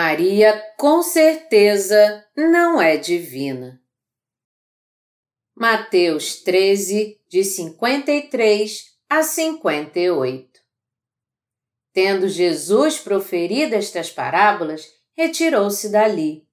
Maria, 0.00 0.64
com 0.76 1.02
certeza, 1.02 2.24
não 2.36 2.80
é 2.80 2.96
divina. 2.96 3.82
Mateus 5.56 6.36
13, 6.36 7.20
de 7.28 7.42
53 7.42 8.96
a 9.10 9.24
58 9.24 10.60
Tendo 11.92 12.28
Jesus 12.28 13.00
proferido 13.00 13.74
estas 13.74 14.08
parábolas, 14.08 14.86
retirou-se 15.16 15.88
dali 15.88 16.46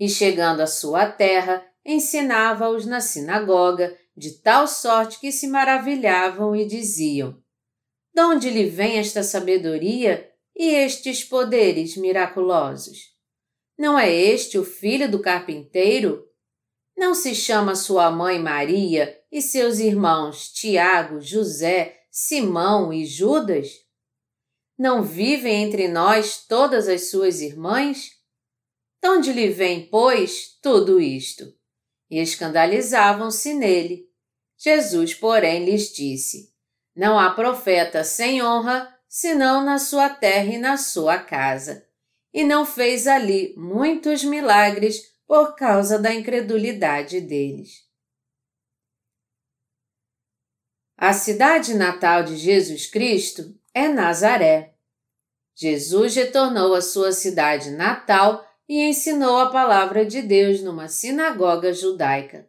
e, 0.00 0.08
chegando 0.08 0.62
à 0.62 0.66
sua 0.66 1.06
terra, 1.06 1.62
ensinava-os 1.84 2.86
na 2.86 3.02
sinagoga, 3.02 3.94
de 4.16 4.40
tal 4.40 4.66
sorte 4.66 5.20
que 5.20 5.30
se 5.30 5.48
maravilhavam 5.48 6.56
e 6.56 6.64
diziam: 6.64 7.38
De 8.14 8.22
onde 8.22 8.48
lhe 8.48 8.64
vem 8.64 8.98
esta 8.98 9.22
sabedoria 9.22 10.32
e 10.56 10.70
estes 10.74 11.22
poderes 11.22 11.96
miraculosos? 11.96 13.14
Não 13.78 13.98
é 13.98 14.10
este 14.10 14.58
o 14.58 14.64
filho 14.64 15.10
do 15.10 15.20
carpinteiro? 15.20 16.26
Não 16.96 17.14
se 17.14 17.34
chama 17.34 17.74
sua 17.74 18.10
mãe 18.10 18.38
Maria 18.38 19.20
e 19.30 19.42
seus 19.42 19.78
irmãos 19.78 20.48
Tiago, 20.48 21.20
José, 21.20 22.00
Simão 22.10 22.90
e 22.90 23.04
Judas? 23.04 23.68
Não 24.78 25.02
vivem 25.02 25.62
entre 25.62 25.88
nós 25.88 26.46
todas 26.46 26.88
as 26.88 27.10
suas 27.10 27.42
irmãs? 27.42 28.12
De 29.02 29.08
onde 29.10 29.32
lhe 29.32 29.50
vem, 29.50 29.86
pois, 29.88 30.58
tudo 30.62 30.98
isto? 30.98 31.54
E 32.10 32.18
escandalizavam-se 32.18 33.52
nele. 33.52 34.08
Jesus, 34.56 35.12
porém, 35.12 35.66
lhes 35.66 35.92
disse: 35.92 36.50
Não 36.94 37.18
há 37.18 37.30
profeta 37.30 38.02
sem 38.02 38.42
honra 38.42 38.95
senão 39.08 39.64
na 39.64 39.78
sua 39.78 40.08
terra 40.08 40.52
e 40.52 40.58
na 40.58 40.76
sua 40.76 41.18
casa. 41.18 41.86
E 42.32 42.44
não 42.44 42.66
fez 42.66 43.06
ali 43.06 43.54
muitos 43.56 44.22
milagres 44.24 45.14
por 45.26 45.56
causa 45.56 45.98
da 45.98 46.14
incredulidade 46.14 47.20
deles. 47.20 47.86
A 50.96 51.12
cidade 51.12 51.74
natal 51.74 52.22
de 52.22 52.36
Jesus 52.36 52.86
Cristo 52.86 53.54
é 53.74 53.88
Nazaré. 53.88 54.74
Jesus 55.54 56.14
retornou 56.14 56.74
à 56.74 56.80
sua 56.80 57.12
cidade 57.12 57.70
natal 57.70 58.46
e 58.68 58.82
ensinou 58.82 59.38
a 59.38 59.50
palavra 59.50 60.04
de 60.04 60.22
Deus 60.22 60.62
numa 60.62 60.88
sinagoga 60.88 61.72
judaica. 61.72 62.48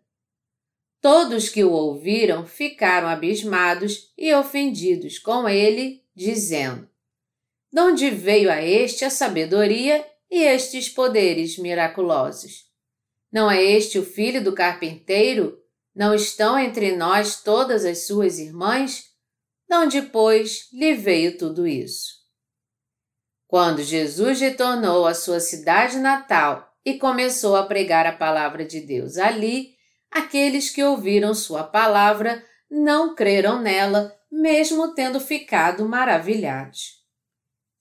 Todos 1.01 1.49
que 1.49 1.63
o 1.63 1.71
ouviram 1.71 2.45
ficaram 2.45 3.07
abismados 3.07 4.11
e 4.17 4.33
ofendidos 4.33 5.19
com 5.19 5.47
ele 5.47 6.03
dizendo: 6.17 6.89
De 7.71 7.79
onde 7.79 8.09
veio 8.09 8.51
a 8.51 8.61
este 8.61 9.05
a 9.05 9.09
sabedoria 9.09 10.03
e 10.29 10.41
estes 10.41 10.89
poderes 10.89 11.59
miraculosos? 11.59 12.65
Não 13.31 13.51
é 13.51 13.63
este 13.63 13.99
o 13.99 14.03
filho 14.03 14.43
do 14.43 14.53
carpinteiro? 14.53 15.61
Não 15.95 16.15
estão 16.15 16.57
entre 16.57 16.95
nós 16.95 17.43
todas 17.43 17.85
as 17.85 18.07
suas 18.07 18.39
irmãs? 18.39 19.05
De 19.69 19.75
onde, 19.75 20.01
pois, 20.01 20.67
lhe 20.73 20.93
veio 20.93 21.37
tudo 21.37 21.67
isso? 21.67 22.17
Quando 23.47 23.83
Jesus 23.83 24.39
retornou 24.39 25.05
à 25.05 25.13
sua 25.13 25.39
cidade 25.39 25.97
natal 25.97 26.73
e 26.83 26.97
começou 26.97 27.55
a 27.55 27.65
pregar 27.65 28.05
a 28.05 28.11
palavra 28.11 28.65
de 28.65 28.81
Deus 28.81 29.17
ali, 29.17 29.75
aqueles 30.09 30.69
que 30.69 30.83
ouviram 30.83 31.33
sua 31.33 31.63
palavra 31.63 32.43
não 32.69 33.13
creram 33.13 33.61
nela 33.61 34.16
mesmo 34.31 34.93
tendo 34.93 35.19
ficado 35.19 35.87
maravilhados. 35.87 37.03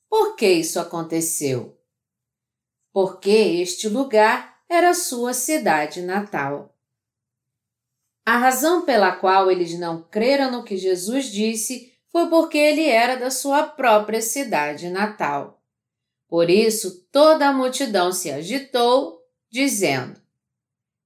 Por 0.09 0.37
que 0.37 0.49
isso 0.49 0.79
aconteceu? 0.79 1.77
Porque 2.93 3.29
este 3.29 3.89
lugar 3.89 4.57
era 4.69 4.95
sua 4.95 5.35
cidade 5.35 6.01
natal. 6.01 6.75
A 8.25 8.39
razão 8.39 8.85
pela 8.85 9.13
qual 9.13 9.51
eles 9.51 9.79
não 9.79 10.03
creram 10.03 10.51
no 10.51 10.65
que 10.65 10.77
Jesus 10.77 11.27
disse 11.27 11.93
foi 12.09 12.29
porque 12.29 12.57
ele 12.57 12.89
era 12.89 13.17
da 13.17 13.31
sua 13.31 13.65
própria 13.65 14.23
cidade 14.23 14.89
natal. 14.89 15.63
Por 16.29 16.49
isso 16.51 17.07
toda 17.13 17.49
a 17.49 17.53
multidão 17.53 18.11
se 18.11 18.31
agitou, 18.31 19.21
dizendo: 19.51 20.21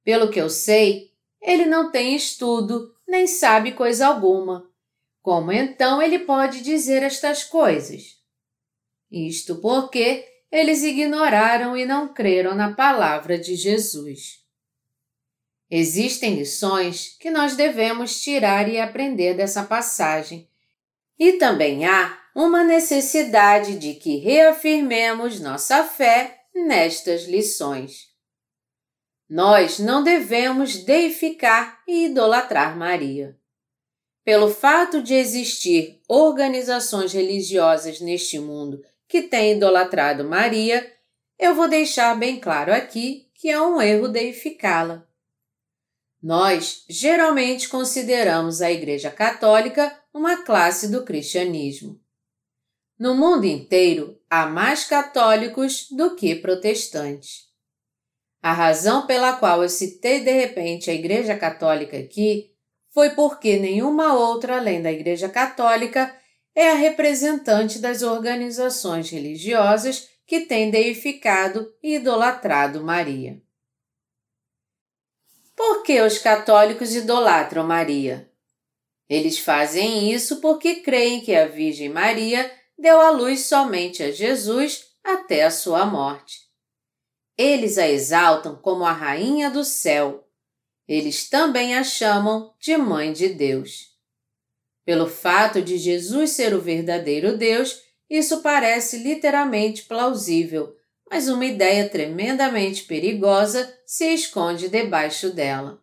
Pelo 0.03 0.31
que 0.31 0.41
eu 0.41 0.49
sei, 0.49 1.12
ele 1.43 1.67
não 1.67 1.91
tem 1.91 2.15
estudo, 2.15 2.95
nem 3.07 3.27
sabe 3.27 3.72
coisa 3.72 4.07
alguma 4.07 4.69
como 5.22 5.53
então 5.53 6.00
ele 6.00 6.20
pode 6.20 6.62
dizer 6.62 7.03
estas 7.03 7.44
coisas? 7.44 8.19
Isto 9.10 9.56
porque 9.56 10.26
eles 10.50 10.82
ignoraram 10.82 11.76
e 11.76 11.84
não 11.84 12.12
creram 12.12 12.54
na 12.54 12.72
palavra 12.72 13.38
de 13.38 13.54
Jesus. 13.54 14.41
Existem 15.70 16.34
lições 16.34 17.16
que 17.20 17.30
nós 17.30 17.54
devemos 17.54 18.20
tirar 18.20 18.69
e 18.69 18.80
aprender 18.80 19.34
dessa 19.34 19.62
passagem, 19.62 20.48
e 21.19 21.34
também 21.34 21.86
há 21.86 22.19
uma 22.34 22.64
necessidade 22.64 23.78
de 23.78 23.94
que 23.94 24.16
reafirmemos 24.16 25.38
nossa 25.38 25.84
fé 25.84 26.41
nestas 26.54 27.25
lições. 27.25 28.09
Nós 29.28 29.78
não 29.78 30.03
devemos 30.03 30.82
deificar 30.82 31.80
e 31.86 32.06
idolatrar 32.06 32.76
Maria. 32.76 33.40
Pelo 34.30 34.48
fato 34.48 35.02
de 35.02 35.12
existir 35.12 36.00
organizações 36.06 37.12
religiosas 37.12 38.00
neste 38.00 38.38
mundo 38.38 38.80
que 39.08 39.22
têm 39.22 39.56
idolatrado 39.56 40.22
Maria, 40.22 40.88
eu 41.36 41.52
vou 41.52 41.66
deixar 41.66 42.16
bem 42.16 42.38
claro 42.38 42.72
aqui 42.72 43.28
que 43.34 43.48
é 43.50 43.60
um 43.60 43.82
erro 43.82 44.06
deificá-la. 44.06 45.04
Nós 46.22 46.84
geralmente 46.88 47.68
consideramos 47.68 48.62
a 48.62 48.70
Igreja 48.70 49.10
Católica 49.10 50.00
uma 50.14 50.44
classe 50.44 50.86
do 50.86 51.04
cristianismo. 51.04 52.00
No 52.97 53.16
mundo 53.16 53.47
inteiro, 53.47 54.16
há 54.30 54.47
mais 54.47 54.84
católicos 54.84 55.88
do 55.91 56.14
que 56.14 56.36
protestantes. 56.36 57.48
A 58.41 58.52
razão 58.52 59.08
pela 59.08 59.32
qual 59.32 59.64
eu 59.64 59.68
citei 59.68 60.20
de 60.20 60.30
repente 60.30 60.88
a 60.88 60.94
Igreja 60.94 61.36
Católica 61.36 61.98
aqui 61.98 62.50
foi 62.93 63.11
porque 63.11 63.59
nenhuma 63.59 64.15
outra 64.15 64.56
além 64.56 64.83
da 64.83 64.93
Igreja 64.93 65.28
Católica 65.28 66.15
é 66.55 66.71
a 66.71 66.75
representante 66.75 67.78
das 67.78 68.03
organizações 68.03 69.11
religiosas 69.11 70.09
que 70.27 70.41
têm 70.41 70.71
deificado 70.71 71.73
e 71.83 71.97
idolatrado 71.97 72.83
Maria. 72.83 73.41
Por 75.56 75.83
que 75.83 76.01
os 76.01 76.19
católicos 76.19 76.95
idolatram 76.95 77.67
Maria? 77.67 78.31
Eles 79.09 79.39
fazem 79.39 80.12
isso 80.12 80.41
porque 80.41 80.77
creem 80.77 81.21
que 81.21 81.34
a 81.34 81.47
Virgem 81.47 81.89
Maria 81.89 82.51
deu 82.78 83.01
à 83.01 83.11
luz 83.11 83.47
somente 83.47 84.03
a 84.03 84.11
Jesus 84.11 84.84
até 85.03 85.45
a 85.45 85.51
sua 85.51 85.84
morte. 85.84 86.49
Eles 87.37 87.77
a 87.77 87.89
exaltam 87.89 88.57
como 88.57 88.84
a 88.84 88.93
Rainha 88.93 89.51
do 89.51 89.65
céu, 89.65 90.29
eles 90.91 91.28
também 91.28 91.77
a 91.77 91.84
chamam 91.84 92.53
de 92.59 92.77
Mãe 92.77 93.12
de 93.12 93.28
Deus. 93.28 93.91
Pelo 94.84 95.06
fato 95.06 95.62
de 95.62 95.78
Jesus 95.78 96.31
ser 96.31 96.53
o 96.53 96.61
verdadeiro 96.61 97.39
Deus, 97.39 97.81
isso 98.11 98.43
parece 98.43 98.99
literalmente 98.99 99.84
plausível, 99.84 100.75
mas 101.09 101.28
uma 101.28 101.47
ideia 101.47 101.89
tremendamente 101.89 102.83
perigosa 102.83 103.72
se 103.87 104.13
esconde 104.13 104.69
debaixo 104.69 105.31
dela. 105.31 105.81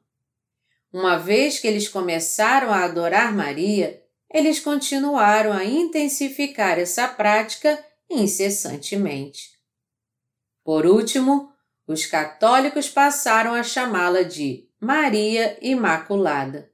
Uma 0.92 1.16
vez 1.16 1.58
que 1.58 1.68
eles 1.68 1.88
começaram 1.88 2.70
a 2.70 2.84
adorar 2.84 3.34
Maria, 3.34 4.04
eles 4.30 4.60
continuaram 4.60 5.54
a 5.54 5.64
intensificar 5.64 6.78
essa 6.78 7.08
prática 7.08 7.82
incessantemente. 8.10 9.52
Por 10.66 10.86
último, 10.86 11.50
os 11.88 12.06
católicos 12.06 12.90
passaram 12.90 13.54
a 13.54 13.64
chamá-la 13.64 14.24
de 14.24 14.67
Maria 14.80 15.58
Imaculada. 15.60 16.72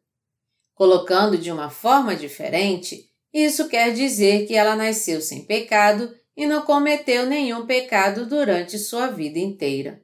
Colocando 0.75 1.37
de 1.37 1.49
uma 1.49 1.69
forma 1.69 2.13
diferente, 2.13 3.09
isso 3.33 3.69
quer 3.69 3.93
dizer 3.93 4.45
que 4.45 4.55
ela 4.55 4.75
nasceu 4.75 5.21
sem 5.21 5.45
pecado 5.45 6.13
e 6.35 6.45
não 6.45 6.63
cometeu 6.63 7.25
nenhum 7.25 7.65
pecado 7.65 8.25
durante 8.25 8.77
sua 8.77 9.07
vida 9.07 9.39
inteira. 9.39 10.03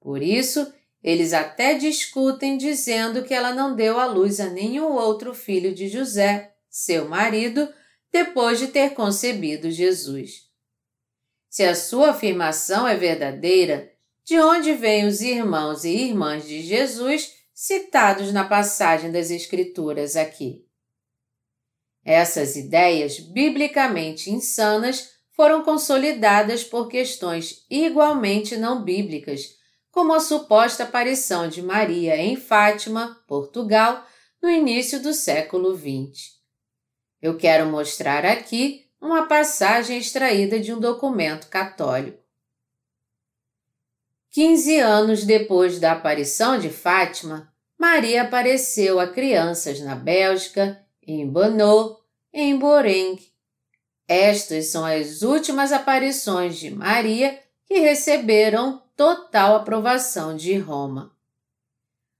Por 0.00 0.20
isso, 0.20 0.72
eles 1.04 1.32
até 1.32 1.74
discutem 1.74 2.58
dizendo 2.58 3.22
que 3.22 3.32
ela 3.32 3.54
não 3.54 3.76
deu 3.76 4.00
à 4.00 4.06
luz 4.06 4.40
a 4.40 4.50
nenhum 4.50 4.92
outro 4.94 5.32
filho 5.32 5.72
de 5.72 5.88
José, 5.88 6.52
seu 6.68 7.08
marido, 7.08 7.72
depois 8.10 8.58
de 8.58 8.66
ter 8.66 8.90
concebido 8.90 9.70
Jesus. 9.70 10.48
Se 11.48 11.62
a 11.62 11.76
sua 11.76 12.10
afirmação 12.10 12.88
é 12.88 12.96
verdadeira, 12.96 13.89
de 14.30 14.38
onde 14.38 14.74
vêm 14.74 15.08
os 15.08 15.20
irmãos 15.20 15.82
e 15.82 15.88
irmãs 15.90 16.46
de 16.46 16.62
Jesus 16.62 17.34
citados 17.52 18.32
na 18.32 18.44
passagem 18.44 19.10
das 19.10 19.28
Escrituras 19.28 20.14
aqui. 20.14 20.64
Essas 22.04 22.54
ideias 22.54 23.18
biblicamente 23.18 24.30
insanas 24.30 25.10
foram 25.32 25.64
consolidadas 25.64 26.62
por 26.62 26.86
questões 26.86 27.66
igualmente 27.68 28.56
não 28.56 28.84
bíblicas, 28.84 29.56
como 29.90 30.12
a 30.12 30.20
suposta 30.20 30.84
aparição 30.84 31.48
de 31.48 31.60
Maria 31.60 32.16
em 32.16 32.36
Fátima, 32.36 33.20
Portugal, 33.26 34.06
no 34.40 34.48
início 34.48 35.02
do 35.02 35.12
século 35.12 35.76
XX. 35.76 36.36
Eu 37.20 37.36
quero 37.36 37.66
mostrar 37.66 38.24
aqui 38.24 38.86
uma 39.00 39.26
passagem 39.26 39.98
extraída 39.98 40.60
de 40.60 40.72
um 40.72 40.78
documento 40.78 41.48
católico. 41.48 42.19
Quinze 44.30 44.78
anos 44.78 45.24
depois 45.24 45.80
da 45.80 45.92
aparição 45.92 46.56
de 46.56 46.70
Fátima, 46.70 47.52
Maria 47.76 48.22
apareceu 48.22 49.00
a 49.00 49.08
crianças 49.08 49.80
na 49.80 49.96
Bélgica, 49.96 50.80
em 51.04 51.28
Bonneau, 51.28 52.00
em 52.32 52.56
Boreng. 52.56 53.18
Estas 54.06 54.66
são 54.66 54.84
as 54.84 55.22
últimas 55.22 55.72
aparições 55.72 56.56
de 56.58 56.70
Maria 56.70 57.40
que 57.66 57.80
receberam 57.80 58.82
total 58.96 59.56
aprovação 59.56 60.36
de 60.36 60.56
Roma. 60.58 61.12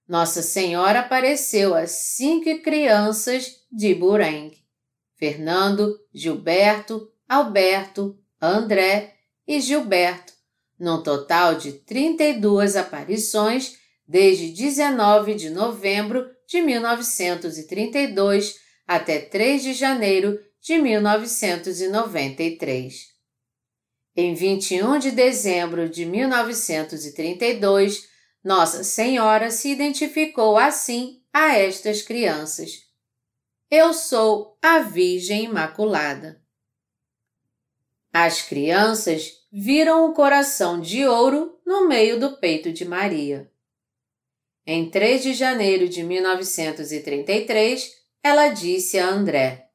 Nossa 0.09 0.43
Senhora 0.43 1.01
apareceu 1.01 1.75
a 1.77 1.87
cinco 1.87 2.61
crianças 2.61 3.61
de 3.71 3.95
Boreng. 3.95 4.51
Fernando, 5.15 6.01
Gilberto, 6.13 7.13
Alberto, 7.29 8.19
André 8.41 9.15
e 9.47 9.61
Gilberto, 9.61 10.33
num 10.81 11.01
total 11.03 11.57
de 11.57 11.73
32 11.73 12.75
aparições 12.75 13.77
desde 14.09 14.49
19 14.49 15.35
de 15.35 15.51
novembro 15.51 16.27
de 16.49 16.63
1932 16.63 18.59
até 18.87 19.21
3 19.21 19.63
de 19.63 19.75
janeiro 19.75 20.41
de 20.61 20.79
1993. 20.79 23.11
Em 24.17 24.35
21 24.35 24.99
de 24.99 25.11
dezembro 25.13 25.89
de 25.89 26.05
1932, 26.05 28.09
Nossa 28.43 28.83
Senhora 28.83 29.49
se 29.51 29.71
identificou 29.71 30.59
assim 30.59 31.23
a 31.33 31.57
estas 31.57 32.03
crianças. 32.03 32.73
Eu 33.71 33.95
sou 33.95 34.59
a 34.61 34.81
Virgem 34.81 35.45
Imaculada. 35.45 36.43
As 38.13 38.43
crianças 38.43 39.40
viram 39.53 40.09
o 40.09 40.15
coração 40.15 40.81
de 40.81 41.05
ouro 41.07 41.59
no 41.67 41.89
meio 41.89 42.21
do 42.21 42.37
peito 42.37 42.73
de 42.73 42.85
Maria. 42.85 43.51
Em 44.67 44.89
3 44.89 45.23
de 45.23 45.35
janeiro 45.35 45.89
de 45.89 46.03
1933, 46.03 47.91
ela 48.23 48.49
disse 48.49 48.99
a 48.99 49.09
André: 49.09 49.69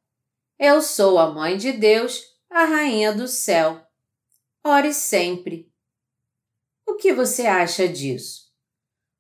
Eu 0.58 0.82
sou 0.82 1.20
a 1.20 1.32
Mãe 1.32 1.58
de 1.58 1.74
Deus, 1.74 2.24
a 2.50 2.64
Rainha 2.64 3.12
do 3.12 3.28
Céu. 3.28 3.82
Ore 4.64 4.94
sempre. 4.94 5.70
O 6.88 6.96
que 6.96 7.12
você 7.12 7.46
acha 7.46 7.88
disso? 7.88 8.46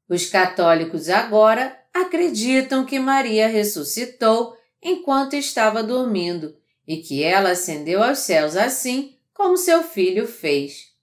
Os 0.07 0.27
católicos 0.27 1.09
agora 1.09 1.77
acreditam 1.93 2.85
que 2.85 2.99
Maria 2.99 3.47
ressuscitou 3.47 4.55
enquanto 4.81 5.33
estava 5.33 5.81
dormindo 5.81 6.55
e 6.87 6.97
que 6.97 7.23
ela 7.23 7.51
ascendeu 7.51 8.03
aos 8.03 8.19
céus 8.19 8.55
assim 8.55 9.14
como 9.35 9.57
seu 9.57 9.83
filho 9.83 10.25
fez. 10.25 10.95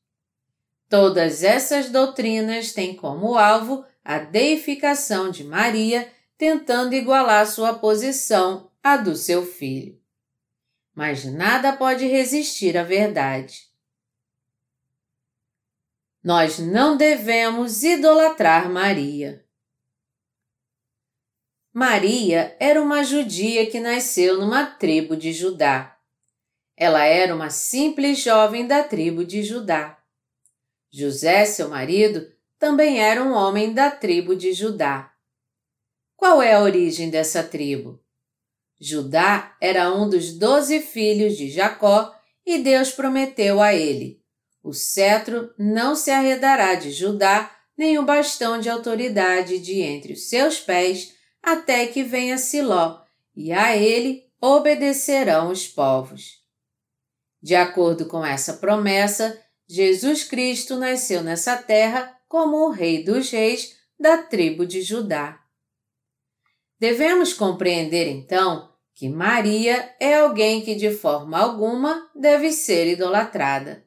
Todas 0.89 1.45
essas 1.45 1.91
doutrinas 1.91 2.73
têm 2.73 2.97
como 2.97 3.37
alvo 3.37 3.85
a 4.03 4.19
deificação 4.19 5.31
de 5.31 5.45
Maria, 5.45 6.11
tentando 6.37 6.95
igualar 6.95 7.47
sua 7.47 7.75
posição 7.75 8.73
à 8.83 8.97
do 8.97 9.15
seu 9.15 9.47
filho. 9.47 10.01
Mas 10.95 11.25
nada 11.27 11.77
pode 11.77 12.07
resistir 12.07 12.77
à 12.77 12.83
verdade. 12.83 13.71
Nós 16.25 16.59
não 16.59 16.97
devemos 16.97 17.83
idolatrar 17.83 18.71
Maria. 18.71 19.45
Maria 21.73 22.57
era 22.59 22.81
uma 22.81 23.05
judia 23.05 23.71
que 23.71 23.79
nasceu 23.79 24.39
numa 24.39 24.65
tribo 24.65 25.17
de 25.17 25.33
Judá. 25.33 25.92
Ela 26.77 27.05
era 27.05 27.35
uma 27.35 27.51
simples 27.51 28.21
jovem 28.21 28.67
da 28.67 28.83
tribo 28.83 29.25
de 29.25 29.43
Judá. 29.43 29.99
José, 30.91 31.45
seu 31.45 31.69
marido, 31.69 32.31
também 32.59 33.01
era 33.01 33.23
um 33.23 33.33
homem 33.33 33.73
da 33.73 33.91
tribo 33.91 34.37
de 34.37 34.53
Judá. 34.53 35.13
Qual 36.17 36.41
é 36.41 36.55
a 36.55 36.61
origem 36.61 37.11
dessa 37.11 37.43
tribo? 37.43 38.01
Judá 38.81 39.57
era 39.61 39.93
um 39.95 40.09
dos 40.09 40.33
doze 40.33 40.81
filhos 40.81 41.37
de 41.37 41.49
Jacó 41.51 42.15
e 42.45 42.59
Deus 42.59 42.91
prometeu 42.93 43.61
a 43.61 43.75
ele: 43.75 44.21
O 44.63 44.73
cetro 44.73 45.53
não 45.59 45.95
se 45.95 46.11
arredará 46.11 46.75
de 46.75 46.91
Judá, 46.91 47.51
nem 47.77 47.99
o 47.99 48.05
bastão 48.05 48.61
de 48.61 48.69
autoridade 48.69 49.59
de 49.59 49.81
entre 49.81 50.13
os 50.13 50.29
seus 50.29 50.59
pés 50.61 51.15
até 51.43 51.87
que 51.87 52.03
venha 52.03 52.39
Siló, 52.39 53.01
e 53.35 53.53
a 53.53 53.77
ele 53.77 54.25
obedecerão 54.41 55.51
os 55.51 55.67
povos. 55.67 56.42
De 57.43 57.57
acordo 57.57 58.07
com 58.07 58.25
essa 58.25 58.55
promessa, 58.55 59.37
Jesus 59.69 60.23
Cristo 60.23 60.77
nasceu 60.77 61.23
nessa 61.23 61.57
terra 61.57 62.17
como 62.29 62.67
o 62.67 62.71
Rei 62.71 63.03
dos 63.03 63.31
Reis 63.31 63.77
da 63.99 64.19
tribo 64.19 64.65
de 64.65 64.81
Judá. 64.83 65.41
Devemos 66.79 67.33
compreender 67.33 68.09
então 68.09 68.71
que 68.95 69.09
Maria 69.09 69.95
é 69.99 70.15
alguém 70.15 70.63
que 70.63 70.75
de 70.75 70.91
forma 70.91 71.39
alguma 71.39 72.09
deve 72.15 72.53
ser 72.53 72.87
idolatrada. 72.87 73.85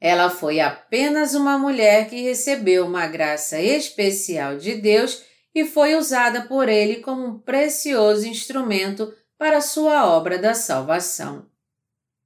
Ela 0.00 0.30
foi 0.30 0.58
apenas 0.58 1.34
uma 1.34 1.58
mulher 1.58 2.08
que 2.08 2.22
recebeu 2.22 2.86
uma 2.86 3.06
graça 3.06 3.60
especial 3.60 4.56
de 4.56 4.74
Deus 4.74 5.22
e 5.54 5.64
foi 5.64 5.94
usada 5.94 6.42
por 6.42 6.68
ele 6.68 6.96
como 6.96 7.24
um 7.24 7.38
precioso 7.38 8.26
instrumento 8.26 9.14
para 9.38 9.60
sua 9.60 10.06
obra 10.06 10.38
da 10.38 10.54
salvação. 10.54 11.51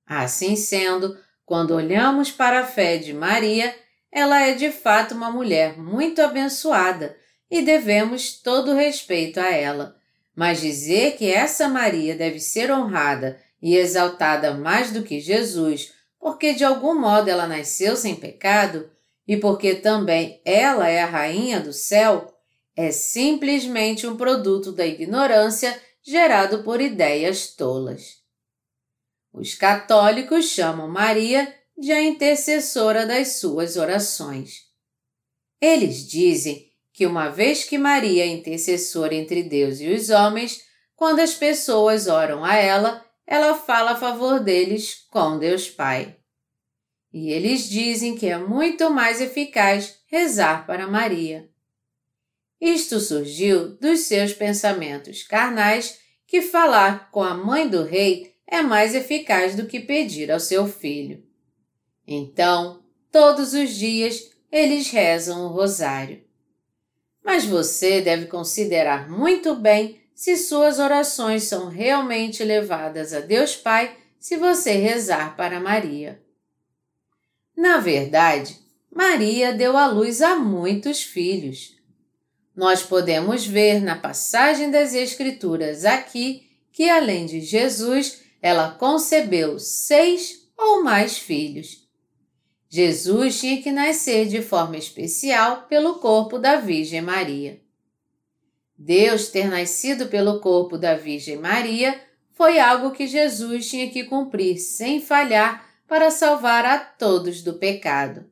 Assim 0.07 0.55
sendo, 0.55 1.17
quando 1.45 1.75
olhamos 1.75 2.31
para 2.31 2.61
a 2.61 2.67
fé 2.67 2.97
de 2.97 3.13
Maria, 3.13 3.75
ela 4.13 4.41
é 4.41 4.55
de 4.55 4.71
fato 4.71 5.15
uma 5.15 5.31
mulher 5.31 5.77
muito 5.77 6.23
abençoada 6.23 7.17
e 7.51 7.63
devemos 7.63 8.41
todo 8.41 8.75
respeito 8.75 9.41
a 9.41 9.51
ela. 9.51 9.97
Mas 10.35 10.61
dizer 10.61 11.17
que 11.17 11.31
essa 11.31 11.69
Maria 11.69 12.15
deve 12.15 12.39
ser 12.39 12.71
honrada 12.71 13.41
e 13.61 13.77
exaltada 13.77 14.55
mais 14.55 14.93
do 14.93 15.03
que 15.03 15.21
Jesus, 15.21 15.93
porque 16.21 16.55
de 16.55 16.65
algum 16.65 16.99
modo 16.99 17.29
ela 17.29 17.47
nasceu 17.47 17.97
sem 17.97 18.15
pecado 18.15 18.91
e 19.27 19.37
porque 19.37 19.75
também 19.75 20.41
ela 20.45 20.89
é 20.89 21.03
a 21.03 21.07
rainha 21.07 21.61
do 21.61 21.73
céu, 21.73 22.33
é 22.77 22.91
simplesmente 22.91 24.07
um 24.07 24.17
produto 24.17 24.73
da 24.73 24.87
ignorância 24.87 25.77
gerado 26.03 26.63
por 26.63 26.81
ideias 26.81 27.49
tolas. 27.49 28.26
Os 29.37 29.55
católicos 29.55 30.47
chamam 30.47 30.89
Maria 30.89 31.55
de 31.77 31.93
a 31.93 32.03
intercessora 32.03 33.05
das 33.05 33.37
suas 33.39 33.77
orações. 33.77 34.63
Eles 35.61 36.09
dizem 36.09 36.73
que 36.91 37.05
uma 37.05 37.29
vez 37.29 37.63
que 37.63 37.77
Maria 37.77 38.25
é 38.25 38.29
intercessora 38.29 39.15
entre 39.15 39.43
Deus 39.43 39.79
e 39.79 39.89
os 39.89 40.09
homens, 40.09 40.63
quando 40.95 41.21
as 41.21 41.35
pessoas 41.35 42.07
oram 42.07 42.43
a 42.43 42.57
ela, 42.57 43.05
ela 43.27 43.55
fala 43.55 43.91
a 43.91 43.97
favor 43.97 44.41
deles 44.41 45.07
com 45.11 45.39
Deus 45.39 45.69
Pai. 45.69 46.17
E 47.13 47.31
eles 47.31 47.69
dizem 47.69 48.17
que 48.17 48.27
é 48.27 48.39
muito 48.39 48.89
mais 48.89 49.21
eficaz 49.21 49.99
rezar 50.07 50.67
para 50.67 50.87
Maria. 50.87 51.47
Isto 52.59 52.99
surgiu 53.01 53.77
dos 53.77 54.01
seus 54.01 54.33
pensamentos 54.33 55.23
carnais 55.23 55.99
que 56.27 56.41
falar 56.41 57.11
com 57.11 57.23
a 57.23 57.35
mãe 57.35 57.69
do 57.69 57.85
rei 57.85 58.36
é 58.47 58.63
mais 58.63 58.95
eficaz 58.95 59.55
do 59.55 59.67
que 59.67 59.81
pedir 59.81 60.31
ao 60.31 60.39
seu 60.39 60.67
filho. 60.67 61.23
Então, 62.07 62.83
todos 63.11 63.53
os 63.53 63.71
dias, 63.71 64.31
eles 64.51 64.91
rezam 64.91 65.47
o 65.47 65.49
rosário. 65.49 66.23
Mas 67.25 67.45
você 67.45 68.01
deve 68.01 68.27
considerar 68.27 69.11
muito 69.11 69.57
bem 69.57 70.01
se 70.15 70.37
suas 70.37 70.79
orações 70.79 71.43
são 71.43 71.69
realmente 71.69 72.45
levadas 72.45 73.13
a 73.13 73.21
Deus 73.21 73.57
Pai 73.57 73.97
se 74.19 74.37
você 74.37 74.73
rezar 74.73 75.37
para 75.37 75.61
Maria. 75.61 76.23
Na 77.57 77.79
verdade, 77.79 78.59
Maria 78.91 79.53
deu 79.53 79.77
à 79.77 79.87
luz 79.87 80.23
a 80.23 80.37
muitos 80.37 81.03
filhos. 81.03 81.77
Nós 82.55 82.83
podemos 82.83 83.47
ver 83.47 83.83
na 83.83 83.97
passagem 83.97 84.71
das 84.71 84.95
Escrituras 84.95 85.85
aqui 85.85 86.49
que, 86.73 86.89
além 86.89 87.27
de 87.27 87.41
Jesus, 87.41 88.23
ela 88.41 88.71
concebeu 88.73 89.59
seis 89.59 90.49
ou 90.57 90.83
mais 90.83 91.19
filhos. 91.19 91.87
Jesus 92.69 93.41
tinha 93.41 93.63
que 93.63 93.71
nascer 93.71 94.27
de 94.27 94.43
forma 94.43 94.77
especial 94.77 95.67
pelo 95.69 95.95
corpo 95.95 96.39
da 96.39 96.57
Virgem 96.57 97.01
Maria. 97.01 97.61
Deus 98.79 99.29
ter 99.29 99.49
nascido 99.49 100.09
pelo 100.09 100.41
corpo 100.41 100.77
da 100.77 100.95
Virgem 100.95 101.37
Maria 101.37 101.99
foi 102.33 102.59
algo 102.59 102.91
que 102.91 103.07
Jesus 103.07 103.69
tinha 103.69 103.91
que 103.91 104.05
cumprir 104.05 104.59
sem 104.59 105.01
falhar 105.01 105.67
para 105.89 106.11
salvar 106.11 106.65
a 106.67 106.79
todos 106.79 107.43
do 107.43 107.55
pecado. 107.55 108.27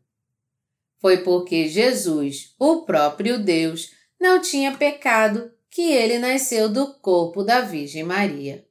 Foi 0.99 1.19
porque 1.19 1.69
Jesus, 1.69 2.55
o 2.59 2.83
próprio 2.83 3.39
Deus, 3.39 3.91
não 4.21 4.41
tinha 4.41 4.77
pecado 4.77 5.51
que 5.71 5.91
ele 5.91 6.19
nasceu 6.19 6.69
do 6.69 6.95
corpo 6.95 7.43
da 7.43 7.61
Virgem 7.61 8.05
Maria. 8.05 8.67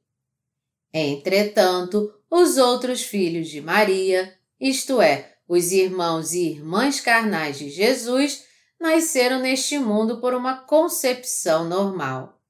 Entretanto, 0.96 2.14
os 2.30 2.56
outros 2.56 3.02
filhos 3.02 3.48
de 3.48 3.60
Maria, 3.60 4.32
isto 4.60 5.02
é, 5.02 5.34
os 5.48 5.72
irmãos 5.72 6.32
e 6.32 6.50
irmãs 6.50 7.00
carnais 7.00 7.58
de 7.58 7.68
Jesus, 7.68 8.44
nasceram 8.78 9.40
neste 9.40 9.76
mundo 9.76 10.20
por 10.20 10.34
uma 10.34 10.58
concepção 10.58 11.68
normal. 11.68 12.40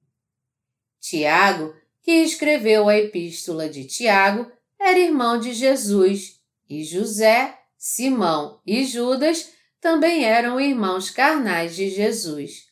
Tiago, 1.01 1.75
que 2.03 2.13
escreveu 2.13 2.87
a 2.87 2.99
Epístola 2.99 3.67
de 3.67 3.87
Tiago, 3.87 4.53
era 4.79 4.99
irmão 4.99 5.41
de 5.41 5.55
Jesus, 5.55 6.39
e 6.69 6.85
José, 6.85 7.59
Simão 7.79 8.61
e 8.67 8.85
Judas 8.85 9.53
também 9.81 10.25
eram 10.25 10.61
irmãos 10.61 11.09
carnais 11.09 11.75
de 11.75 11.89
Jesus. 11.89 12.67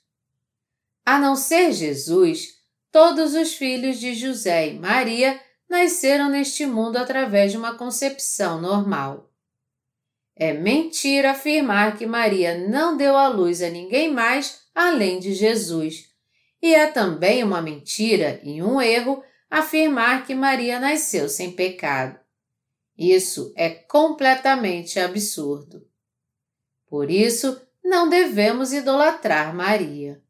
A 1.04 1.18
não 1.18 1.34
ser 1.34 1.72
Jesus, 1.72 2.58
todos 2.90 3.34
os 3.34 3.54
filhos 3.54 3.98
de 3.98 4.14
José 4.14 4.68
e 4.68 4.78
Maria 4.78 5.40
nasceram 5.72 6.28
neste 6.28 6.66
mundo 6.66 6.98
através 6.98 7.50
de 7.50 7.56
uma 7.56 7.74
concepção 7.74 8.60
normal. 8.60 9.32
É 10.36 10.52
mentira 10.52 11.30
afirmar 11.30 11.96
que 11.96 12.04
Maria 12.04 12.68
não 12.68 12.94
deu 12.94 13.16
à 13.16 13.26
luz 13.28 13.62
a 13.62 13.70
ninguém 13.70 14.12
mais 14.12 14.64
além 14.74 15.18
de 15.18 15.32
Jesus. 15.32 16.10
E 16.60 16.74
é 16.74 16.88
também 16.88 17.42
uma 17.42 17.62
mentira 17.62 18.38
e 18.44 18.62
um 18.62 18.82
erro 18.82 19.24
afirmar 19.50 20.26
que 20.26 20.34
Maria 20.34 20.78
nasceu 20.78 21.26
sem 21.26 21.52
pecado. 21.52 22.20
Isso 22.96 23.50
é 23.56 23.70
completamente 23.70 25.00
absurdo. 25.00 25.88
Por 26.86 27.10
isso, 27.10 27.58
não 27.82 28.10
devemos 28.10 28.74
idolatrar 28.74 29.54
Maria. 29.54 30.22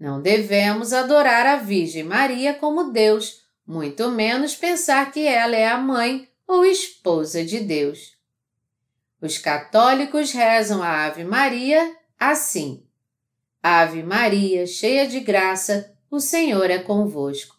Não 0.00 0.22
devemos 0.22 0.94
adorar 0.94 1.46
a 1.46 1.56
Virgem 1.56 2.02
Maria 2.02 2.54
como 2.54 2.90
Deus, 2.92 3.41
muito 3.66 4.10
menos 4.10 4.54
pensar 4.54 5.10
que 5.12 5.26
ela 5.26 5.56
é 5.56 5.68
a 5.68 5.78
mãe 5.78 6.28
ou 6.46 6.64
esposa 6.64 7.44
de 7.44 7.60
Deus. 7.60 8.16
Os 9.20 9.38
católicos 9.38 10.32
rezam 10.32 10.82
a 10.82 11.06
Ave 11.06 11.24
Maria 11.24 11.96
assim: 12.18 12.84
Ave 13.62 14.02
Maria, 14.02 14.66
cheia 14.66 15.06
de 15.06 15.20
graça, 15.20 15.96
o 16.10 16.20
Senhor 16.20 16.70
é 16.70 16.78
convosco. 16.78 17.56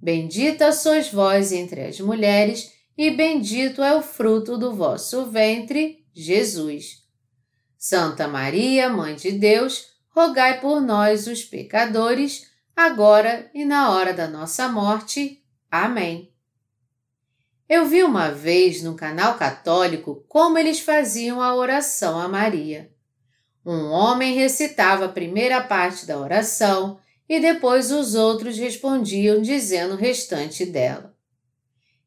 Bendita 0.00 0.72
sois 0.72 1.12
vós 1.12 1.52
entre 1.52 1.82
as 1.82 2.00
mulheres, 2.00 2.72
e 2.96 3.10
bendito 3.10 3.82
é 3.82 3.94
o 3.94 4.02
fruto 4.02 4.58
do 4.58 4.74
vosso 4.74 5.26
ventre, 5.26 6.04
Jesus. 6.12 7.02
Santa 7.78 8.26
Maria, 8.26 8.88
Mãe 8.88 9.14
de 9.14 9.32
Deus, 9.32 9.86
rogai 10.08 10.60
por 10.60 10.80
nós, 10.80 11.26
os 11.26 11.44
pecadores, 11.44 12.50
agora 12.74 13.50
e 13.54 13.64
na 13.64 13.90
hora 13.90 14.12
da 14.12 14.26
nossa 14.26 14.68
morte. 14.68 15.41
Amém. 15.72 16.30
Eu 17.66 17.86
vi 17.86 18.04
uma 18.04 18.30
vez 18.30 18.82
no 18.82 18.94
canal 18.94 19.38
católico 19.38 20.22
como 20.28 20.58
eles 20.58 20.80
faziam 20.80 21.40
a 21.40 21.54
oração 21.54 22.20
a 22.20 22.28
Maria. 22.28 22.92
Um 23.64 23.86
homem 23.86 24.34
recitava 24.34 25.06
a 25.06 25.08
primeira 25.08 25.62
parte 25.62 26.04
da 26.04 26.18
oração 26.18 27.00
e 27.26 27.40
depois 27.40 27.90
os 27.90 28.14
outros 28.14 28.58
respondiam 28.58 29.40
dizendo 29.40 29.94
o 29.94 29.96
restante 29.96 30.66
dela. 30.66 31.16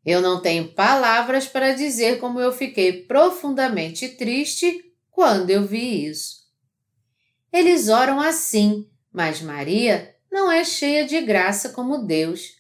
Eu 0.06 0.22
não 0.22 0.40
tenho 0.40 0.72
palavras 0.74 1.48
para 1.48 1.74
dizer 1.74 2.20
como 2.20 2.40
eu 2.40 2.52
fiquei 2.52 3.02
profundamente 3.06 4.10
triste 4.10 4.94
quando 5.10 5.50
eu 5.50 5.66
vi 5.66 6.06
isso. 6.06 6.46
Eles 7.52 7.90
oram 7.90 8.22
assim, 8.22 8.88
mas 9.12 9.42
Maria 9.42 10.16
não 10.32 10.52
é 10.52 10.64
cheia 10.64 11.04
de 11.04 11.20
graça 11.22 11.70
como 11.70 12.06
Deus. 12.06 12.55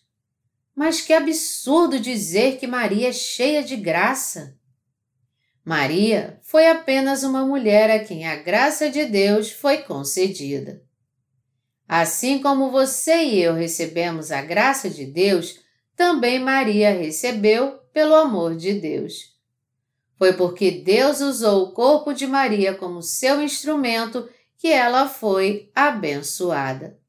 Mas 0.75 0.99
que 0.99 1.13
absurdo 1.13 1.99
dizer 1.99 2.57
que 2.57 2.67
Maria 2.67 3.09
é 3.09 3.13
cheia 3.13 3.63
de 3.63 3.77
graça! 3.77 4.57
Maria 5.63 6.39
foi 6.43 6.67
apenas 6.67 7.23
uma 7.23 7.43
mulher 7.45 7.89
a 7.89 8.03
quem 8.03 8.27
a 8.27 8.35
graça 8.35 8.89
de 8.89 9.05
Deus 9.05 9.49
foi 9.49 9.79
concedida. 9.79 10.83
Assim 11.87 12.39
como 12.39 12.71
você 12.71 13.23
e 13.23 13.41
eu 13.41 13.53
recebemos 13.53 14.31
a 14.31 14.41
graça 14.41 14.89
de 14.89 15.05
Deus, 15.05 15.59
também 15.95 16.39
Maria 16.39 16.91
recebeu 16.91 17.79
pelo 17.93 18.13
amor 18.13 18.55
de 18.55 18.73
Deus. 18.73 19.33
Foi 20.17 20.33
porque 20.33 20.71
Deus 20.71 21.21
usou 21.21 21.63
o 21.63 21.71
corpo 21.71 22.13
de 22.13 22.27
Maria 22.27 22.75
como 22.75 23.01
seu 23.01 23.41
instrumento 23.41 24.27
que 24.57 24.67
ela 24.67 25.07
foi 25.07 25.71
abençoada. 25.73 26.99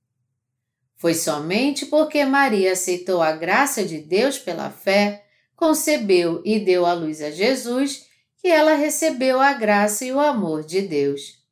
Foi 0.97 1.15
somente 1.15 1.87
porque 1.87 2.25
Maria 2.25 2.73
aceitou 2.73 3.21
a 3.23 3.33
graça 3.33 3.85
de 3.85 3.99
Deus 3.99 4.39
pela 4.39 4.71
fé, 4.71 5.25
concebeu 5.55 6.41
e 6.45 6.59
deu 6.59 6.87
à 6.87 6.95
luz 6.95 7.21
a 7.21 7.31
Jesus, 7.31 8.07
que 8.41 8.49
ela 8.49 8.75
recebeu 8.75 9.41
a 9.41 9.53
graça 9.53 10.05
e 10.05 10.13
o 10.13 10.19
amor 10.19 10.65
de 10.65 10.81
Deus. 10.81 11.45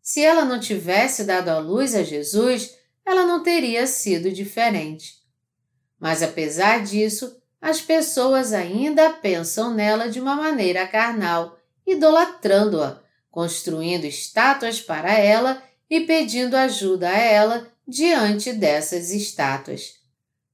Se 0.00 0.22
ela 0.22 0.44
não 0.44 0.58
tivesse 0.58 1.24
dado 1.24 1.50
à 1.50 1.58
luz 1.58 1.94
a 1.94 2.02
Jesus, 2.02 2.74
ela 3.04 3.24
não 3.24 3.42
teria 3.42 3.86
sido 3.86 4.32
diferente. 4.32 5.14
Mas 6.00 6.22
apesar 6.22 6.82
disso, 6.82 7.36
as 7.60 7.80
pessoas 7.80 8.52
ainda 8.52 9.10
pensam 9.10 9.74
nela 9.74 10.08
de 10.08 10.20
uma 10.20 10.34
maneira 10.34 10.86
carnal, 10.86 11.58
idolatrando-a, 11.86 13.02
construindo 13.30 14.04
estátuas 14.04 14.80
para 14.80 15.12
ela 15.12 15.62
e 15.90 16.00
pedindo 16.00 16.54
ajuda 16.54 17.10
a 17.10 17.18
ela 17.18 17.70
diante 17.88 18.52
dessas 18.52 19.10
estátuas. 19.10 19.94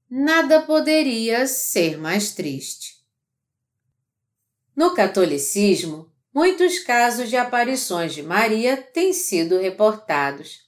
Nada 0.08 0.62
poderia 0.62 1.48
ser 1.48 1.98
mais 1.98 2.32
triste. 2.32 3.04
No 4.76 4.94
catolicismo, 4.94 6.08
muitos 6.32 6.78
casos 6.78 7.28
de 7.28 7.36
aparições 7.36 8.14
de 8.14 8.22
Maria 8.22 8.76
têm 8.76 9.12
sido 9.12 9.58
reportados. 9.58 10.60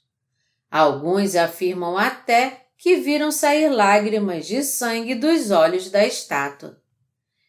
Alguns 0.68 1.37
afirmam 1.37 1.96
até 1.96 2.66
que 2.76 2.96
viram 2.96 3.30
sair 3.30 3.68
lágrimas 3.68 4.46
de 4.46 4.64
sangue 4.64 5.14
dos 5.14 5.52
olhos 5.52 5.88
da 5.88 6.04
estátua. 6.04 6.82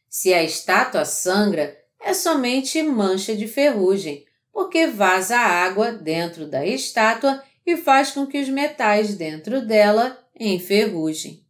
Se 0.08 0.32
a 0.32 0.44
estátua 0.44 1.06
sangra, 1.06 1.76
é 2.00 2.14
somente 2.14 2.82
mancha 2.84 3.36
de 3.36 3.48
ferrugem, 3.48 4.26
porque 4.54 4.86
vaza 4.86 5.38
água 5.38 5.92
dentro 5.92 6.48
da 6.48 6.66
estátua 6.66 7.44
e 7.68 7.76
faz 7.76 8.12
com 8.12 8.26
que 8.26 8.40
os 8.40 8.48
metais 8.48 9.16
dentro 9.16 9.60
dela 9.60 10.18
enferrujem. 10.40 11.46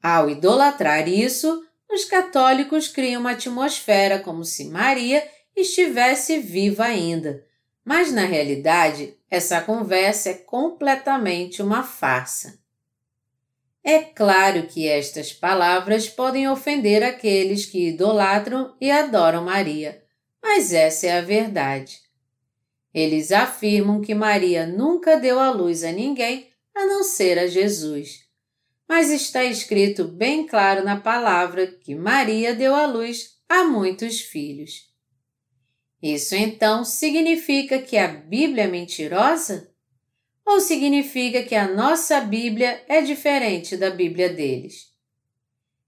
Ao 0.00 0.30
idolatrar 0.30 1.08
isso, 1.08 1.66
os 1.90 2.04
católicos 2.04 2.86
criam 2.86 3.20
uma 3.20 3.32
atmosfera 3.32 4.20
como 4.20 4.44
se 4.44 4.66
Maria 4.66 5.28
estivesse 5.56 6.38
viva 6.38 6.84
ainda, 6.84 7.44
mas 7.84 8.12
na 8.12 8.24
realidade 8.24 9.16
essa 9.28 9.60
conversa 9.60 10.30
é 10.30 10.34
completamente 10.34 11.60
uma 11.60 11.82
farsa. 11.82 12.60
É 13.82 13.98
claro 13.98 14.68
que 14.68 14.86
estas 14.86 15.32
palavras 15.32 16.08
podem 16.08 16.48
ofender 16.48 17.02
aqueles 17.02 17.66
que 17.66 17.88
idolatram 17.88 18.76
e 18.80 18.88
adoram 18.88 19.44
Maria, 19.44 20.00
mas 20.40 20.72
essa 20.72 21.08
é 21.08 21.18
a 21.18 21.22
verdade. 21.22 22.11
Eles 22.94 23.32
afirmam 23.32 24.00
que 24.00 24.14
Maria 24.14 24.66
nunca 24.66 25.16
deu 25.18 25.38
à 25.38 25.50
luz 25.50 25.82
a 25.82 25.92
ninguém 25.92 26.48
a 26.74 26.86
não 26.86 27.02
ser 27.02 27.38
a 27.38 27.46
Jesus. 27.46 28.20
Mas 28.88 29.10
está 29.10 29.44
escrito 29.44 30.04
bem 30.04 30.46
claro 30.46 30.84
na 30.84 31.00
palavra 31.00 31.66
que 31.66 31.94
Maria 31.94 32.54
deu 32.54 32.74
à 32.74 32.86
luz 32.86 33.38
a 33.48 33.64
muitos 33.64 34.20
filhos. 34.20 34.90
Isso 36.02 36.34
então 36.34 36.84
significa 36.84 37.80
que 37.80 37.96
a 37.96 38.08
Bíblia 38.08 38.64
é 38.64 38.66
mentirosa? 38.66 39.70
Ou 40.44 40.60
significa 40.60 41.42
que 41.44 41.54
a 41.54 41.68
nossa 41.68 42.20
Bíblia 42.20 42.82
é 42.88 43.00
diferente 43.00 43.76
da 43.76 43.90
Bíblia 43.90 44.28
deles? 44.28 44.92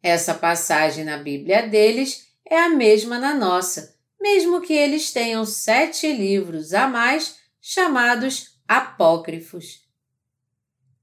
Essa 0.00 0.34
passagem 0.34 1.04
na 1.04 1.16
Bíblia 1.16 1.66
deles 1.66 2.28
é 2.48 2.58
a 2.58 2.68
mesma 2.68 3.18
na 3.18 3.34
nossa, 3.34 3.93
mesmo 4.24 4.62
que 4.62 4.72
eles 4.72 5.12
tenham 5.12 5.44
sete 5.44 6.10
livros 6.10 6.72
a 6.72 6.88
mais 6.88 7.40
chamados 7.60 8.58
apócrifos. 8.66 9.86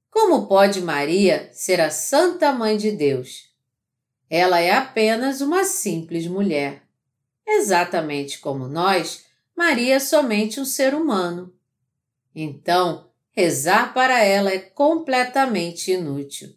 Como 0.10 0.48
pode 0.48 0.82
Maria 0.82 1.48
ser 1.54 1.80
a 1.80 1.92
Santa 1.92 2.52
Mãe 2.52 2.78
de 2.78 2.92
Deus? 2.92 3.54
Ela 4.28 4.60
é 4.60 4.72
apenas 4.72 5.40
uma 5.40 5.64
simples 5.64 6.26
mulher. 6.26 6.82
Exatamente 7.46 8.40
como 8.40 8.68
nós, 8.68 9.24
Maria 9.56 9.98
é 9.98 10.00
somente 10.00 10.60
um 10.60 10.66
ser 10.66 10.96
humano. 10.96 11.54
Então, 12.34 13.12
rezar 13.34 13.94
para 13.94 14.24
ela 14.24 14.50
é 14.50 14.58
completamente 14.58 15.92
inútil. 15.92 16.56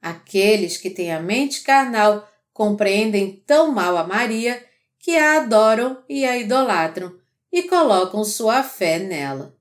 Aqueles 0.00 0.78
que 0.78 0.88
têm 0.88 1.12
a 1.12 1.20
mente 1.20 1.60
carnal 1.60 2.26
compreendem 2.50 3.42
tão 3.46 3.72
mal 3.72 3.98
a 3.98 4.04
Maria 4.04 4.65
que 5.06 5.16
a 5.16 5.36
adoram 5.36 6.02
e 6.08 6.24
a 6.24 6.36
idolatram 6.36 7.16
e 7.52 7.62
colocam 7.62 8.24
sua 8.24 8.64
fé 8.64 8.98
nela. 8.98 9.56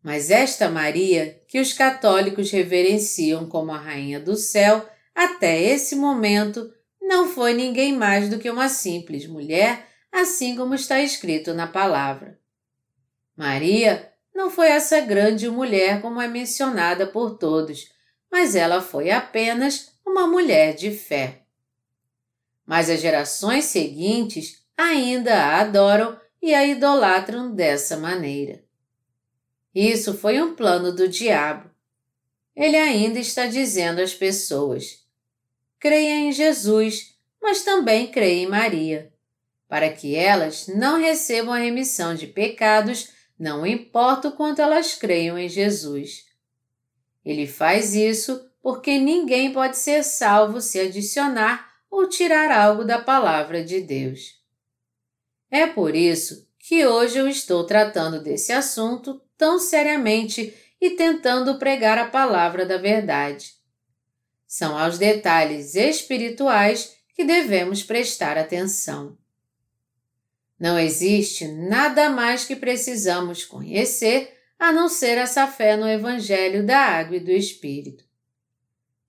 Mas 0.00 0.30
esta 0.30 0.70
Maria, 0.70 1.42
que 1.48 1.60
os 1.60 1.72
católicos 1.72 2.48
reverenciam 2.52 3.48
como 3.48 3.72
a 3.72 3.76
Rainha 3.76 4.20
do 4.20 4.36
Céu, 4.36 4.88
até 5.12 5.60
esse 5.60 5.96
momento, 5.96 6.72
não 7.02 7.28
foi 7.28 7.54
ninguém 7.54 7.92
mais 7.92 8.28
do 8.28 8.38
que 8.38 8.48
uma 8.48 8.68
simples 8.68 9.26
mulher, 9.26 9.84
assim 10.12 10.54
como 10.54 10.76
está 10.76 11.00
escrito 11.00 11.52
na 11.52 11.66
palavra. 11.66 12.38
Maria 13.36 14.12
não 14.32 14.48
foi 14.48 14.68
essa 14.68 15.00
grande 15.00 15.48
mulher 15.48 16.00
como 16.00 16.20
é 16.22 16.28
mencionada 16.28 17.04
por 17.04 17.36
todos, 17.36 17.90
mas 18.30 18.54
ela 18.54 18.80
foi 18.80 19.10
apenas 19.10 19.90
uma 20.06 20.24
mulher 20.28 20.76
de 20.76 20.92
fé. 20.92 21.39
Mas 22.70 22.88
as 22.88 23.00
gerações 23.00 23.64
seguintes 23.64 24.62
ainda 24.76 25.34
a 25.34 25.60
adoram 25.60 26.16
e 26.40 26.54
a 26.54 26.64
idolatram 26.64 27.52
dessa 27.52 27.96
maneira. 27.96 28.62
Isso 29.74 30.14
foi 30.14 30.40
um 30.40 30.54
plano 30.54 30.94
do 30.94 31.08
diabo. 31.08 31.68
Ele 32.54 32.76
ainda 32.76 33.18
está 33.18 33.46
dizendo 33.46 34.00
às 34.00 34.14
pessoas: 34.14 35.04
creia 35.80 36.14
em 36.20 36.30
Jesus, 36.30 37.16
mas 37.42 37.64
também 37.64 38.06
creia 38.06 38.44
em 38.44 38.46
Maria, 38.46 39.12
para 39.66 39.90
que 39.92 40.14
elas 40.14 40.68
não 40.68 40.96
recebam 40.96 41.52
a 41.52 41.58
remissão 41.58 42.14
de 42.14 42.28
pecados, 42.28 43.08
não 43.36 43.66
importa 43.66 44.28
o 44.28 44.32
quanto 44.36 44.62
elas 44.62 44.94
creiam 44.94 45.36
em 45.36 45.48
Jesus. 45.48 46.24
Ele 47.24 47.48
faz 47.48 47.96
isso 47.96 48.48
porque 48.62 48.96
ninguém 48.96 49.52
pode 49.52 49.76
ser 49.76 50.04
salvo 50.04 50.60
se 50.60 50.78
adicionar 50.78 51.69
ou 51.90 52.08
tirar 52.08 52.50
algo 52.50 52.84
da 52.84 53.00
palavra 53.00 53.64
de 53.64 53.80
Deus. 53.80 54.40
É 55.50 55.66
por 55.66 55.96
isso 55.96 56.48
que 56.58 56.86
hoje 56.86 57.18
eu 57.18 57.26
estou 57.26 57.64
tratando 57.64 58.22
desse 58.22 58.52
assunto 58.52 59.20
tão 59.36 59.58
seriamente 59.58 60.54
e 60.80 60.90
tentando 60.90 61.58
pregar 61.58 61.98
a 61.98 62.08
palavra 62.08 62.64
da 62.64 62.76
verdade. 62.76 63.54
São 64.46 64.78
aos 64.78 64.98
detalhes 64.98 65.74
espirituais 65.74 66.96
que 67.14 67.24
devemos 67.24 67.82
prestar 67.82 68.38
atenção. 68.38 69.18
Não 70.58 70.78
existe 70.78 71.48
nada 71.48 72.10
mais 72.10 72.44
que 72.44 72.54
precisamos 72.54 73.44
conhecer 73.44 74.36
a 74.58 74.70
não 74.70 74.88
ser 74.88 75.16
essa 75.16 75.46
fé 75.46 75.76
no 75.76 75.88
Evangelho 75.88 76.64
da 76.64 76.78
Água 76.78 77.16
e 77.16 77.20
do 77.20 77.30
Espírito. 77.30 78.04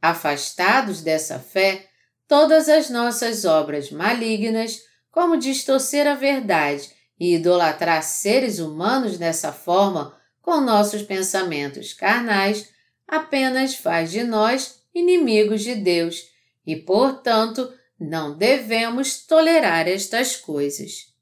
Afastados 0.02 1.02
dessa 1.02 1.38
fé, 1.40 1.91
todas 2.32 2.70
as 2.70 2.90
nossas 2.90 3.44
obras 3.44 3.92
malignas, 3.92 4.84
como 5.12 5.36
distorcer 5.36 6.08
a 6.08 6.16
verdade 6.16 6.90
e 7.20 7.36
idolatrar 7.36 8.02
seres 8.04 8.58
humanos 8.58 9.18
dessa 9.18 9.52
forma, 9.52 10.18
com 10.42 10.62
nossos 10.62 11.02
pensamentos 11.02 11.92
carnais, 11.94 12.70
apenas 13.06 13.76
faz 13.76 14.12
de 14.12 14.24
nós 14.24 14.80
inimigos 14.96 15.62
de 15.62 15.76
Deus 15.76 16.24
e, 16.66 16.78
portanto, 16.78 17.70
não 18.00 18.38
devemos 18.38 19.26
tolerar 19.26 19.86
estas 19.90 20.38
coisas. 20.38 21.14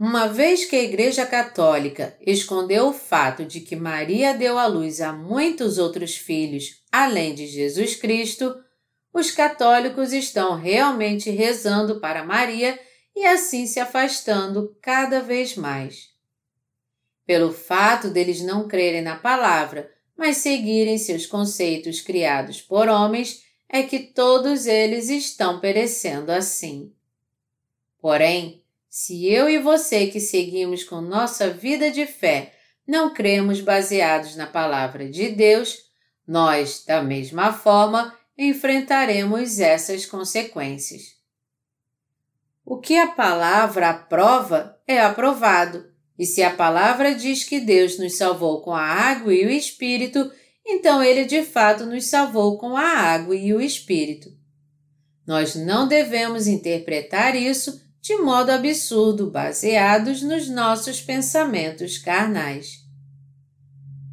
Uma 0.00 0.26
vez 0.26 0.64
que 0.64 0.74
a 0.74 0.82
Igreja 0.82 1.24
Católica 1.24 2.18
escondeu 2.26 2.88
o 2.88 2.92
fato 2.92 3.44
de 3.44 3.60
que 3.60 3.76
Maria 3.76 4.34
deu 4.34 4.58
à 4.58 4.66
luz 4.66 5.00
a 5.00 5.12
muitos 5.12 5.78
outros 5.78 6.16
filhos 6.16 6.82
além 6.90 7.36
de 7.36 7.46
Jesus 7.46 7.94
Cristo, 7.94 8.52
os 9.12 9.30
católicos 9.30 10.12
estão 10.12 10.56
realmente 10.56 11.30
rezando 11.30 12.00
para 12.00 12.24
Maria 12.24 12.78
e 13.14 13.24
assim 13.26 13.66
se 13.66 13.80
afastando 13.80 14.76
cada 14.80 15.20
vez 15.20 15.56
mais. 15.56 16.10
Pelo 17.26 17.52
fato 17.52 18.08
deles 18.08 18.40
não 18.40 18.68
crerem 18.68 19.02
na 19.02 19.16
palavra, 19.16 19.90
mas 20.16 20.38
seguirem 20.38 20.98
seus 20.98 21.26
conceitos 21.26 22.00
criados 22.00 22.60
por 22.60 22.88
homens, 22.88 23.44
é 23.68 23.82
que 23.82 23.98
todos 23.98 24.66
eles 24.66 25.08
estão 25.10 25.60
perecendo 25.60 26.32
assim. 26.32 26.92
Porém, 28.00 28.62
se 28.88 29.26
eu 29.26 29.48
e 29.48 29.58
você 29.58 30.06
que 30.06 30.20
seguimos 30.20 30.82
com 30.84 31.00
nossa 31.00 31.50
vida 31.50 31.90
de 31.90 32.06
fé 32.06 32.54
não 32.86 33.12
cremos 33.12 33.60
baseados 33.60 34.34
na 34.34 34.46
palavra 34.46 35.10
de 35.10 35.28
Deus, 35.28 35.76
nós, 36.26 36.84
da 36.86 37.02
mesma 37.02 37.52
forma, 37.52 38.16
enfrentaremos 38.38 39.58
essas 39.58 40.06
consequências. 40.06 41.18
O 42.64 42.78
que 42.78 42.96
a 42.96 43.08
palavra 43.08 43.90
aprova 43.90 44.78
é 44.86 45.00
aprovado, 45.00 45.84
e 46.16 46.24
se 46.24 46.42
a 46.42 46.54
palavra 46.54 47.14
diz 47.14 47.42
que 47.42 47.58
Deus 47.58 47.98
nos 47.98 48.16
salvou 48.16 48.62
com 48.62 48.72
a 48.72 48.82
água 48.82 49.34
e 49.34 49.44
o 49.44 49.50
Espírito, 49.50 50.30
então 50.64 51.02
ele 51.02 51.24
de 51.24 51.42
fato 51.42 51.84
nos 51.84 52.06
salvou 52.06 52.58
com 52.58 52.76
a 52.76 52.82
água 52.82 53.34
e 53.34 53.52
o 53.52 53.60
Espírito. 53.60 54.30
Nós 55.26 55.54
não 55.54 55.88
devemos 55.88 56.46
interpretar 56.46 57.34
isso 57.34 57.80
de 58.00 58.16
modo 58.16 58.50
absurdo, 58.50 59.30
baseados 59.30 60.22
nos 60.22 60.48
nossos 60.48 61.00
pensamentos 61.00 61.98
carnais. 61.98 62.84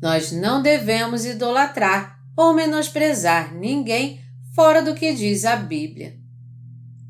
Nós 0.01 0.31
não 0.31 0.61
devemos 0.61 1.25
idolatrar 1.25 2.14
ou 2.35 2.53
menosprezar 2.53 3.53
ninguém 3.53 4.19
fora 4.53 4.81
do 4.81 4.95
que 4.95 5.13
diz 5.13 5.45
a 5.45 5.55
Bíblia. 5.55 6.17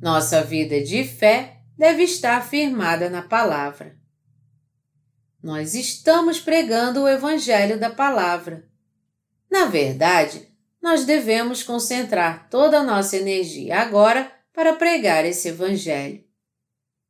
Nossa 0.02 0.44
vida 0.44 0.82
de 0.82 1.04
fé 1.04 1.62
deve 1.78 2.04
estar 2.04 2.48
firmada 2.48 3.10
na 3.10 3.22
palavra. 3.22 3.98
Nós 5.42 5.76
estamos 5.76 6.40
pregando 6.40 7.04
o 7.04 7.08
Evangelho 7.08 7.80
da 7.80 7.90
Palavra. 7.90 8.68
Na 9.50 9.66
verdade, 9.66 10.52
nós 10.82 11.06
devemos 11.06 11.64
concentrar 11.64 12.50
toda 12.50 12.80
a 12.80 12.84
nossa 12.84 13.18
energia 13.18 13.80
agora 13.80 14.32
para 14.54 14.74
pregar 14.74 15.26
esse 15.26 15.50
Evangelho. 15.50 16.24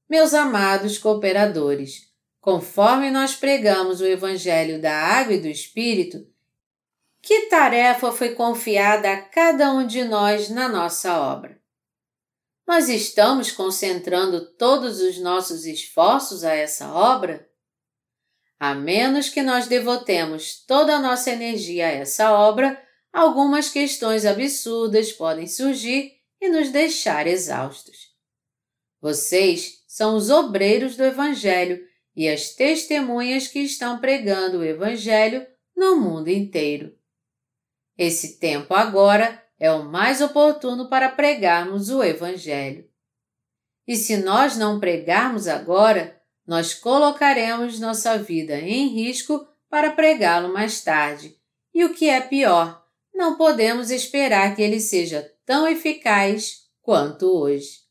Meus 0.10 0.34
amados 0.34 0.97
cooperadores, 0.97 2.10
conforme 2.39 3.10
nós 3.10 3.36
pregamos 3.36 4.01
o 4.01 4.06
Evangelho 4.06 4.82
da 4.82 4.93
Água 4.93 5.34
e 5.34 5.41
do 5.41 5.47
Espírito, 5.47 6.25
que 7.25 7.47
tarefa 7.47 8.11
foi 8.11 8.35
confiada 8.35 9.11
a 9.11 9.19
cada 9.19 9.73
um 9.73 9.88
de 9.88 10.03
nós 10.03 10.47
na 10.47 10.69
nossa 10.69 11.19
obra? 11.19 11.59
Nós 12.67 12.88
estamos 12.88 13.49
concentrando 13.51 14.53
todos 14.53 15.01
os 15.01 15.17
nossos 15.17 15.65
esforços 15.65 16.43
a 16.43 16.53
essa 16.53 16.93
obra? 16.93 17.49
A 18.59 18.75
menos 18.75 19.27
que 19.27 19.41
nós 19.41 19.67
devotemos 19.67 20.63
toda 20.67 20.97
a 20.97 21.01
nossa 21.01 21.31
energia 21.31 21.88
a 21.88 21.91
essa 21.91 22.31
obra, 22.31 22.79
algumas 23.11 23.69
questões 23.69 24.23
absurdas 24.23 25.11
podem 25.11 25.47
surgir 25.47 26.11
e 26.39 26.47
nos 26.47 26.69
deixar 26.69 27.25
exaustos. 27.25 28.13
Vocês 29.01 29.83
são 29.88 30.15
os 30.15 30.29
obreiros 30.29 30.95
do 30.95 31.03
Evangelho 31.03 31.83
e 32.15 32.29
as 32.29 32.51
testemunhas 32.51 33.47
que 33.47 33.61
estão 33.61 33.97
pregando 33.97 34.59
o 34.59 34.63
Evangelho 34.63 35.43
no 35.75 35.95
mundo 35.95 36.27
inteiro. 36.29 36.95
Esse 37.97 38.38
tempo 38.39 38.73
agora 38.73 39.41
é 39.60 39.71
o 39.71 39.86
mais 39.86 40.21
oportuno 40.21 40.89
para 40.89 41.10
pregarmos 41.10 41.89
o 41.89 42.03
Evangelho. 42.03 42.89
E 43.88 43.95
se 43.95 44.17
nós 44.17 44.58
não 44.58 44.79
pregarmos 44.79 45.47
agora, 45.47 46.19
nós 46.45 46.73
colocaremos 46.73 47.79
nossa 47.79 48.17
vida 48.17 48.60
em 48.60 48.88
risco 48.88 49.47
para 49.69 49.91
pregá-lo 49.91 50.51
mais 50.53 50.81
tarde. 50.84 51.38
E 51.73 51.84
o 51.84 51.93
que 51.93 52.10
é 52.10 52.21
pior, 52.21 52.84
não 53.13 53.38
podemos 53.38 53.91
esperar 53.91 54.55
que 54.55 54.62
ele 54.62 54.79
seja 54.79 55.31
tão 55.45 55.67
eficaz 55.67 56.65
quanto 56.81 57.25
hoje. 57.25 57.86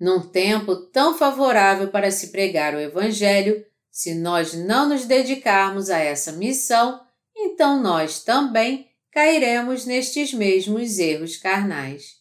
Num 0.00 0.20
tempo 0.20 0.76
tão 0.76 1.16
favorável 1.16 1.88
para 1.88 2.10
se 2.10 2.28
pregar 2.28 2.74
o 2.74 2.80
Evangelho, 2.80 3.64
se 3.90 4.14
nós 4.14 4.54
não 4.54 4.88
nos 4.88 5.04
dedicarmos 5.04 5.90
a 5.90 5.98
essa 5.98 6.32
missão, 6.32 7.00
então 7.38 7.80
nós 7.80 8.22
também 8.22 8.90
cairemos 9.12 9.86
nestes 9.86 10.32
mesmos 10.32 10.98
erros 10.98 11.36
carnais. 11.36 12.16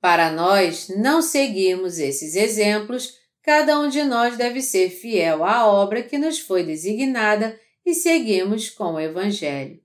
Para 0.00 0.30
nós 0.30 0.88
não 0.88 1.20
seguirmos 1.20 1.98
esses 1.98 2.36
exemplos, 2.36 3.14
cada 3.42 3.78
um 3.80 3.88
de 3.88 4.04
nós 4.04 4.36
deve 4.36 4.62
ser 4.62 4.90
fiel 4.90 5.44
à 5.44 5.66
obra 5.66 6.02
que 6.02 6.18
nos 6.18 6.38
foi 6.38 6.62
designada 6.62 7.58
e 7.84 7.94
seguimos 7.94 8.70
com 8.70 8.94
o 8.94 9.00
Evangelho. 9.00 9.82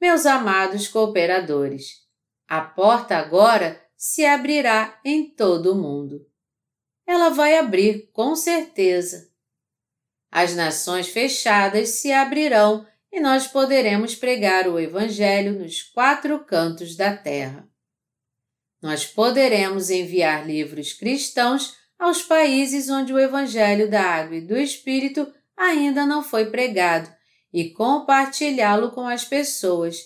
Meus 0.00 0.26
amados 0.26 0.88
cooperadores, 0.88 2.02
a 2.48 2.60
porta 2.60 3.16
agora 3.16 3.80
se 3.96 4.24
abrirá 4.24 5.00
em 5.04 5.30
todo 5.30 5.72
o 5.72 5.76
mundo. 5.76 6.26
Ela 7.06 7.28
vai 7.28 7.56
abrir 7.56 8.10
com 8.12 8.34
certeza. 8.34 9.32
As 10.34 10.52
nações 10.56 11.06
fechadas 11.06 11.90
se 11.90 12.10
abrirão 12.10 12.84
e 13.12 13.20
nós 13.20 13.46
poderemos 13.46 14.16
pregar 14.16 14.66
o 14.66 14.80
Evangelho 14.80 15.52
nos 15.52 15.80
quatro 15.80 16.40
cantos 16.40 16.96
da 16.96 17.16
terra. 17.16 17.68
Nós 18.82 19.06
poderemos 19.06 19.90
enviar 19.90 20.44
livros 20.44 20.92
cristãos 20.92 21.76
aos 21.96 22.20
países 22.20 22.90
onde 22.90 23.12
o 23.12 23.18
Evangelho 23.20 23.88
da 23.88 24.02
Água 24.02 24.34
e 24.38 24.40
do 24.40 24.56
Espírito 24.56 25.32
ainda 25.56 26.04
não 26.04 26.20
foi 26.20 26.46
pregado 26.46 27.08
e 27.52 27.70
compartilhá-lo 27.70 28.90
com 28.90 29.06
as 29.06 29.24
pessoas. 29.24 30.00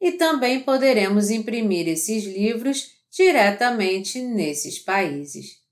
E 0.00 0.12
também 0.12 0.60
poderemos 0.60 1.30
imprimir 1.30 1.88
esses 1.88 2.22
livros 2.22 2.92
diretamente 3.10 4.20
nesses 4.20 4.78
países. 4.78 5.63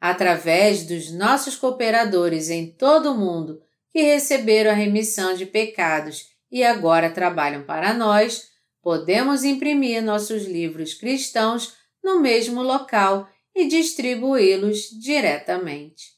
Através 0.00 0.86
dos 0.86 1.10
nossos 1.10 1.56
cooperadores 1.56 2.50
em 2.50 2.70
todo 2.70 3.12
o 3.12 3.16
mundo 3.16 3.62
que 3.90 4.02
receberam 4.02 4.70
a 4.70 4.74
remissão 4.74 5.34
de 5.34 5.46
pecados 5.46 6.26
e 6.50 6.62
agora 6.62 7.10
trabalham 7.10 7.64
para 7.64 7.94
nós, 7.94 8.50
podemos 8.82 9.42
imprimir 9.42 10.02
nossos 10.02 10.44
livros 10.44 10.94
cristãos 10.94 11.74
no 12.04 12.20
mesmo 12.20 12.62
local 12.62 13.28
e 13.54 13.66
distribuí-los 13.66 14.90
diretamente. 15.00 16.14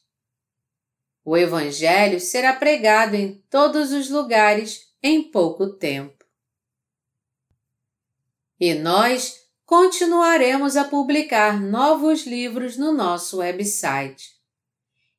O 1.23 1.37
Evangelho 1.37 2.19
será 2.19 2.53
pregado 2.53 3.15
em 3.15 3.43
todos 3.49 3.91
os 3.91 4.09
lugares 4.09 4.93
em 5.01 5.23
pouco 5.23 5.67
tempo. 5.73 6.25
E 8.59 8.73
nós 8.73 9.48
continuaremos 9.69 10.75
a 10.75 10.83
publicar 10.83 11.61
novos 11.61 12.25
livros 12.25 12.75
no 12.75 12.91
nosso 12.91 13.37
website. 13.37 14.31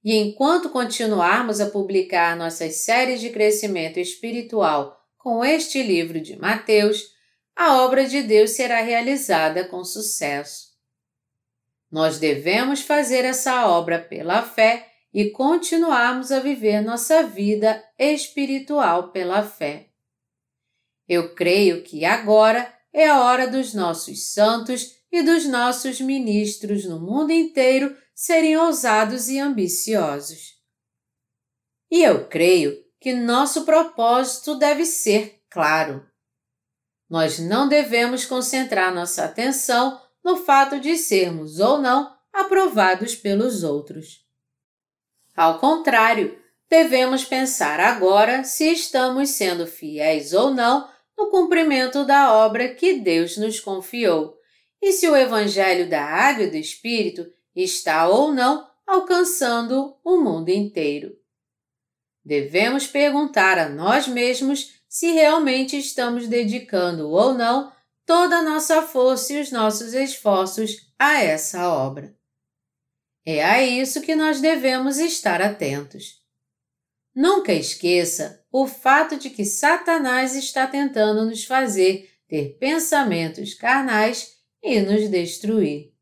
E 0.02 0.16
enquanto 0.16 0.70
continuarmos 0.70 1.60
a 1.60 1.70
publicar 1.70 2.36
nossas 2.36 2.78
séries 2.78 3.20
de 3.20 3.30
crescimento 3.30 4.00
espiritual 4.00 5.00
com 5.16 5.44
este 5.44 5.80
livro 5.84 6.20
de 6.20 6.36
Mateus, 6.36 7.14
a 7.54 7.80
obra 7.84 8.08
de 8.08 8.24
Deus 8.24 8.50
será 8.50 8.80
realizada 8.80 9.68
com 9.68 9.84
sucesso. 9.84 10.70
Nós 11.88 12.18
devemos 12.18 12.80
fazer 12.80 13.24
essa 13.24 13.68
obra 13.68 14.00
pela 14.00 14.42
fé 14.42 14.88
e 15.14 15.30
continuarmos 15.30 16.32
a 16.32 16.40
viver 16.40 16.80
nossa 16.80 17.22
vida 17.22 17.80
espiritual 17.96 19.12
pela 19.12 19.44
fé. 19.44 19.90
Eu 21.08 21.36
creio 21.36 21.84
que 21.84 22.04
agora 22.04 22.79
é 22.92 23.08
a 23.08 23.24
hora 23.24 23.46
dos 23.46 23.72
nossos 23.72 24.32
santos 24.32 24.96
e 25.10 25.22
dos 25.22 25.46
nossos 25.46 26.00
ministros 26.00 26.84
no 26.84 27.00
mundo 27.00 27.32
inteiro 27.32 27.96
serem 28.14 28.56
ousados 28.56 29.28
e 29.28 29.38
ambiciosos. 29.38 30.60
E 31.90 32.02
eu 32.02 32.28
creio 32.28 32.78
que 33.00 33.14
nosso 33.14 33.64
propósito 33.64 34.54
deve 34.54 34.84
ser 34.84 35.42
claro. 35.48 36.06
Nós 37.08 37.38
não 37.38 37.68
devemos 37.68 38.24
concentrar 38.24 38.94
nossa 38.94 39.24
atenção 39.24 40.00
no 40.22 40.36
fato 40.36 40.78
de 40.78 40.96
sermos 40.96 41.58
ou 41.58 41.78
não 41.78 42.14
aprovados 42.32 43.16
pelos 43.16 43.64
outros. 43.64 44.24
Ao 45.34 45.58
contrário, 45.58 46.38
devemos 46.68 47.24
pensar 47.24 47.80
agora 47.80 48.44
se 48.44 48.70
estamos 48.70 49.30
sendo 49.30 49.66
fiéis 49.66 50.32
ou 50.32 50.52
não 50.52 50.88
no 51.20 51.30
cumprimento 51.30 52.06
da 52.06 52.32
obra 52.32 52.74
que 52.74 52.94
Deus 52.94 53.36
nos 53.36 53.60
confiou 53.60 54.38
e 54.80 54.90
se 54.90 55.06
o 55.06 55.14
Evangelho 55.14 55.86
da 55.88 56.02
Água 56.02 56.44
e 56.44 56.50
do 56.50 56.56
Espírito 56.56 57.30
está 57.54 58.08
ou 58.08 58.32
não 58.32 58.66
alcançando 58.86 59.98
o 60.02 60.16
mundo 60.16 60.48
inteiro. 60.48 61.14
Devemos 62.24 62.86
perguntar 62.86 63.58
a 63.58 63.68
nós 63.68 64.08
mesmos 64.08 64.80
se 64.88 65.12
realmente 65.12 65.76
estamos 65.76 66.26
dedicando 66.26 67.10
ou 67.10 67.34
não 67.34 67.70
toda 68.06 68.38
a 68.38 68.42
nossa 68.42 68.80
força 68.80 69.34
e 69.34 69.40
os 69.42 69.52
nossos 69.52 69.92
esforços 69.92 70.90
a 70.98 71.22
essa 71.22 71.68
obra. 71.68 72.16
É 73.26 73.44
a 73.44 73.62
isso 73.62 74.00
que 74.00 74.16
nós 74.16 74.40
devemos 74.40 74.96
estar 74.96 75.42
atentos. 75.42 76.18
Nunca 77.14 77.52
esqueça 77.52 78.39
o 78.50 78.66
fato 78.66 79.16
de 79.16 79.30
que 79.30 79.44
Satanás 79.44 80.34
está 80.34 80.66
tentando 80.66 81.24
nos 81.24 81.44
fazer 81.44 82.10
ter 82.28 82.56
pensamentos 82.58 83.54
carnais 83.54 84.36
e 84.62 84.80
nos 84.80 85.08
destruir. 85.08 85.92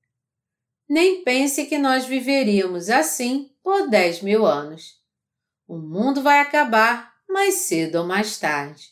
Nem 0.88 1.22
pense 1.22 1.66
que 1.66 1.78
nós 1.78 2.06
viveríamos 2.06 2.88
assim 2.88 3.50
por 3.62 3.88
dez 3.88 4.22
mil 4.22 4.46
anos. 4.46 4.94
O 5.66 5.76
mundo 5.76 6.22
vai 6.22 6.40
acabar 6.40 7.14
mais 7.28 7.54
cedo 7.54 7.96
ou 7.96 8.06
mais 8.06 8.38
tarde. 8.38 8.88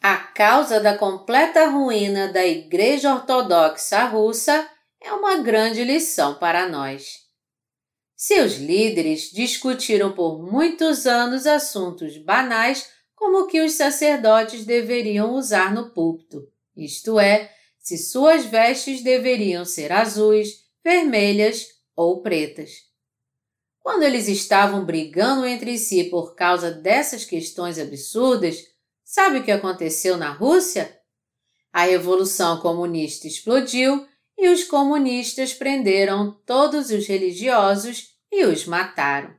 A 0.00 0.16
causa 0.16 0.80
da 0.80 0.98
completa 0.98 1.66
ruína 1.66 2.32
da 2.32 2.44
Igreja 2.44 3.14
Ortodoxa 3.14 4.04
Russa 4.06 4.68
é 5.00 5.12
uma 5.12 5.36
grande 5.38 5.84
lição 5.84 6.34
para 6.34 6.68
nós. 6.68 7.21
Seus 8.24 8.52
líderes 8.52 9.30
discutiram 9.32 10.12
por 10.12 10.40
muitos 10.40 11.06
anos 11.06 11.44
assuntos 11.44 12.16
banais 12.18 12.88
como 13.16 13.46
que 13.46 13.60
os 13.60 13.72
sacerdotes 13.72 14.64
deveriam 14.64 15.34
usar 15.34 15.74
no 15.74 15.90
púlpito, 15.90 16.46
isto 16.76 17.18
é, 17.18 17.50
se 17.78 17.98
suas 17.98 18.44
vestes 18.44 19.02
deveriam 19.02 19.64
ser 19.64 19.90
azuis, 19.90 20.64
vermelhas 20.84 21.66
ou 21.96 22.22
pretas. 22.22 22.70
Quando 23.80 24.04
eles 24.04 24.28
estavam 24.28 24.84
brigando 24.84 25.44
entre 25.44 25.76
si 25.76 26.04
por 26.04 26.36
causa 26.36 26.70
dessas 26.70 27.24
questões 27.24 27.76
absurdas, 27.76 28.72
Sabe 29.14 29.40
o 29.40 29.44
que 29.44 29.50
aconteceu 29.50 30.16
na 30.16 30.32
Rússia? 30.32 30.98
A 31.70 31.82
Revolução 31.82 32.60
Comunista 32.60 33.26
explodiu 33.26 34.08
e 34.38 34.48
os 34.48 34.64
comunistas 34.64 35.52
prenderam 35.52 36.32
todos 36.46 36.90
os 36.90 37.06
religiosos 37.06 38.11
e 38.32 38.46
os 38.46 38.64
mataram. 38.64 39.36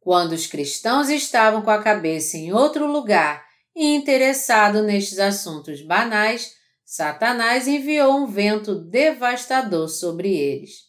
Quando 0.00 0.32
os 0.32 0.46
cristãos 0.46 1.08
estavam 1.08 1.62
com 1.62 1.70
a 1.70 1.82
cabeça 1.82 2.36
em 2.36 2.52
outro 2.52 2.86
lugar 2.86 3.46
e 3.74 3.94
interessados 3.94 4.84
nestes 4.84 5.20
assuntos 5.20 5.80
banais, 5.80 6.54
Satanás 6.84 7.66
enviou 7.68 8.16
um 8.16 8.26
vento 8.26 8.74
devastador 8.74 9.88
sobre 9.88 10.36
eles. 10.36 10.86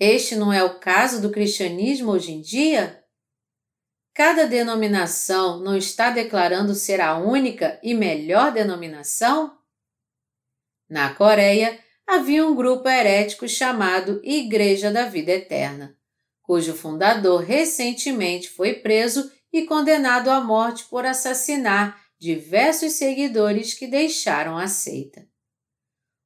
Este 0.00 0.36
não 0.36 0.52
é 0.52 0.62
o 0.62 0.78
caso 0.78 1.20
do 1.20 1.30
cristianismo 1.30 2.12
hoje 2.12 2.32
em 2.32 2.40
dia? 2.40 3.02
Cada 4.14 4.46
denominação 4.46 5.60
não 5.60 5.76
está 5.76 6.10
declarando 6.10 6.74
ser 6.74 7.00
a 7.00 7.16
única 7.16 7.78
e 7.82 7.94
melhor 7.94 8.52
denominação? 8.52 9.56
Na 10.88 11.14
Coreia, 11.14 11.78
havia 12.08 12.46
um 12.46 12.54
grupo 12.54 12.88
herético 12.88 13.46
chamado 13.46 14.18
Igreja 14.24 14.90
da 14.90 15.04
Vida 15.04 15.30
Eterna, 15.32 15.94
cujo 16.40 16.72
fundador 16.72 17.42
recentemente 17.42 18.48
foi 18.48 18.76
preso 18.76 19.30
e 19.52 19.66
condenado 19.66 20.30
à 20.30 20.40
morte 20.40 20.84
por 20.84 21.04
assassinar 21.04 22.02
diversos 22.18 22.94
seguidores 22.94 23.74
que 23.74 23.86
deixaram 23.86 24.56
a 24.56 24.66
seita. 24.66 25.28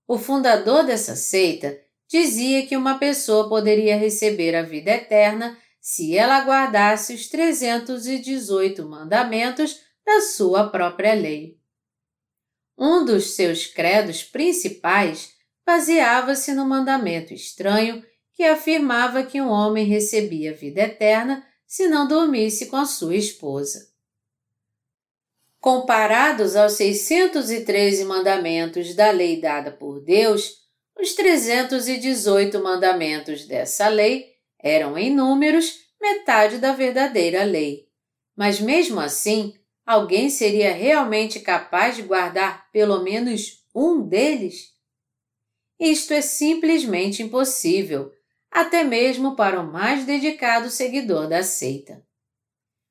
O 0.07 0.19
fundador 0.19 0.85
dessa 0.85 1.17
seita 1.17 1.77
dizia 2.09 2.65
que 2.65 2.77
uma 2.77 2.99
pessoa 2.99 3.49
poderia 3.49 3.97
receber 3.97 4.55
a 4.55 4.63
vida 4.63 4.93
eterna 4.93 5.59
se 5.81 6.17
ela 6.17 6.45
guardasse 6.45 7.13
os 7.13 7.27
318 7.29 8.89
mandamentos 8.89 9.81
da 10.07 10.21
sua 10.21 10.69
própria 10.69 11.15
lei. 11.15 11.59
Um 12.79 13.05
dos 13.05 13.35
seus 13.35 13.67
credos 13.67 14.23
principais 14.23 15.32
baseava-se 15.65 16.53
no 16.55 16.65
mandamento 16.65 17.33
estranho 17.33 18.05
que 18.35 18.45
afirmava 18.45 19.23
que 19.23 19.41
um 19.41 19.49
homem 19.49 19.87
recebia 19.87 20.55
vida 20.55 20.83
eterna 20.83 21.47
se 21.67 21.89
não 21.89 22.07
dormisse 22.07 22.67
com 22.67 22.77
a 22.77 22.85
sua 22.85 23.17
esposa. 23.17 23.91
Comparados 25.61 26.57
aos 26.57 26.73
613 26.73 28.05
mandamentos 28.05 28.95
da 28.95 29.11
lei 29.11 29.41
dada 29.41 29.71
por 29.71 30.03
Deus, 30.03 30.63
os 30.99 31.15
318 31.15 32.63
mandamentos 32.63 33.47
dessa 33.47 33.89
lei 33.89 34.33
eram 34.59 34.99
em 34.99 35.15
números 35.15 35.83
metade 36.01 36.59
da 36.59 36.73
verdadeira 36.73 37.45
lei. 37.45 37.87
Mas 38.37 38.61
mesmo 38.61 38.99
assim, 38.99 39.55
alguém 39.87 40.29
seria 40.29 40.73
realmente 40.73 41.39
capaz 41.41 41.97
de 41.97 42.03
guardar 42.03 42.71
pelo 42.73 43.03
menos 43.03 43.65
um 43.75 44.03
deles? 44.03 44.73
Isto 45.85 46.15
é 46.15 46.21
simplesmente 46.21 47.25
impossível, 47.25 48.13
até 48.49 48.85
mesmo 48.85 49.35
para 49.35 49.61
o 49.61 49.67
mais 49.67 50.07
dedicado 50.07 50.71
seguidor 50.71 51.27
da 51.27 51.43
seita. 51.43 52.07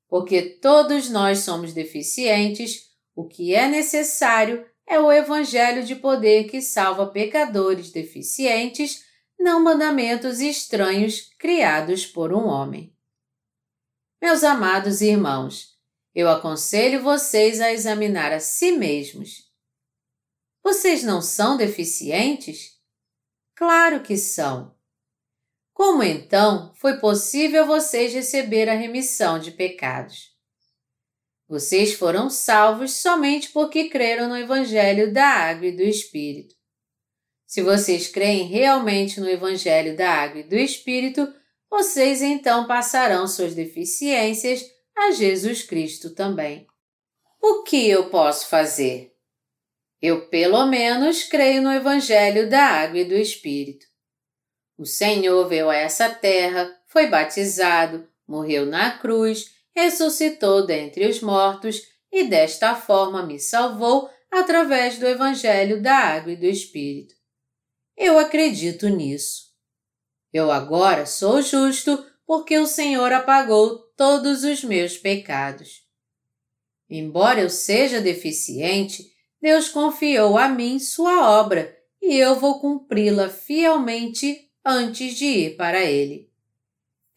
Porque 0.09 0.41
todos 0.41 1.09
nós 1.09 1.39
somos 1.39 1.71
deficientes, 1.71 2.91
o 3.15 3.25
que 3.25 3.55
é 3.55 3.65
necessário 3.69 4.69
é 4.85 4.99
o 4.99 5.09
Evangelho 5.09 5.85
de 5.85 5.95
poder 5.95 6.49
que 6.49 6.61
salva 6.61 7.07
pecadores 7.07 7.91
deficientes 7.91 9.05
não 9.39 9.63
mandamentos 9.63 10.41
estranhos 10.41 11.29
criados 11.39 12.05
por 12.05 12.33
um 12.33 12.45
homem. 12.45 12.93
Meus 14.21 14.43
amados 14.43 14.99
irmãos, 14.99 15.77
eu 16.13 16.27
aconselho 16.27 17.01
vocês 17.01 17.61
a 17.61 17.71
examinar 17.71 18.33
a 18.33 18.39
si 18.41 18.73
mesmos. 18.73 19.49
Vocês 20.61 21.03
não 21.03 21.21
são 21.21 21.55
deficientes? 21.55 22.80
Claro 23.61 24.01
que 24.01 24.17
são. 24.17 24.75
Como 25.71 26.01
então 26.01 26.73
foi 26.73 26.97
possível 26.97 27.67
vocês 27.67 28.11
receber 28.11 28.67
a 28.67 28.73
remissão 28.73 29.37
de 29.37 29.51
pecados? 29.51 30.31
Vocês 31.47 31.93
foram 31.93 32.27
salvos 32.27 32.93
somente 32.93 33.51
porque 33.51 33.87
creram 33.87 34.27
no 34.27 34.35
Evangelho 34.35 35.13
da 35.13 35.27
Água 35.27 35.67
e 35.67 35.77
do 35.77 35.83
Espírito. 35.83 36.55
Se 37.45 37.61
vocês 37.61 38.07
creem 38.07 38.47
realmente 38.47 39.19
no 39.19 39.29
Evangelho 39.29 39.95
da 39.95 40.09
Água 40.09 40.39
e 40.39 40.49
do 40.49 40.55
Espírito, 40.55 41.31
vocês 41.69 42.23
então 42.23 42.65
passarão 42.65 43.27
suas 43.27 43.53
deficiências 43.53 44.65
a 44.97 45.11
Jesus 45.11 45.61
Cristo 45.61 46.15
também. 46.15 46.65
O 47.39 47.61
que 47.61 47.87
eu 47.87 48.09
posso 48.09 48.47
fazer? 48.47 49.10
Eu, 50.01 50.27
pelo 50.27 50.65
menos, 50.65 51.23
creio 51.23 51.61
no 51.61 51.71
Evangelho 51.71 52.49
da 52.49 52.63
Água 52.63 52.99
e 52.99 53.05
do 53.05 53.13
Espírito. 53.13 53.85
O 54.77 54.85
Senhor 54.85 55.47
veio 55.47 55.69
a 55.69 55.75
essa 55.75 56.09
terra, 56.09 56.75
foi 56.87 57.07
batizado, 57.07 58.07
morreu 58.27 58.65
na 58.65 58.97
cruz, 58.97 59.53
ressuscitou 59.75 60.65
dentre 60.65 61.07
os 61.07 61.21
mortos 61.21 61.83
e 62.11 62.23
desta 62.23 62.75
forma 62.75 63.23
me 63.23 63.39
salvou 63.39 64.09
através 64.31 64.97
do 64.97 65.05
Evangelho 65.05 65.81
da 65.81 65.95
Água 65.95 66.31
e 66.33 66.37
do 66.37 66.45
Espírito. 66.45 67.13
Eu 67.95 68.17
acredito 68.17 68.89
nisso. 68.89 69.51
Eu 70.33 70.49
agora 70.49 71.05
sou 71.05 71.41
justo 71.41 72.03
porque 72.25 72.57
o 72.57 72.65
Senhor 72.65 73.11
apagou 73.11 73.77
todos 73.95 74.43
os 74.43 74.63
meus 74.63 74.97
pecados. 74.97 75.85
Embora 76.89 77.41
eu 77.41 77.49
seja 77.49 78.01
deficiente, 78.01 79.10
Deus 79.41 79.67
confiou 79.69 80.37
a 80.37 80.47
mim 80.47 80.77
sua 80.77 81.27
obra 81.39 81.75
e 82.01 82.15
eu 82.15 82.35
vou 82.35 82.59
cumpri-la 82.59 83.29
fielmente 83.29 84.51
antes 84.63 85.15
de 85.15 85.25
ir 85.25 85.57
para 85.57 85.81
Ele. 85.81 86.29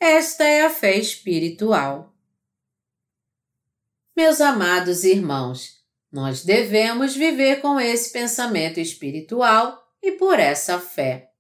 Esta 0.01 0.45
é 0.45 0.65
a 0.65 0.71
fé 0.71 0.97
espiritual. 0.97 2.15
Meus 4.17 4.41
amados 4.41 5.05
irmãos, 5.05 5.83
nós 6.11 6.45
devemos 6.45 7.17
viver 7.17 7.61
com 7.61 7.81
esse 7.81 8.13
pensamento 8.13 8.79
espiritual 8.79 9.83
e 10.01 10.13
por 10.13 10.39
essa 10.39 10.79
fé. 10.79 11.31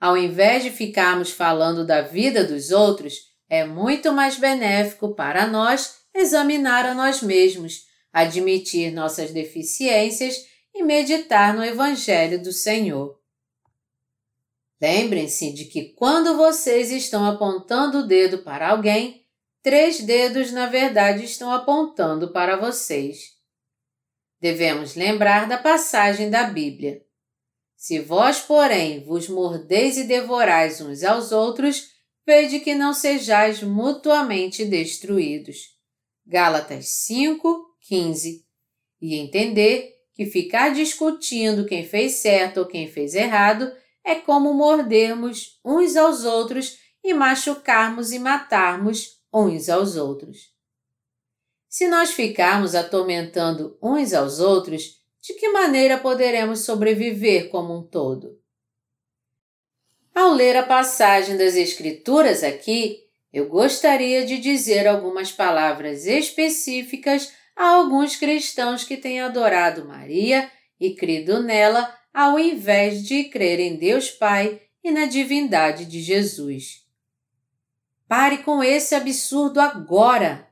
Ao 0.00 0.16
invés 0.16 0.62
de 0.62 0.70
ficarmos 0.70 1.30
falando 1.30 1.84
da 1.84 2.00
vida 2.00 2.42
dos 2.42 2.70
outros, 2.70 3.30
é 3.48 3.66
muito 3.66 4.12
mais 4.12 4.38
benéfico 4.38 5.14
para 5.14 5.46
nós 5.46 5.96
examinar 6.14 6.86
a 6.86 6.94
nós 6.94 7.22
mesmos, 7.22 7.89
admitir 8.12 8.90
nossas 8.92 9.30
deficiências 9.30 10.36
e 10.74 10.82
meditar 10.82 11.54
no 11.54 11.64
Evangelho 11.64 12.42
do 12.42 12.52
Senhor. 12.52 13.18
Lembrem-se 14.80 15.52
de 15.52 15.66
que 15.66 15.92
quando 15.92 16.36
vocês 16.36 16.90
estão 16.90 17.24
apontando 17.26 17.98
o 17.98 18.06
dedo 18.06 18.38
para 18.38 18.70
alguém, 18.70 19.26
três 19.62 20.00
dedos 20.00 20.52
na 20.52 20.66
verdade 20.66 21.24
estão 21.24 21.52
apontando 21.52 22.32
para 22.32 22.56
vocês. 22.56 23.38
Devemos 24.40 24.94
lembrar 24.94 25.46
da 25.46 25.58
passagem 25.58 26.30
da 26.30 26.44
Bíblia. 26.44 27.04
Se 27.76 27.98
vós, 27.98 28.40
porém, 28.40 29.04
vos 29.04 29.28
mordeis 29.28 29.98
e 29.98 30.04
devorais 30.04 30.80
uns 30.80 31.02
aos 31.02 31.30
outros, 31.30 31.90
vede 32.26 32.60
que 32.60 32.74
não 32.74 32.94
sejais 32.94 33.62
mutuamente 33.62 34.64
destruídos. 34.64 35.78
Gálatas 36.26 36.88
5, 36.88 37.69
15. 37.80 38.44
E 39.00 39.16
entender 39.16 39.96
que 40.14 40.26
ficar 40.26 40.70
discutindo 40.74 41.66
quem 41.66 41.84
fez 41.84 42.16
certo 42.16 42.60
ou 42.60 42.66
quem 42.66 42.86
fez 42.86 43.14
errado 43.14 43.72
é 44.04 44.14
como 44.14 44.52
mordermos 44.52 45.58
uns 45.64 45.96
aos 45.96 46.24
outros 46.24 46.78
e 47.02 47.14
machucarmos 47.14 48.12
e 48.12 48.18
matarmos 48.18 49.20
uns 49.32 49.68
aos 49.68 49.96
outros. 49.96 50.52
Se 51.68 51.86
nós 51.86 52.10
ficarmos 52.10 52.74
atormentando 52.74 53.78
uns 53.80 54.12
aos 54.12 54.40
outros, 54.40 55.00
de 55.22 55.34
que 55.34 55.50
maneira 55.50 55.98
poderemos 55.98 56.60
sobreviver 56.60 57.48
como 57.48 57.78
um 57.78 57.82
todo? 57.82 58.40
Ao 60.14 60.32
ler 60.32 60.56
a 60.56 60.64
passagem 60.64 61.36
das 61.36 61.54
Escrituras 61.54 62.42
aqui, 62.42 63.04
eu 63.32 63.48
gostaria 63.48 64.26
de 64.26 64.38
dizer 64.38 64.88
algumas 64.88 65.30
palavras 65.30 66.04
específicas 66.06 67.32
a 67.56 67.64
alguns 67.64 68.16
cristãos 68.16 68.84
que 68.84 68.96
têm 68.96 69.20
adorado 69.20 69.84
Maria 69.84 70.50
e 70.78 70.94
crido 70.94 71.42
nela 71.42 71.94
ao 72.12 72.38
invés 72.38 73.02
de 73.02 73.24
crer 73.24 73.60
em 73.60 73.76
Deus 73.76 74.10
Pai 74.10 74.60
e 74.82 74.90
na 74.90 75.06
divindade 75.06 75.84
de 75.84 76.00
Jesus. 76.00 76.84
Pare 78.08 78.38
com 78.38 78.62
esse 78.62 78.94
absurdo 78.94 79.60
agora! 79.60 80.48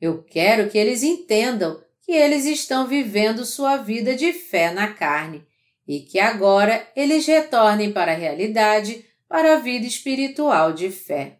Eu 0.00 0.22
quero 0.22 0.68
que 0.68 0.76
eles 0.76 1.02
entendam 1.02 1.82
que 2.02 2.12
eles 2.12 2.44
estão 2.44 2.86
vivendo 2.86 3.44
sua 3.44 3.78
vida 3.78 4.14
de 4.14 4.32
fé 4.32 4.70
na 4.70 4.92
carne 4.92 5.46
e 5.88 6.00
que 6.00 6.18
agora 6.18 6.86
eles 6.94 7.26
retornem 7.26 7.92
para 7.92 8.12
a 8.12 8.16
realidade, 8.16 9.04
para 9.28 9.54
a 9.54 9.60
vida 9.60 9.86
espiritual 9.86 10.72
de 10.72 10.90
fé. 10.90 11.38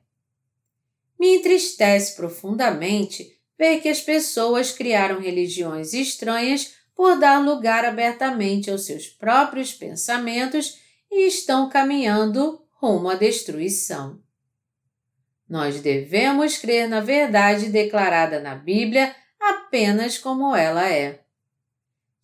Me 1.18 1.36
entristece 1.36 2.16
profundamente 2.16 3.35
ver 3.58 3.80
que 3.80 3.88
as 3.88 4.00
pessoas 4.00 4.72
criaram 4.72 5.20
religiões 5.20 5.92
estranhas 5.92 6.74
por 6.94 7.18
dar 7.18 7.44
lugar 7.44 7.84
abertamente 7.84 8.70
aos 8.70 8.86
seus 8.86 9.06
próprios 9.06 9.72
pensamentos 9.72 10.78
e 11.10 11.26
estão 11.26 11.68
caminhando 11.68 12.62
rumo 12.72 13.08
à 13.08 13.14
destruição. 13.14 14.20
Nós 15.48 15.80
devemos 15.80 16.58
crer 16.58 16.88
na 16.88 17.00
verdade 17.00 17.68
declarada 17.68 18.40
na 18.40 18.54
Bíblia 18.54 19.14
apenas 19.40 20.18
como 20.18 20.56
ela 20.56 20.88
é. 20.90 21.20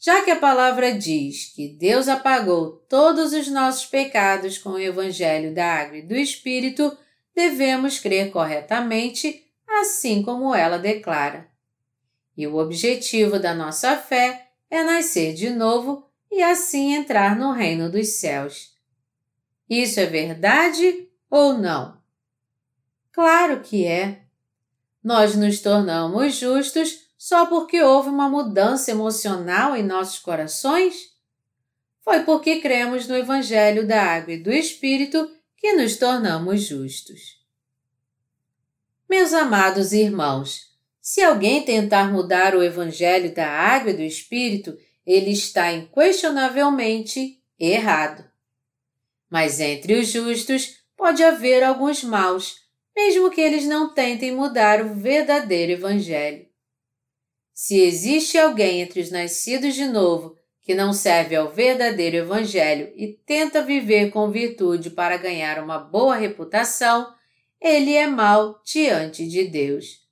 Já 0.01 0.25
que 0.25 0.33
a 0.33 0.37
palavra 0.37 0.93
diz 0.93 1.53
que 1.55 1.69
Deus 1.69 2.09
apagou 2.09 2.85
todos 2.89 3.33
os 3.33 3.47
nossos 3.47 3.87
pecados 3.87 4.59
com 4.59 4.71
o 4.71 4.79
Evangelho 4.81 5.55
da 5.55 5.65
Água 5.65 5.99
e 5.99 6.03
do 6.03 6.17
Espírito, 6.17 6.97
devemos 7.33 8.01
crer 8.01 8.33
corretamente, 8.33 9.47
assim 9.81 10.23
como 10.23 10.55
ela 10.55 10.79
declara. 10.79 11.49
E 12.37 12.47
o 12.47 12.57
objetivo 12.57 13.39
da 13.39 13.55
nossa 13.55 13.97
fé 13.97 14.51
é 14.71 14.83
nascer 14.83 15.35
de 15.35 15.51
novo 15.51 16.07
e 16.31 16.43
assim 16.43 16.95
entrar 16.95 17.37
no 17.37 17.53
reino 17.53 17.91
dos 17.91 18.09
céus. 18.09 18.75
Isso 19.69 20.01
é 20.01 20.07
verdade 20.07 21.09
ou 21.31 21.55
não? 21.59 22.01
Claro 23.13 23.61
que 23.61 23.85
é. 23.85 24.23
Nós 25.03 25.37
nos 25.37 25.61
tornamos 25.61 26.37
justos 26.37 27.07
só 27.19 27.47
porque 27.47 27.83
houve 27.83 28.09
uma 28.09 28.29
mudança 28.29 28.91
emocional 28.91 29.77
em 29.77 29.83
nossos 29.83 30.19
corações? 30.19 31.13
Foi 32.01 32.21
porque 32.25 32.61
cremos 32.61 33.07
no 33.07 33.17
Evangelho 33.17 33.87
da 33.87 34.03
Água 34.03 34.35
e 34.35 34.43
do 34.43 34.51
Espírito 34.51 35.31
que 35.57 35.73
nos 35.75 35.97
tornamos 35.97 36.63
justos. 36.63 37.42
Meus 39.13 39.35
amados 39.35 39.93
irmãos, 39.93 40.71
se 40.99 41.21
alguém 41.21 41.63
tentar 41.63 42.11
mudar 42.11 42.57
o 42.57 42.63
Evangelho 42.63 43.31
da 43.35 43.47
Água 43.47 43.91
e 43.91 43.95
do 43.95 44.01
Espírito, 44.01 44.75
ele 45.07 45.33
está 45.33 45.71
inquestionavelmente 45.71 47.39
errado. 47.61 48.25
Mas 49.29 49.61
entre 49.61 50.01
os 50.01 50.09
justos 50.09 50.79
pode 50.97 51.23
haver 51.23 51.63
alguns 51.63 52.03
maus, 52.03 52.63
mesmo 52.97 53.31
que 53.31 53.43
eles 53.43 53.67
não 53.67 53.93
tentem 53.93 54.33
mudar 54.35 54.81
o 54.81 54.95
verdadeiro 54.95 55.73
Evangelho. 55.73 56.47
Se 57.53 57.83
existe 57.83 58.39
alguém 58.39 58.81
entre 58.81 59.03
os 59.03 59.11
nascidos 59.11 59.75
de 59.75 59.85
novo 59.85 60.39
que 60.63 60.75
não 60.75 60.95
serve 60.95 61.37
ao 61.37 61.51
verdadeiro 61.51 62.17
Evangelho 62.17 62.91
e 62.97 63.09
tenta 63.09 63.61
viver 63.61 64.11
com 64.11 64.31
virtude 64.31 64.89
para 64.89 65.19
ganhar 65.19 65.63
uma 65.63 65.79
boa 65.79 66.17
reputação, 66.17 67.13
ele 67.63 67.95
é 67.95 68.09
mau 68.09 68.61
diante 68.65 69.27
de 69.29 69.45
Deus. 69.45 70.05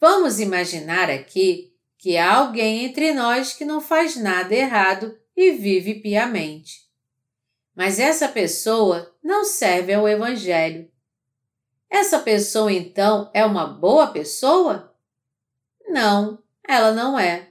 Vamos 0.00 0.38
imaginar 0.38 1.10
aqui 1.10 1.74
que 1.98 2.16
há 2.16 2.36
alguém 2.36 2.84
entre 2.84 3.12
nós 3.12 3.52
que 3.52 3.64
não 3.64 3.80
faz 3.80 4.14
nada 4.14 4.54
errado 4.54 5.18
e 5.36 5.50
vive 5.50 5.96
piamente. 5.96 6.88
Mas 7.74 7.98
essa 7.98 8.28
pessoa 8.28 9.12
não 9.22 9.44
serve 9.44 9.92
ao 9.92 10.08
Evangelho. 10.08 10.88
Essa 11.90 12.20
pessoa 12.20 12.72
então 12.72 13.28
é 13.34 13.44
uma 13.44 13.66
boa 13.66 14.06
pessoa? 14.08 14.94
Não, 15.88 16.38
ela 16.66 16.92
não 16.92 17.18
é. 17.18 17.48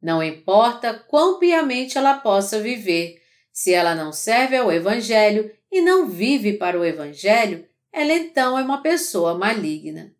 Não 0.00 0.22
importa 0.22 0.94
quão 0.94 1.38
piamente 1.38 1.98
ela 1.98 2.14
possa 2.14 2.60
viver, 2.60 3.20
se 3.52 3.74
ela 3.74 3.94
não 3.94 4.10
serve 4.10 4.56
ao 4.56 4.72
Evangelho 4.72 5.54
e 5.70 5.82
não 5.82 6.06
vive 6.06 6.54
para 6.54 6.78
o 6.78 6.84
Evangelho, 6.84 7.68
ela 7.92 8.12
então 8.12 8.58
é 8.58 8.62
uma 8.62 8.82
pessoa 8.82 9.36
maligna. 9.36 10.14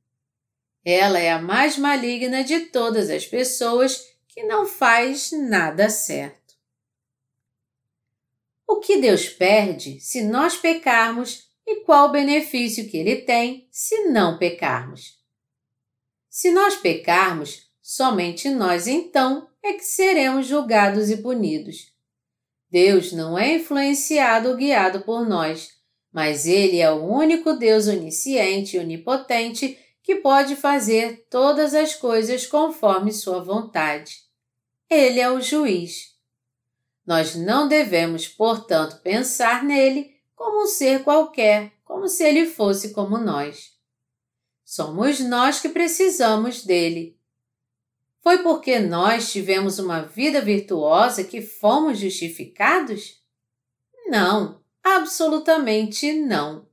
Ela 0.85 1.19
é 1.19 1.31
a 1.31 1.41
mais 1.41 1.77
maligna 1.77 2.43
de 2.43 2.61
todas 2.67 3.11
as 3.11 3.27
pessoas 3.27 4.03
que 4.27 4.43
não 4.43 4.67
faz 4.67 5.31
nada 5.33 5.91
certo. 5.91 6.55
O 8.67 8.81
que 8.81 8.97
Deus 8.97 9.29
perde 9.29 10.01
se 10.01 10.23
nós 10.23 10.57
pecarmos 10.57 11.51
e 11.67 11.81
qual 11.85 12.11
benefício 12.11 12.89
que 12.89 12.97
Ele 12.97 13.17
tem 13.17 13.69
se 13.71 14.05
não 14.05 14.39
pecarmos? 14.39 15.19
Se 16.29 16.51
nós 16.53 16.77
pecarmos, 16.77 17.69
somente 17.83 18.49
nós 18.49 18.87
então 18.87 19.49
é 19.63 19.73
que 19.73 19.85
seremos 19.85 20.47
julgados 20.47 21.11
e 21.11 21.17
punidos. 21.17 21.93
Deus 22.71 23.13
não 23.13 23.37
é 23.37 23.57
influenciado 23.57 24.51
ou 24.51 24.57
guiado 24.57 25.01
por 25.01 25.29
nós, 25.29 25.80
mas 26.13 26.47
Ele 26.47 26.79
é 26.79 26.91
o 26.91 27.05
único 27.05 27.53
Deus 27.55 27.87
onisciente 27.87 28.77
e 28.77 28.81
onipotente 28.81 29.79
que 30.03 30.17
pode 30.17 30.57
fazer 30.57 31.27
todas 31.31 31.75
as 31.75 31.95
coisas 31.95 32.47
conforme 32.47 33.13
Sua 33.13 33.41
vontade. 33.41 34.23
Ele 34.89 35.21
é 35.21 35.31
o 35.31 35.41
juiz. 35.41 36.17
Nós 37.07 37.35
não 37.35 37.69
devemos, 37.69 38.29
portanto, 38.29 39.01
pensar 39.03 39.65
nele 39.65 40.15
como 40.35 40.65
um 40.65 40.67
ser 40.67 41.05
qualquer, 41.05 41.73
como 41.85 42.09
se 42.09 42.25
ele 42.25 42.47
fosse 42.47 42.93
como 42.93 43.19
nós. 43.19 43.73
Somos 44.65 45.21
nós 45.21 45.61
que 45.61 45.69
precisamos 45.69 46.65
dele. 46.65 47.19
Foi 48.23 48.39
porque 48.39 48.79
nós 48.79 49.33
tivemos 49.33 49.79
uma 49.79 50.03
vida 50.03 50.41
virtuosa 50.41 51.25
que 51.25 51.43
fomos 51.43 51.99
justificados? 51.99 53.21
Não, 54.07 54.60
absolutamente 54.83 56.13
não. 56.13 56.69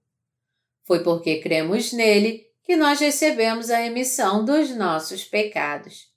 Foi 0.83 1.03
porque 1.03 1.39
cremos 1.39 1.91
nele 1.91 2.47
que 2.63 2.75
nós 2.75 2.99
recebemos 2.99 3.69
a 3.69 3.77
remissão 3.77 4.43
dos 4.43 4.69
nossos 4.75 5.23
pecados. 5.23 6.11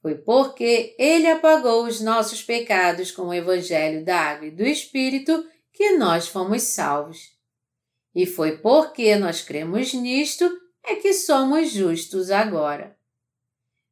Foi 0.00 0.14
porque 0.14 0.94
ele 0.98 1.26
apagou 1.26 1.84
os 1.84 2.00
nossos 2.00 2.42
pecados 2.42 3.10
com 3.10 3.22
o 3.22 3.34
Evangelho 3.34 4.04
da 4.04 4.18
Água 4.18 4.46
e 4.46 4.50
do 4.50 4.64
Espírito 4.64 5.46
que 5.72 5.92
nós 5.92 6.28
fomos 6.28 6.62
salvos. 6.62 7.36
E 8.14 8.26
foi 8.26 8.58
porque 8.58 9.14
nós 9.16 9.42
cremos 9.42 9.92
nisto 9.94 10.50
é 10.82 10.96
que 10.96 11.12
somos 11.12 11.70
justos 11.70 12.30
agora. 12.30 12.96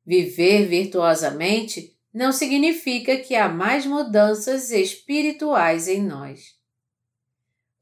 Viver 0.05 0.67
virtuosamente 0.67 1.97
não 2.13 2.33
significa 2.33 3.19
que 3.19 3.35
há 3.35 3.49
mais 3.49 3.85
mudanças 3.85 4.71
espirituais 4.71 5.89
em 5.89 6.03
nós. 6.03 6.56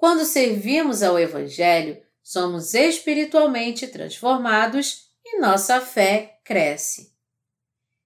Quando 0.05 0.27
servimos 0.27 1.03
ao 1.03 1.19
Evangelho, 1.19 1.97
somos 2.23 2.75
espiritualmente 2.75 3.87
transformados 3.87 5.09
e 5.25 5.39
nossa 5.41 5.81
fé 5.81 6.41
cresce. 6.45 7.15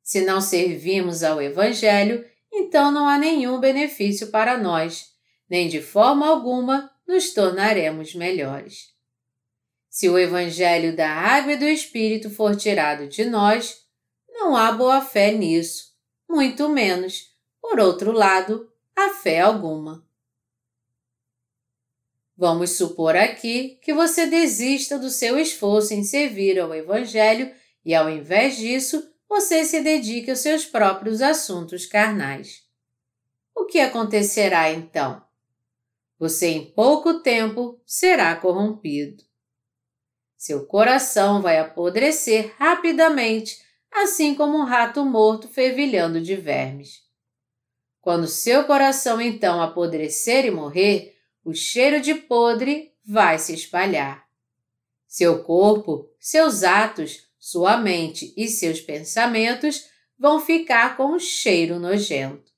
Se 0.01 0.21
não 0.21 0.41
servimos 0.41 1.25
ao 1.25 1.43
Evangelho, 1.43 2.25
então 2.53 2.93
não 2.93 3.09
há 3.09 3.19
nenhum 3.19 3.59
benefício 3.59 4.29
para 4.29 4.57
nós, 4.57 5.09
nem 5.51 5.69
de 5.69 5.83
forma 5.83 6.29
alguma 6.29 6.89
nos 7.05 7.35
tornaremos 7.35 8.15
melhores. 8.15 8.95
Se 9.91 10.09
o 10.09 10.17
Evangelho 10.17 10.95
da 10.95 11.11
Água 11.11 11.55
e 11.55 11.59
do 11.59 11.67
Espírito 11.67 12.31
for 12.31 12.55
tirado 12.55 13.09
de 13.09 13.25
nós, 13.25 13.77
não 14.29 14.57
há 14.57 14.71
boa 14.71 15.01
fé 15.01 15.33
nisso, 15.33 15.93
muito 16.31 16.69
menos, 16.69 17.33
por 17.61 17.81
outro 17.81 18.13
lado, 18.13 18.73
há 18.95 19.11
fé 19.11 19.41
alguma. 19.41 20.08
Vamos 22.41 22.77
supor 22.77 23.17
aqui 23.17 23.81
que 23.83 23.93
você 23.93 24.25
desista 24.25 24.97
do 24.97 25.11
seu 25.11 25.41
esforço 25.41 25.93
em 25.93 26.05
servir 26.05 26.57
ao 26.61 26.73
Evangelho 26.73 27.53
e, 27.85 27.93
ao 27.93 28.09
invés 28.09 28.57
disso, 28.57 29.13
você 29.29 29.65
se 29.65 29.81
dedique 29.81 30.31
aos 30.31 30.39
seus 30.39 30.65
próprios 30.65 31.21
assuntos 31.21 31.85
carnais. 31.85 32.63
O 33.53 33.65
que 33.65 33.81
acontecerá 33.81 34.71
então? 34.71 35.21
Você 36.17 36.47
em 36.47 36.65
pouco 36.65 37.15
tempo 37.23 37.83
será 37.85 38.37
corrompido. 38.37 39.25
Seu 40.37 40.65
coração 40.65 41.43
vai 41.43 41.59
apodrecer 41.59 42.55
rapidamente, 42.57 43.59
assim 43.93 44.37
como 44.37 44.57
um 44.57 44.65
rato 44.65 45.05
morto 45.05 45.49
fervilhando 45.49 46.21
de 46.21 46.37
vermes. 46.37 47.03
Quando 48.01 48.29
seu 48.29 48.63
coração 48.63 49.21
então 49.21 49.61
apodrecer 49.61 50.45
e 50.45 50.53
morrer, 50.53 51.18
o 51.49 51.55
cheiro 51.55 51.99
de 51.99 52.15
podre 52.15 52.93
vai 53.03 53.39
se 53.39 53.55
espalhar. 53.55 54.29
Seu 55.07 55.43
corpo, 55.43 56.07
seus 56.21 56.63
atos, 56.63 57.27
sua 57.39 57.79
mente 57.79 58.35
e 58.37 58.49
seus 58.49 58.83
pensamentos 58.83 59.89
vão 60.19 60.41
ficar 60.41 60.95
com 60.95 61.15
um 61.15 61.19
cheiro 61.19 61.81
nojento. 61.81 62.53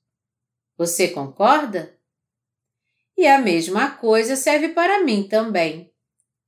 Você 0.77 1.07
concorda? 1.07 1.97
E 3.17 3.25
a 3.25 3.39
mesma 3.39 3.91
coisa 3.91 4.35
serve 4.35 4.69
para 4.69 5.05
mim 5.05 5.23
também. 5.23 5.93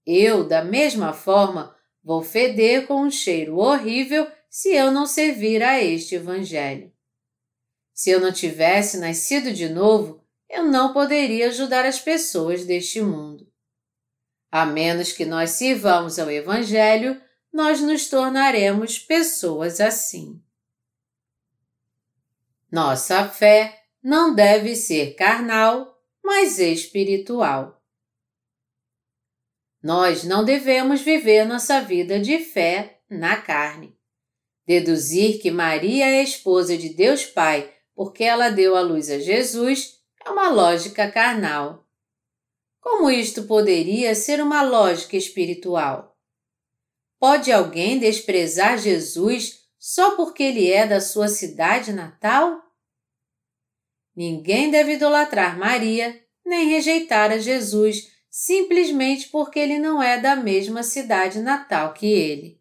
Eu, 0.06 0.46
da 0.46 0.66
mesma 0.66 1.14
forma, 1.14 1.74
vou 2.04 2.22
feder 2.22 2.88
com 2.88 3.04
um 3.04 3.12
cheiro 3.12 3.58
horrível 3.58 4.30
se 4.50 4.74
eu 4.74 4.92
não 4.92 5.06
servir 5.06 5.64
a 5.64 5.82
este 5.82 6.16
Evangelho. 6.16 6.92
Se 7.94 8.10
eu 8.10 8.20
não 8.20 8.34
tivesse 8.34 8.98
nascido 8.98 9.54
de 9.54 9.70
novo, 9.70 10.23
eu 10.54 10.64
não 10.64 10.94
poderia 10.94 11.48
ajudar 11.48 11.84
as 11.84 12.00
pessoas 12.00 12.64
deste 12.64 13.02
mundo. 13.02 13.52
A 14.52 14.68
menos 14.68 15.12
que 15.12 15.26
nós 15.26 15.50
sirvamos 15.50 16.20
ao 16.20 16.30
Evangelho, 16.30 17.20
nós 17.52 17.82
nos 17.82 18.08
tornaremos 18.08 19.00
pessoas 19.00 19.82
assim. 19.82 20.40
Nossa 22.72 23.28
fé 23.28 23.84
não 24.02 24.36
deve 24.36 24.76
ser 24.76 25.16
carnal, 25.16 26.00
mas 26.24 26.60
espiritual. 26.60 27.82
Nós 29.82 30.24
não 30.24 30.46
devemos 30.46 31.02
viver 31.02 31.46
nossa 31.46 31.82
vida 31.82 32.20
de 32.20 32.38
fé 32.38 33.00
na 33.10 33.42
carne. 33.42 33.98
Deduzir 34.68 35.42
que 35.42 35.50
Maria 35.50 36.06
é 36.06 36.22
esposa 36.22 36.78
de 36.78 36.90
Deus 36.90 37.26
Pai 37.26 37.74
porque 37.96 38.24
ela 38.24 38.50
deu 38.50 38.76
à 38.76 38.82
luz 38.82 39.10
a 39.10 39.20
Jesus 39.20 40.03
é 40.26 40.30
uma 40.30 40.50
lógica 40.50 41.12
carnal. 41.12 41.86
Como 42.80 43.10
isto 43.10 43.44
poderia 43.44 44.14
ser 44.16 44.42
uma 44.42 44.62
lógica 44.62 45.16
espiritual? 45.16 46.18
Pode 47.20 47.52
alguém 47.52 48.00
desprezar 48.00 48.78
Jesus 48.78 49.66
só 49.80 50.16
porque 50.16 50.44
ele 50.44 50.70
é 50.70 50.86
da 50.86 51.00
sua 51.00 51.28
cidade 51.28 51.94
natal? 51.94 52.62
Ninguém 54.16 54.70
deve 54.70 54.94
idolatrar 54.94 55.58
Maria 55.58 56.22
nem 56.46 56.70
rejeitar 56.70 57.32
a 57.32 57.38
Jesus 57.38 58.12
simplesmente 58.30 59.30
porque 59.30 59.60
ele 59.60 59.80
não 59.80 60.02
é 60.02 60.20
da 60.20 60.36
mesma 60.36 60.84
cidade 60.84 61.40
natal 61.40 61.94
que 61.94 62.08
ele. 62.08 62.60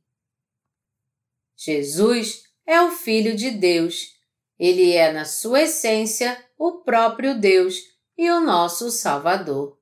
Jesus 1.57 2.45
é 2.67 2.81
o 2.83 2.91
Filho 2.91 3.35
de 3.35 3.51
Deus. 3.51 4.17
Ele 4.59 4.93
é, 4.93 5.13
na 5.13 5.25
sua 5.25 5.63
essência, 5.63 6.39
o 6.65 6.85
próprio 6.85 7.37
Deus 7.37 7.75
e 8.17 8.31
o 8.31 8.39
nosso 8.39 8.89
Salvador. 8.89 9.77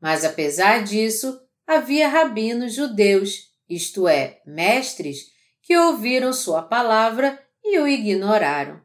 Mas, 0.00 0.24
apesar 0.24 0.82
disso, 0.82 1.40
havia 1.64 2.08
rabinos 2.08 2.74
judeus, 2.74 3.52
isto 3.68 4.08
é, 4.08 4.42
mestres, 4.44 5.26
que 5.62 5.76
ouviram 5.76 6.32
sua 6.32 6.62
palavra 6.62 7.40
e 7.62 7.78
o 7.78 7.86
ignoraram. 7.86 8.82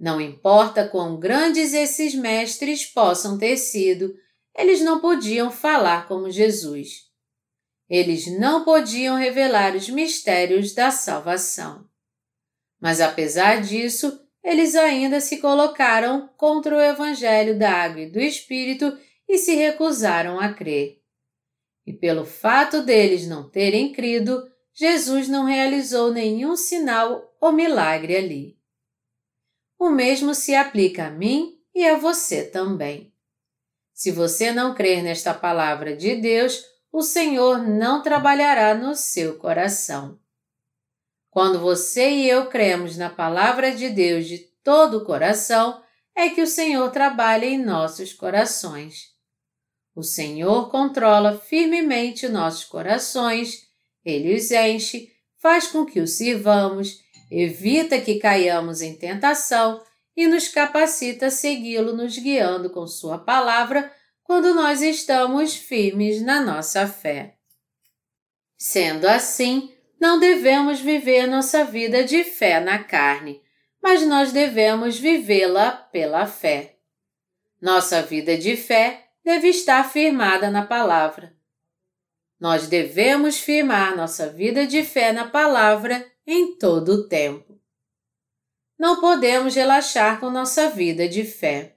Não 0.00 0.18
importa 0.18 0.88
quão 0.88 1.20
grandes 1.20 1.74
esses 1.74 2.14
mestres 2.14 2.86
possam 2.86 3.36
ter 3.36 3.58
sido, 3.58 4.14
eles 4.56 4.80
não 4.80 5.00
podiam 5.00 5.50
falar 5.50 6.08
como 6.08 6.30
Jesus. 6.30 7.02
Eles 7.86 8.26
não 8.38 8.64
podiam 8.64 9.14
revelar 9.14 9.76
os 9.76 9.90
mistérios 9.90 10.72
da 10.72 10.90
salvação. 10.90 11.86
Mas 12.80 13.02
apesar 13.02 13.60
disso, 13.60 14.23
eles 14.44 14.74
ainda 14.74 15.20
se 15.20 15.38
colocaram 15.38 16.28
contra 16.36 16.76
o 16.76 16.80
Evangelho 16.80 17.58
da 17.58 17.70
Água 17.70 18.02
e 18.02 18.10
do 18.10 18.20
Espírito 18.20 18.96
e 19.26 19.38
se 19.38 19.54
recusaram 19.54 20.38
a 20.38 20.52
crer. 20.52 21.00
E 21.86 21.94
pelo 21.94 22.26
fato 22.26 22.82
deles 22.82 23.26
não 23.26 23.48
terem 23.48 23.90
crido, 23.92 24.46
Jesus 24.74 25.28
não 25.28 25.44
realizou 25.46 26.12
nenhum 26.12 26.56
sinal 26.56 27.34
ou 27.40 27.52
milagre 27.52 28.16
ali. 28.16 28.58
O 29.78 29.88
mesmo 29.88 30.34
se 30.34 30.54
aplica 30.54 31.06
a 31.06 31.10
mim 31.10 31.58
e 31.74 31.86
a 31.86 31.96
você 31.96 32.44
também. 32.44 33.12
Se 33.94 34.10
você 34.10 34.52
não 34.52 34.74
crer 34.74 35.02
nesta 35.02 35.32
palavra 35.32 35.96
de 35.96 36.16
Deus, 36.16 36.62
o 36.92 37.00
Senhor 37.00 37.66
não 37.66 38.02
trabalhará 38.02 38.74
no 38.74 38.94
seu 38.94 39.38
coração. 39.38 40.18
Quando 41.34 41.58
você 41.58 42.10
e 42.10 42.30
eu 42.30 42.46
cremos 42.46 42.96
na 42.96 43.10
palavra 43.10 43.74
de 43.74 43.90
Deus 43.90 44.26
de 44.26 44.38
todo 44.62 44.98
o 44.98 45.04
coração, 45.04 45.82
é 46.14 46.28
que 46.28 46.40
o 46.40 46.46
Senhor 46.46 46.88
trabalha 46.92 47.44
em 47.44 47.58
nossos 47.58 48.12
corações. 48.12 49.08
O 49.96 50.02
Senhor 50.04 50.70
controla 50.70 51.36
firmemente 51.36 52.28
nossos 52.28 52.64
corações, 52.64 53.66
ele 54.04 54.32
os 54.32 54.52
enche, 54.52 55.10
faz 55.42 55.66
com 55.66 55.84
que 55.84 55.98
o 55.98 56.06
sirvamos, 56.06 57.00
evita 57.28 58.00
que 58.00 58.20
caiamos 58.20 58.80
em 58.80 58.94
tentação 58.94 59.82
e 60.16 60.28
nos 60.28 60.46
capacita 60.46 61.26
a 61.26 61.30
segui-lo, 61.30 61.96
nos 61.96 62.16
guiando 62.16 62.70
com 62.70 62.86
Sua 62.86 63.18
palavra 63.18 63.92
quando 64.22 64.54
nós 64.54 64.80
estamos 64.82 65.56
firmes 65.56 66.22
na 66.22 66.40
nossa 66.40 66.86
fé. 66.86 67.34
Sendo 68.56 69.08
assim, 69.08 69.73
não 70.00 70.18
devemos 70.18 70.80
viver 70.80 71.26
nossa 71.26 71.64
vida 71.64 72.04
de 72.04 72.24
fé 72.24 72.60
na 72.60 72.82
carne, 72.82 73.42
mas 73.82 74.06
nós 74.06 74.32
devemos 74.32 74.98
vivê-la 74.98 75.72
pela 75.72 76.26
fé. 76.26 76.76
Nossa 77.60 78.02
vida 78.02 78.36
de 78.36 78.56
fé 78.56 79.08
deve 79.24 79.48
estar 79.48 79.90
firmada 79.90 80.50
na 80.50 80.64
palavra. 80.64 81.34
Nós 82.38 82.66
devemos 82.66 83.38
firmar 83.38 83.96
nossa 83.96 84.28
vida 84.28 84.66
de 84.66 84.82
fé 84.82 85.12
na 85.12 85.26
palavra 85.26 86.04
em 86.26 86.56
todo 86.58 86.90
o 86.90 87.08
tempo. 87.08 87.58
Não 88.78 89.00
podemos 89.00 89.54
relaxar 89.54 90.20
com 90.20 90.30
nossa 90.30 90.68
vida 90.68 91.08
de 91.08 91.24
fé. 91.24 91.76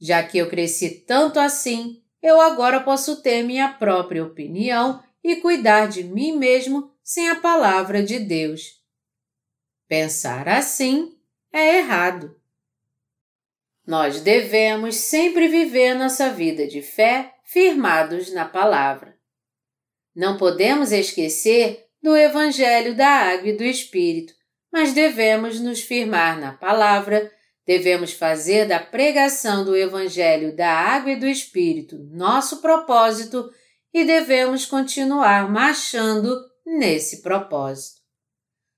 Já 0.00 0.22
que 0.22 0.38
eu 0.38 0.48
cresci 0.48 0.90
tanto 0.90 1.38
assim, 1.38 2.02
eu 2.22 2.40
agora 2.40 2.80
posso 2.80 3.22
ter 3.22 3.42
minha 3.42 3.68
própria 3.68 4.24
opinião 4.24 5.02
e 5.22 5.36
cuidar 5.36 5.86
de 5.86 6.02
mim 6.02 6.36
mesmo 6.36 6.90
sem 7.08 7.30
a 7.30 7.36
palavra 7.36 8.02
de 8.02 8.18
Deus. 8.18 8.82
Pensar 9.88 10.46
assim 10.46 11.16
é 11.50 11.78
errado. 11.78 12.38
Nós 13.86 14.20
devemos 14.20 14.96
sempre 14.96 15.48
viver 15.48 15.94
nossa 15.94 16.28
vida 16.28 16.66
de 16.66 16.82
fé 16.82 17.32
firmados 17.44 18.30
na 18.30 18.44
palavra. 18.44 19.16
Não 20.14 20.36
podemos 20.36 20.92
esquecer 20.92 21.86
do 22.02 22.14
Evangelho 22.14 22.94
da 22.94 23.08
Água 23.08 23.48
e 23.48 23.56
do 23.56 23.64
Espírito, 23.64 24.34
mas 24.70 24.92
devemos 24.92 25.58
nos 25.60 25.80
firmar 25.80 26.38
na 26.38 26.52
palavra, 26.52 27.32
devemos 27.64 28.12
fazer 28.12 28.68
da 28.68 28.80
pregação 28.80 29.64
do 29.64 29.74
Evangelho 29.74 30.54
da 30.54 30.70
Água 30.70 31.12
e 31.12 31.16
do 31.16 31.26
Espírito 31.26 31.96
nosso 32.10 32.60
propósito 32.60 33.50
e 33.94 34.04
devemos 34.04 34.66
continuar 34.66 35.50
marchando 35.50 36.47
nesse 36.68 37.22
propósito. 37.22 38.02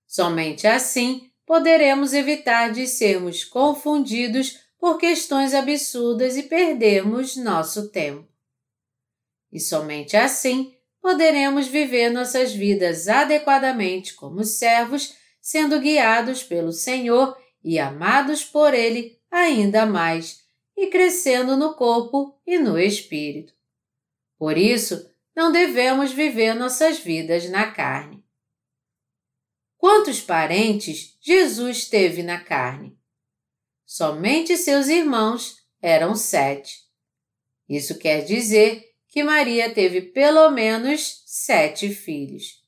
Somente 0.07 0.67
assim 0.67 1.31
poderemos 1.45 2.13
evitar 2.13 2.73
de 2.73 2.87
sermos 2.87 3.45
confundidos 3.45 4.61
por 4.79 4.97
questões 4.99 5.53
absurdas 5.53 6.37
e 6.37 6.45
perdermos 6.45 7.37
nosso 7.37 7.91
tempo. 7.91 8.29
E 9.53 9.59
somente 9.59 10.17
assim 10.17 10.75
poderemos 11.03 11.67
viver 11.67 12.11
nossas 12.11 12.53
vidas 12.53 13.09
adequadamente 13.09 14.15
como 14.15 14.45
servos, 14.45 15.15
sendo 15.41 15.81
guiados 15.81 16.43
pelo 16.43 16.73
Senhor 16.73 17.37
e 17.65 17.79
amados 17.79 18.45
por 18.45 18.73
Ele 18.73 19.19
ainda 19.31 19.87
mais, 19.87 20.45
e 20.77 20.87
crescendo 20.87 21.57
no 21.57 21.75
corpo 21.75 22.41
e 22.47 22.59
no 22.59 22.79
espírito. 22.79 23.53
Por 24.39 24.57
isso, 24.57 25.10
não 25.41 25.51
devemos 25.51 26.13
viver 26.13 26.53
nossas 26.53 26.99
vidas 26.99 27.49
na 27.49 27.73
carne. 27.73 28.23
Quantos 29.79 30.21
parentes 30.21 31.17
Jesus 31.19 31.89
teve 31.89 32.23
na 32.23 32.39
carne? 32.39 32.95
Somente 33.87 34.59
seus 34.59 34.89
irmãos 34.89 35.57
eram 35.81 36.15
sete. 36.15 36.81
Isso 37.67 37.99
quer 37.99 38.23
dizer 38.23 38.85
que 39.09 39.25
Maria 39.25 39.73
teve 39.73 40.03
pelo 40.03 40.51
menos 40.51 41.23
sete 41.25 41.89
filhos. 41.89 42.63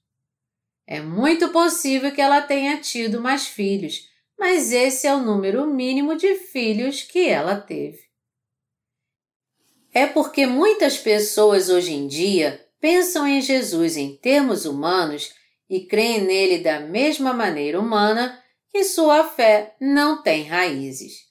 É 0.87 0.99
muito 0.99 1.51
possível 1.51 2.11
que 2.11 2.23
ela 2.23 2.41
tenha 2.41 2.81
tido 2.81 3.21
mais 3.21 3.47
filhos, 3.47 4.09
mas 4.39 4.73
esse 4.73 5.07
é 5.07 5.15
o 5.15 5.23
número 5.23 5.67
mínimo 5.67 6.17
de 6.17 6.37
filhos 6.37 7.03
que 7.03 7.29
ela 7.29 7.61
teve. 7.61 8.01
É 9.93 10.07
porque 10.07 10.47
muitas 10.47 10.97
pessoas 10.97 11.69
hoje 11.69 11.93
em 11.93 12.09
dia 12.09 12.62
pensam 12.83 13.29
em 13.29 13.41
Jesus 13.41 13.97
em 13.97 14.17
termos 14.17 14.65
humanos 14.65 15.33
e 15.71 15.87
creem 15.87 16.23
nele 16.23 16.59
da 16.59 16.81
mesma 16.81 17.33
maneira 17.33 17.79
humana 17.79 18.43
que 18.69 18.83
sua 18.83 19.29
fé 19.29 19.77
não 19.81 20.21
tem 20.21 20.43
raízes. 20.43 21.31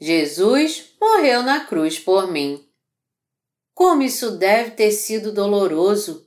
Jesus 0.00 0.96
morreu 0.98 1.42
na 1.42 1.66
cruz 1.66 1.98
por 1.98 2.32
mim. 2.32 2.66
Como 3.74 4.02
isso 4.02 4.38
deve 4.38 4.70
ter 4.70 4.90
sido 4.92 5.32
doloroso! 5.32 6.26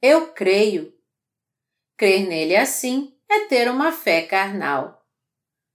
Eu 0.00 0.32
creio. 0.32 0.94
Crer 1.96 2.28
nele 2.28 2.54
assim 2.54 3.18
é 3.28 3.46
ter 3.46 3.68
uma 3.68 3.90
fé 3.90 4.22
carnal. 4.22 5.04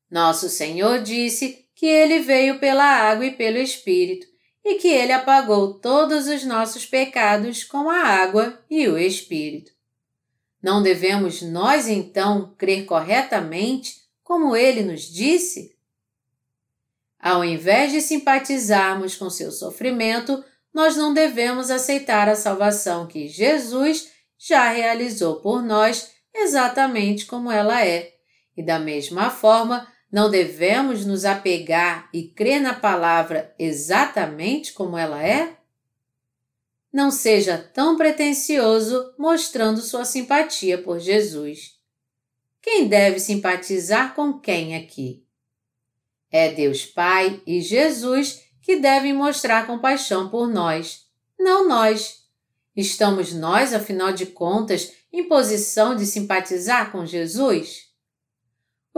Nosso 0.09 0.47
Senhor 0.47 1.01
disse 1.01 1.69
que 1.75 1.85
ele 1.85 2.19
veio 2.19 2.57
pela 2.57 2.85
água 2.85 3.25
e 3.25 3.35
pelo 3.35 3.57
Espírito 3.57 4.29
e 4.63 4.75
que 4.75 4.87
ele 4.87 5.11
apagou 5.11 5.75
todos 5.75 6.27
os 6.27 6.43
nossos 6.43 6.85
pecados 6.85 7.63
com 7.63 7.89
a 7.89 7.99
água 7.99 8.59
e 8.69 8.87
o 8.87 8.97
Espírito. 8.97 9.71
Não 10.61 10.83
devemos 10.83 11.41
nós 11.41 11.87
então 11.87 12.53
crer 12.57 12.85
corretamente 12.85 13.99
como 14.23 14.55
ele 14.55 14.83
nos 14.83 15.01
disse? 15.01 15.75
Ao 17.19 17.43
invés 17.43 17.91
de 17.91 18.01
simpatizarmos 18.01 19.15
com 19.15 19.29
seu 19.29 19.51
sofrimento, 19.51 20.43
nós 20.73 20.95
não 20.95 21.13
devemos 21.13 21.71
aceitar 21.71 22.29
a 22.29 22.35
salvação 22.35 23.07
que 23.07 23.27
Jesus 23.27 24.11
já 24.37 24.69
realizou 24.69 25.37
por 25.37 25.61
nós 25.61 26.11
exatamente 26.33 27.25
como 27.25 27.51
ela 27.51 27.83
é. 27.85 28.13
E 28.55 28.63
da 28.63 28.79
mesma 28.79 29.29
forma, 29.29 29.87
não 30.11 30.29
devemos 30.29 31.05
nos 31.05 31.23
apegar 31.23 32.09
e 32.13 32.23
crer 32.23 32.59
na 32.59 32.73
palavra 32.73 33.53
exatamente 33.59 34.73
como 34.73 34.97
ela 34.97 35.23
é? 35.23 35.57
Não 36.91 37.11
seja 37.11 37.57
tão 37.57 37.95
pretensioso 37.95 39.13
mostrando 39.17 39.81
sua 39.81 40.03
simpatia 40.03 40.77
por 40.79 40.99
Jesus. 40.99 41.77
Quem 42.61 42.87
deve 42.87 43.19
simpatizar 43.19 44.15
com 44.15 44.39
quem 44.39 44.75
aqui? 44.75 45.23
É 46.31 46.51
Deus 46.51 46.85
Pai 46.85 47.41
e 47.45 47.61
Jesus 47.61 48.43
que 48.61 48.77
devem 48.77 49.13
mostrar 49.13 49.67
compaixão 49.67 50.29
por 50.29 50.47
nós, 50.47 51.07
não 51.39 51.67
nós. 51.67 52.23
Estamos 52.75 53.33
nós, 53.33 53.73
afinal 53.73 54.11
de 54.11 54.25
contas, 54.27 54.93
em 55.11 55.27
posição 55.27 55.95
de 55.95 56.05
simpatizar 56.05 56.91
com 56.91 57.05
Jesus? 57.05 57.88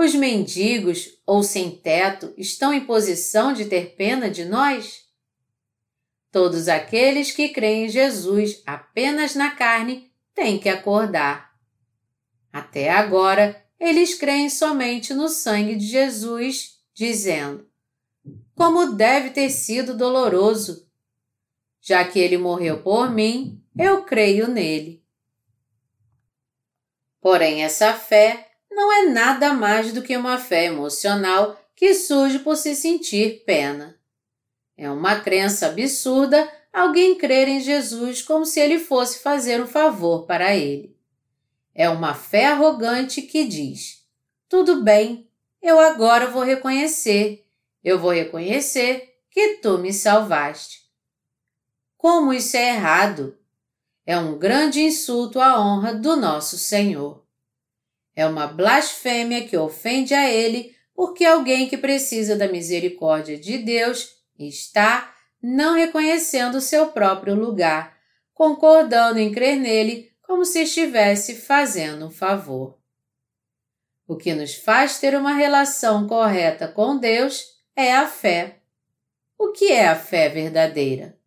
Os 0.02 0.16
mendigos 0.16 1.22
ou 1.28 1.43
sem 1.43 1.70
teto 1.70 2.34
estão 2.36 2.74
em 2.74 2.84
posição 2.84 3.54
de 3.54 3.66
ter 3.66 3.93
pena 3.95 4.32
de 4.32 4.43
nós? 4.43 5.08
Todos 6.32 6.68
aqueles 6.68 7.32
que 7.32 7.49
creem 7.49 7.86
em 7.86 7.89
Jesus 7.89 8.64
apenas 8.66 9.36
na 9.36 9.52
carne 9.52 10.12
têm 10.34 10.58
que 10.58 10.70
acordar. 10.70 11.56
Até 12.52 12.89
agora, 12.89 13.64
eles 13.80 14.16
creem 14.16 14.49
somente 14.49 15.14
no 15.14 15.30
sangue 15.30 15.76
de 15.76 15.86
Jesus, 15.86 16.80
dizendo: 16.95 17.70
como 18.56 18.93
deve 18.93 19.30
ter 19.30 19.52
sido 19.52 19.95
doloroso. 19.95 20.89
Já 21.80 22.04
que 22.04 22.18
ele 22.18 22.39
morreu 22.39 22.82
por 22.82 23.12
mim, 23.12 23.64
eu 23.78 24.04
creio 24.04 24.47
nele. 24.47 25.06
Porém, 27.22 27.64
essa 27.64 27.93
fé 27.93 28.51
não 28.72 28.92
é 28.92 29.08
nada 29.10 29.54
mais 29.54 29.94
do 29.94 30.02
que 30.02 30.18
uma 30.18 30.38
fé 30.38 30.66
emocional 30.66 31.60
que 31.76 31.94
surge 31.94 32.40
por 32.40 32.56
se 32.56 32.76
sentir 32.76 33.44
pena. 33.46 34.00
É 34.76 34.90
uma 34.90 35.20
crença 35.20 35.68
absurda 35.68 36.52
alguém 36.74 37.16
crer 37.16 37.48
em 37.48 37.60
Jesus 37.60 38.22
como 38.22 38.46
se 38.46 38.60
ele 38.60 38.80
fosse 38.80 39.20
fazer 39.20 39.62
um 39.62 39.68
favor 39.68 40.26
para 40.26 40.56
ele. 40.56 40.98
É 41.76 41.90
uma 41.90 42.14
fé 42.14 42.48
arrogante 42.48 43.22
que 43.22 43.46
diz: 43.46 44.06
tudo 44.50 44.82
bem, 44.82 45.30
eu 45.62 45.80
agora 45.80 46.28
vou 46.28 46.44
reconhecer 46.44 47.46
eu 47.84 47.98
vou 47.98 48.12
reconhecer 48.12 49.16
que 49.30 49.56
tu 49.56 49.78
me 49.78 49.92
salvaste. 49.92 50.82
Como 51.98 52.34
isso 52.34 52.56
é 52.58 52.76
errado! 52.76 53.38
É 54.06 54.18
um 54.18 54.38
grande 54.38 54.82
insulto 54.82 55.40
à 55.40 55.60
honra 55.60 55.94
do 55.94 56.16
nosso 56.16 56.58
Senhor. 56.58 57.24
É 58.16 58.26
uma 58.26 58.47
blasfêmia 58.47 59.47
que 59.47 59.55
ofende 59.57 60.14
a 60.14 60.30
Ele 60.30 60.76
porque 60.93 61.26
alguém 61.26 61.68
que 61.68 61.78
precisa 61.78 62.36
da 62.36 62.47
misericórdia 62.47 63.38
de 63.38 63.57
Deus 63.57 64.09
está 64.38 65.14
não 65.41 65.76
reconhecendo 65.76 66.55
o 66.55 66.62
seu 66.62 66.88
próprio 66.88 67.34
lugar, 67.34 67.97
concordando 68.34 69.18
em 69.18 69.32
crer 69.32 69.57
nele 69.57 70.12
como 70.22 70.45
se 70.45 70.64
estivesse 70.64 71.36
fazendo 71.36 72.05
um 72.05 72.12
favor. 72.12 72.78
O 74.07 74.16
que 74.16 74.34
nos 74.34 74.55
faz 74.55 74.99
ter 74.99 75.16
uma 75.16 75.34
relação 75.34 76.07
correta 76.07 76.68
com 76.68 76.97
Deus 76.97 77.45
é 77.76 77.93
a 77.93 78.07
fé. 78.07 78.59
O 79.38 79.51
que 79.51 79.72
é 79.72 79.88
a 79.88 79.95
fé 79.95 80.30
verdadeira? 80.30 81.18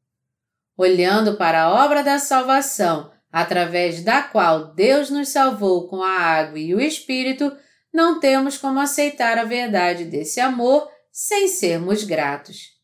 Olhando 0.76 1.36
para 1.36 1.62
a 1.62 1.84
obra 1.84 2.02
da 2.02 2.18
salvação 2.18 3.13
através 3.34 4.00
da 4.00 4.22
qual 4.22 4.72
Deus 4.74 5.10
nos 5.10 5.30
salvou 5.30 5.88
com 5.88 6.04
a 6.04 6.08
água 6.08 6.56
e 6.56 6.72
o 6.72 6.80
Espírito, 6.80 7.52
não 7.92 8.20
temos 8.20 8.56
como 8.56 8.78
aceitar 8.78 9.38
a 9.38 9.44
verdade 9.44 10.04
desse 10.04 10.38
amor 10.38 10.88
sem 11.10 11.48
sermos 11.48 12.04
gratos. 12.04 12.74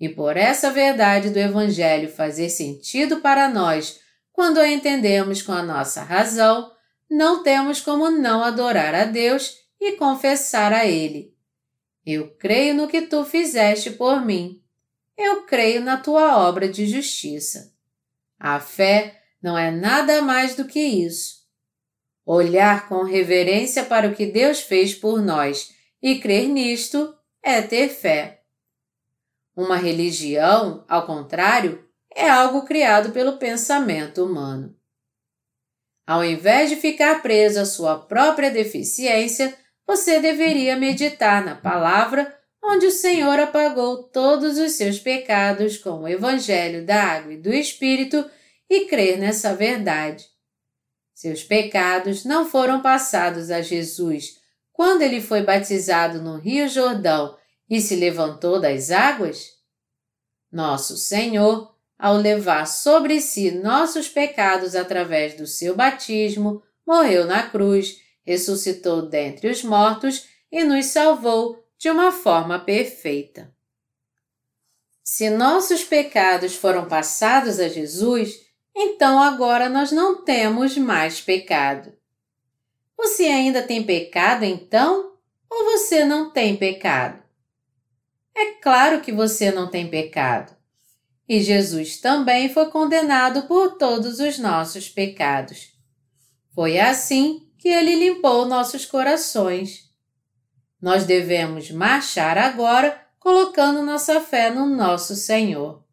E 0.00 0.08
por 0.08 0.34
essa 0.38 0.70
verdade 0.70 1.28
do 1.28 1.38
Evangelho 1.38 2.08
fazer 2.08 2.48
sentido 2.48 3.20
para 3.20 3.50
nós 3.50 4.00
quando 4.32 4.56
a 4.56 4.66
entendemos 4.66 5.42
com 5.42 5.52
a 5.52 5.62
nossa 5.62 6.02
razão, 6.02 6.72
não 7.10 7.42
temos 7.42 7.82
como 7.82 8.10
não 8.10 8.42
adorar 8.42 8.94
a 8.94 9.04
Deus 9.04 9.58
e 9.78 9.92
confessar 9.92 10.72
a 10.72 10.86
Ele. 10.86 11.34
Eu 12.06 12.34
creio 12.38 12.72
no 12.72 12.88
que 12.88 13.02
tu 13.02 13.26
fizeste 13.26 13.90
por 13.90 14.24
mim. 14.24 14.62
Eu 15.18 15.42
creio 15.42 15.82
na 15.82 15.98
tua 15.98 16.48
obra 16.48 16.66
de 16.66 16.86
justiça. 16.86 17.74
A 18.38 18.58
fé 18.58 19.19
não 19.42 19.56
é 19.56 19.70
nada 19.70 20.22
mais 20.22 20.54
do 20.54 20.64
que 20.64 20.80
isso. 20.80 21.40
Olhar 22.24 22.88
com 22.88 23.02
reverência 23.02 23.84
para 23.84 24.08
o 24.08 24.14
que 24.14 24.26
Deus 24.26 24.60
fez 24.60 24.94
por 24.94 25.20
nós 25.20 25.74
e 26.02 26.18
crer 26.18 26.48
nisto 26.48 27.14
é 27.42 27.60
ter 27.62 27.88
fé. 27.88 28.42
Uma 29.56 29.76
religião, 29.76 30.84
ao 30.88 31.06
contrário, 31.06 31.84
é 32.14 32.28
algo 32.28 32.64
criado 32.64 33.12
pelo 33.12 33.38
pensamento 33.38 34.24
humano. 34.24 34.76
Ao 36.06 36.24
invés 36.24 36.70
de 36.70 36.76
ficar 36.76 37.22
preso 37.22 37.60
à 37.60 37.64
sua 37.64 37.98
própria 37.98 38.50
deficiência, 38.50 39.56
você 39.86 40.20
deveria 40.20 40.76
meditar 40.76 41.44
na 41.44 41.54
palavra 41.54 42.36
onde 42.62 42.86
o 42.86 42.90
Senhor 42.90 43.38
apagou 43.38 44.04
todos 44.04 44.58
os 44.58 44.72
seus 44.72 44.98
pecados 44.98 45.78
com 45.78 46.02
o 46.02 46.08
Evangelho 46.08 46.84
da 46.84 47.02
Água 47.02 47.32
e 47.32 47.36
do 47.36 47.52
Espírito 47.52 48.24
e 48.70 48.86
crer 48.86 49.18
nessa 49.18 49.54
verdade. 49.54 50.24
Seus 51.12 51.42
pecados 51.42 52.24
não 52.24 52.48
foram 52.48 52.80
passados 52.80 53.50
a 53.50 53.60
Jesus 53.60 54.38
quando 54.72 55.02
ele 55.02 55.20
foi 55.20 55.42
batizado 55.42 56.22
no 56.22 56.38
Rio 56.38 56.66
Jordão 56.68 57.36
e 57.68 57.80
se 57.80 57.94
levantou 57.96 58.58
das 58.58 58.90
águas? 58.90 59.50
Nosso 60.50 60.96
Senhor, 60.96 61.74
ao 61.98 62.16
levar 62.16 62.66
sobre 62.66 63.20
si 63.20 63.50
nossos 63.50 64.08
pecados 64.08 64.74
através 64.74 65.34
do 65.34 65.46
seu 65.46 65.76
batismo, 65.76 66.62
morreu 66.86 67.26
na 67.26 67.42
cruz, 67.42 68.00
ressuscitou 68.22 69.02
dentre 69.02 69.50
os 69.50 69.62
mortos 69.62 70.26
e 70.50 70.64
nos 70.64 70.86
salvou 70.86 71.62
de 71.76 71.90
uma 71.90 72.10
forma 72.10 72.58
perfeita. 72.58 73.54
Se 75.04 75.28
nossos 75.28 75.84
pecados 75.84 76.54
foram 76.54 76.88
passados 76.88 77.60
a 77.60 77.68
Jesus, 77.68 78.40
então 78.74 79.20
agora 79.22 79.68
nós 79.68 79.92
não 79.92 80.24
temos 80.24 80.76
mais 80.76 81.20
pecado. 81.20 81.92
Você 82.96 83.24
ainda 83.24 83.62
tem 83.62 83.82
pecado 83.82 84.44
então? 84.44 85.14
Ou 85.48 85.64
você 85.64 86.04
não 86.04 86.30
tem 86.30 86.56
pecado? 86.56 87.22
É 88.34 88.52
claro 88.52 89.00
que 89.00 89.10
você 89.10 89.50
não 89.50 89.68
tem 89.68 89.88
pecado. 89.88 90.54
E 91.28 91.40
Jesus 91.40 91.98
também 91.98 92.48
foi 92.52 92.70
condenado 92.70 93.42
por 93.42 93.76
todos 93.76 94.20
os 94.20 94.38
nossos 94.38 94.88
pecados. 94.88 95.72
Foi 96.54 96.78
assim 96.78 97.48
que 97.58 97.68
ele 97.68 97.94
limpou 97.94 98.46
nossos 98.46 98.84
corações. 98.84 99.90
Nós 100.80 101.04
devemos 101.04 101.70
marchar 101.70 102.38
agora 102.38 103.00
colocando 103.18 103.82
nossa 103.82 104.20
fé 104.20 104.50
no 104.50 104.66
nosso 104.66 105.14
Senhor. 105.14 105.84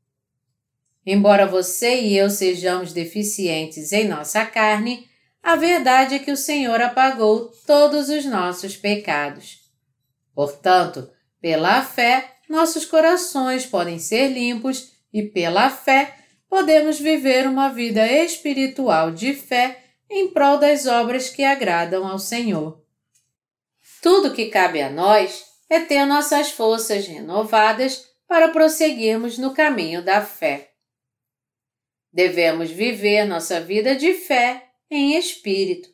Embora 1.09 1.47
você 1.47 2.01
e 2.01 2.17
eu 2.17 2.29
sejamos 2.29 2.91
deficientes 2.91 3.93
em 3.93 4.09
nossa 4.09 4.45
carne, 4.45 5.07
a 5.41 5.55
verdade 5.55 6.15
é 6.15 6.19
que 6.19 6.33
o 6.33 6.35
Senhor 6.35 6.81
apagou 6.81 7.49
todos 7.65 8.09
os 8.09 8.25
nossos 8.25 8.75
pecados. 8.75 9.59
Portanto, 10.35 11.09
pela 11.39 11.81
fé, 11.81 12.33
nossos 12.49 12.85
corações 12.85 13.65
podem 13.65 13.99
ser 13.99 14.27
limpos 14.27 14.91
e, 15.13 15.23
pela 15.23 15.69
fé, 15.69 16.13
podemos 16.49 16.99
viver 16.99 17.47
uma 17.47 17.69
vida 17.69 18.05
espiritual 18.05 19.09
de 19.09 19.33
fé 19.33 19.81
em 20.09 20.27
prol 20.27 20.57
das 20.57 20.87
obras 20.87 21.29
que 21.29 21.41
agradam 21.41 22.05
ao 22.05 22.19
Senhor. 22.19 22.83
Tudo 24.01 24.33
que 24.33 24.47
cabe 24.47 24.81
a 24.81 24.89
nós 24.89 25.45
é 25.69 25.79
ter 25.79 26.05
nossas 26.05 26.51
forças 26.51 27.07
renovadas 27.07 28.05
para 28.27 28.49
prosseguirmos 28.49 29.37
no 29.37 29.53
caminho 29.53 30.03
da 30.03 30.21
fé. 30.21 30.73
Devemos 32.17 32.71
viver 32.71 33.25
nossa 33.25 33.61
vida 33.61 33.95
de 33.95 34.11
fé 34.11 34.69
em 34.89 35.15
espírito. 35.15 35.87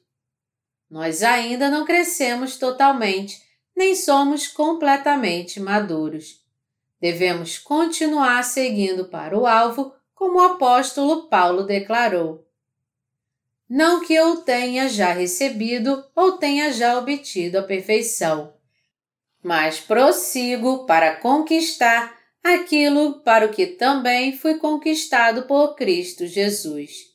Nós 0.89 1.21
ainda 1.21 1.69
não 1.69 1.83
crescemos 1.83 2.55
totalmente, 2.55 3.43
nem 3.75 3.93
somos 3.93 4.47
completamente 4.47 5.59
maduros. 5.59 6.41
Devemos 6.97 7.57
continuar 7.57 8.41
seguindo 8.45 9.09
para 9.09 9.37
o 9.37 9.45
alvo, 9.45 9.93
como 10.15 10.39
o 10.39 10.43
apóstolo 10.43 11.27
Paulo 11.27 11.63
declarou. 11.63 12.47
Não 13.69 13.99
que 13.99 14.13
eu 14.13 14.37
tenha 14.37 14.87
já 14.87 15.11
recebido 15.11 16.05
ou 16.15 16.37
tenha 16.37 16.71
já 16.71 16.97
obtido 16.97 17.59
a 17.59 17.63
perfeição, 17.63 18.53
mas 19.43 19.81
prossigo 19.81 20.85
para 20.85 21.17
conquistar 21.17 22.22
aquilo 22.43 23.21
para 23.21 23.45
o 23.45 23.49
que 23.49 23.65
também 23.65 24.35
fui 24.35 24.55
conquistado 24.55 25.43
por 25.43 25.75
Cristo 25.75 26.27
Jesus. 26.27 27.13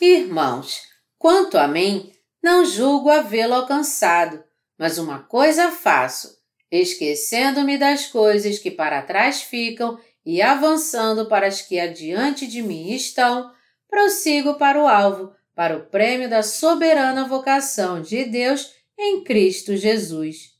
Irmãos, 0.00 0.82
quanto 1.18 1.58
a 1.58 1.66
mim, 1.66 2.12
não 2.40 2.64
julgo 2.64 3.10
havê-lo 3.10 3.54
alcançado, 3.54 4.44
mas 4.78 4.96
uma 4.96 5.18
coisa 5.18 5.72
faço, 5.72 6.38
esquecendo-me 6.70 7.76
das 7.76 8.06
coisas 8.06 8.60
que 8.60 8.70
para 8.70 9.02
trás 9.02 9.42
ficam 9.42 9.98
e 10.24 10.40
avançando 10.40 11.26
para 11.26 11.48
as 11.48 11.62
que 11.62 11.80
adiante 11.80 12.46
de 12.46 12.62
mim 12.62 12.92
estão, 12.92 13.50
prossigo 13.88 14.54
para 14.54 14.80
o 14.80 14.86
alvo, 14.86 15.32
para 15.54 15.76
o 15.76 15.86
prêmio 15.86 16.30
da 16.30 16.44
soberana 16.44 17.26
vocação 17.26 18.00
de 18.00 18.24
Deus 18.24 18.72
em 18.96 19.24
Cristo 19.24 19.76
Jesus. 19.76 20.52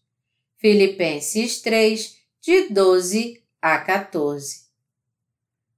Filipenses 0.57 1.61
3, 1.61 2.17
de 2.41 2.68
12 2.68 3.43
a 3.61 3.78
14. 3.78 4.68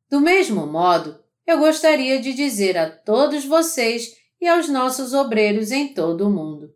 Do 0.08 0.20
mesmo 0.20 0.66
modo, 0.66 1.18
eu 1.46 1.58
gostaria 1.58 2.20
de 2.20 2.34
dizer 2.34 2.76
a 2.76 2.90
todos 2.90 3.44
vocês 3.44 4.16
e 4.40 4.46
aos 4.46 4.68
nossos 4.68 5.14
obreiros 5.14 5.70
em 5.70 5.94
todo 5.94 6.26
o 6.26 6.30
mundo: 6.30 6.74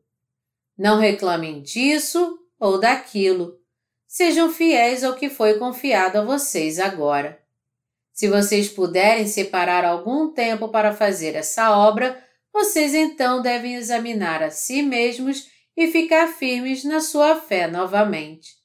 não 0.76 0.98
reclamem 0.98 1.62
disso 1.62 2.38
ou 2.58 2.78
daquilo. 2.78 3.58
Sejam 4.06 4.52
fiéis 4.52 5.02
ao 5.02 5.14
que 5.14 5.28
foi 5.28 5.58
confiado 5.58 6.16
a 6.16 6.24
vocês 6.24 6.78
agora. 6.78 7.40
Se 8.12 8.28
vocês 8.28 8.68
puderem 8.68 9.26
separar 9.26 9.84
algum 9.84 10.32
tempo 10.32 10.68
para 10.68 10.94
fazer 10.94 11.34
essa 11.34 11.76
obra, 11.76 12.22
vocês 12.52 12.94
então 12.94 13.42
devem 13.42 13.74
examinar 13.74 14.40
a 14.40 14.50
si 14.50 14.82
mesmos 14.82 15.48
e 15.76 15.88
ficar 15.88 16.28
firmes 16.28 16.84
na 16.84 17.00
sua 17.00 17.34
fé 17.40 17.66
novamente. 17.66 18.63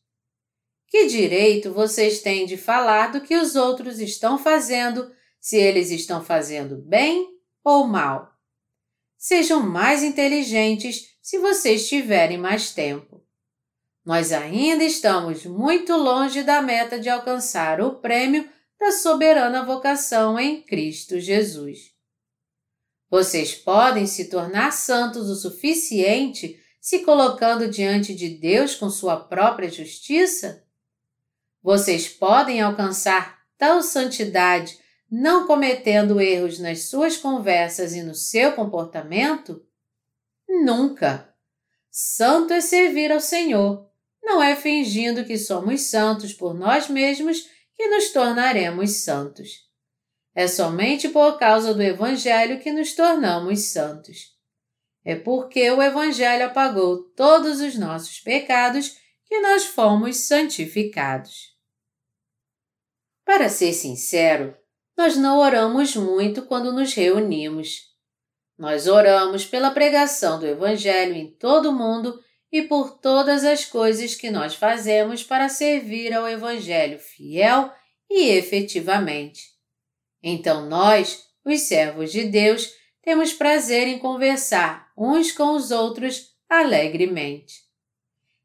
Que 0.90 1.06
direito 1.06 1.72
vocês 1.72 2.20
têm 2.20 2.48
de 2.48 2.58
falar 2.58 3.12
do 3.12 3.22
que 3.22 3.36
os 3.36 3.56
outros 3.56 4.00
estão 4.00 4.40
fazendo, 4.40 5.12
se 5.40 5.56
eles 5.56 5.92
estão 5.92 6.24
fazendo 6.24 6.78
bem 6.78 7.28
ou 7.64 7.86
mal? 7.88 8.34
Sejam 9.16 9.62
mais 9.62 10.02
inteligentes 10.02 11.16
se 11.22 11.38
vocês 11.38 11.88
tiverem 11.88 12.40
mais 12.40 12.72
tempo. 12.72 13.24
Nós 14.04 14.32
ainda 14.32 14.84
estamos 14.84 15.46
muito 15.46 15.96
longe 15.96 16.42
da 16.42 16.60
meta 16.60 17.00
de 17.00 17.08
alcançar 17.08 17.80
o 17.82 18.00
prêmio 18.00 18.50
da 18.80 18.92
soberana 18.92 19.64
vocação 19.64 20.40
em 20.40 20.64
Cristo 20.64 21.20
Jesus. 21.20 21.92
Vocês 23.12 23.54
podem 23.54 24.08
se 24.08 24.30
tornar 24.30 24.72
santos 24.72 25.30
o 25.30 25.36
suficiente 25.36 26.60
se 26.82 27.00
colocando 27.00 27.68
diante 27.68 28.16
de 28.16 28.30
Deus 28.30 28.74
com 28.74 28.90
sua 28.90 29.18
própria 29.18 29.70
justiça? 29.70 30.66
Vocês 31.62 32.08
podem 32.08 32.62
alcançar 32.62 33.40
tal 33.58 33.82
santidade 33.82 34.78
não 35.12 35.48
cometendo 35.48 36.22
erros 36.22 36.60
nas 36.60 36.84
suas 36.84 37.18
conversas 37.18 37.94
e 37.94 38.04
no 38.04 38.14
seu 38.14 38.54
comportamento? 38.54 39.66
Nunca! 40.48 41.34
Santo 41.90 42.54
é 42.54 42.62
servir 42.62 43.12
ao 43.12 43.20
Senhor. 43.20 43.90
Não 44.24 44.42
é 44.42 44.56
fingindo 44.56 45.26
que 45.26 45.38
somos 45.38 45.82
santos 45.82 46.34
por 46.34 46.54
nós 46.54 46.88
mesmos 46.88 47.50
que 47.76 47.88
nos 47.88 48.12
tornaremos 48.12 48.98
santos. 48.98 49.68
É 50.36 50.48
somente 50.48 51.10
por 51.10 51.40
causa 51.40 51.74
do 51.74 51.82
Evangelho 51.82 52.60
que 52.60 52.72
nos 52.72 52.94
tornamos 52.94 53.72
santos. 53.72 54.38
É 55.04 55.16
porque 55.16 55.72
o 55.72 55.82
Evangelho 55.82 56.46
apagou 56.46 57.04
todos 57.16 57.60
os 57.62 57.76
nossos 57.78 58.20
pecados 58.20 58.98
que 59.26 59.40
nós 59.40 59.66
fomos 59.66 60.18
santificados. 60.18 61.49
Para 63.30 63.48
ser 63.48 63.74
sincero, 63.74 64.58
nós 64.98 65.16
não 65.16 65.38
oramos 65.38 65.96
muito 65.96 66.42
quando 66.48 66.74
nos 66.74 66.96
reunimos. 66.96 67.82
Nós 68.58 68.88
oramos 68.88 69.46
pela 69.46 69.70
pregação 69.70 70.40
do 70.40 70.48
Evangelho 70.48 71.14
em 71.14 71.28
todo 71.28 71.70
o 71.70 71.72
mundo 71.72 72.20
e 72.52 72.64
por 72.64 72.98
todas 72.98 73.46
as 73.46 73.66
coisas 73.66 74.16
que 74.16 74.32
nós 74.32 74.56
fazemos 74.56 75.22
para 75.22 75.48
servir 75.48 76.12
ao 76.12 76.28
Evangelho 76.28 76.98
fiel 76.98 77.72
e 78.10 78.30
efetivamente. 78.30 79.44
Então 80.24 80.68
nós, 80.68 81.28
os 81.46 81.60
servos 81.60 82.12
de 82.12 82.24
Deus, 82.24 82.74
temos 83.04 83.32
prazer 83.32 83.88
em 83.88 84.00
conversar 84.00 84.88
uns 84.98 85.32
com 85.32 85.56
os 85.56 85.70
outros 85.70 86.32
alegremente. 86.50 87.60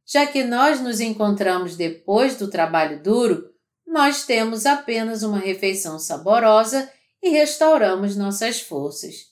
Já 0.04 0.26
que 0.26 0.44
nós 0.44 0.78
nos 0.78 1.00
encontramos 1.00 1.74
depois 1.74 2.36
do 2.36 2.50
trabalho 2.50 3.02
duro, 3.02 3.53
nós 3.94 4.24
temos 4.26 4.66
apenas 4.66 5.22
uma 5.22 5.38
refeição 5.38 6.00
saborosa 6.00 6.92
e 7.22 7.28
restauramos 7.28 8.16
nossas 8.16 8.60
forças. 8.60 9.26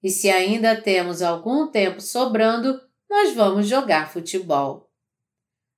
E 0.00 0.08
se 0.08 0.30
ainda 0.30 0.80
temos 0.80 1.20
algum 1.22 1.66
tempo 1.66 2.00
sobrando, 2.00 2.80
nós 3.10 3.34
vamos 3.34 3.66
jogar 3.66 4.12
futebol. 4.12 4.88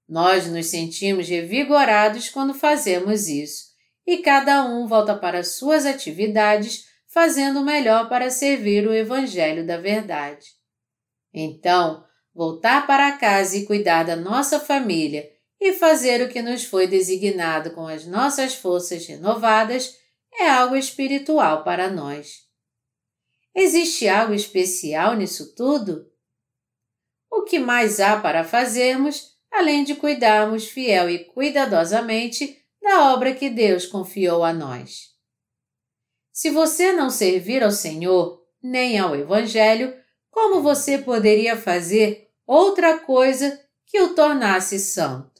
Nós 0.06 0.46
nos 0.46 0.66
sentimos 0.66 1.26
revigorados 1.26 2.28
quando 2.28 2.52
fazemos 2.52 3.28
isso, 3.28 3.68
e 4.06 4.18
cada 4.18 4.62
um 4.62 4.86
volta 4.86 5.16
para 5.16 5.42
suas 5.42 5.86
atividades 5.86 6.84
fazendo 7.08 7.60
o 7.60 7.64
melhor 7.64 8.10
para 8.10 8.28
servir 8.28 8.86
o 8.86 8.92
Evangelho 8.92 9.66
da 9.66 9.78
Verdade. 9.78 10.48
Então, 11.32 12.04
voltar 12.34 12.86
para 12.86 13.16
casa 13.16 13.56
e 13.56 13.64
cuidar 13.64 14.02
da 14.02 14.16
nossa 14.16 14.60
família 14.60 15.32
e 15.64 15.72
fazer 15.72 16.20
o 16.20 16.28
que 16.28 16.42
nos 16.42 16.64
foi 16.64 16.88
designado 16.88 17.70
com 17.70 17.86
as 17.86 18.04
nossas 18.04 18.52
forças 18.52 19.06
renovadas 19.06 19.96
é 20.34 20.50
algo 20.50 20.74
espiritual 20.74 21.62
para 21.62 21.88
nós. 21.88 22.40
Existe 23.54 24.08
algo 24.08 24.34
especial 24.34 25.14
nisso 25.14 25.54
tudo? 25.54 26.10
O 27.30 27.42
que 27.44 27.60
mais 27.60 28.00
há 28.00 28.18
para 28.18 28.42
fazermos, 28.42 29.36
além 29.52 29.84
de 29.84 29.94
cuidarmos 29.94 30.66
fiel 30.66 31.08
e 31.08 31.20
cuidadosamente 31.26 32.60
da 32.82 33.12
obra 33.12 33.32
que 33.32 33.48
Deus 33.48 33.86
confiou 33.86 34.42
a 34.42 34.52
nós? 34.52 35.12
Se 36.32 36.50
você 36.50 36.92
não 36.92 37.08
servir 37.08 37.62
ao 37.62 37.70
Senhor, 37.70 38.42
nem 38.60 38.98
ao 38.98 39.14
Evangelho, 39.14 39.94
como 40.28 40.60
você 40.60 40.98
poderia 40.98 41.56
fazer 41.56 42.32
outra 42.44 42.98
coisa 42.98 43.64
que 43.86 44.00
o 44.00 44.12
tornasse 44.12 44.80
santo? 44.80 45.32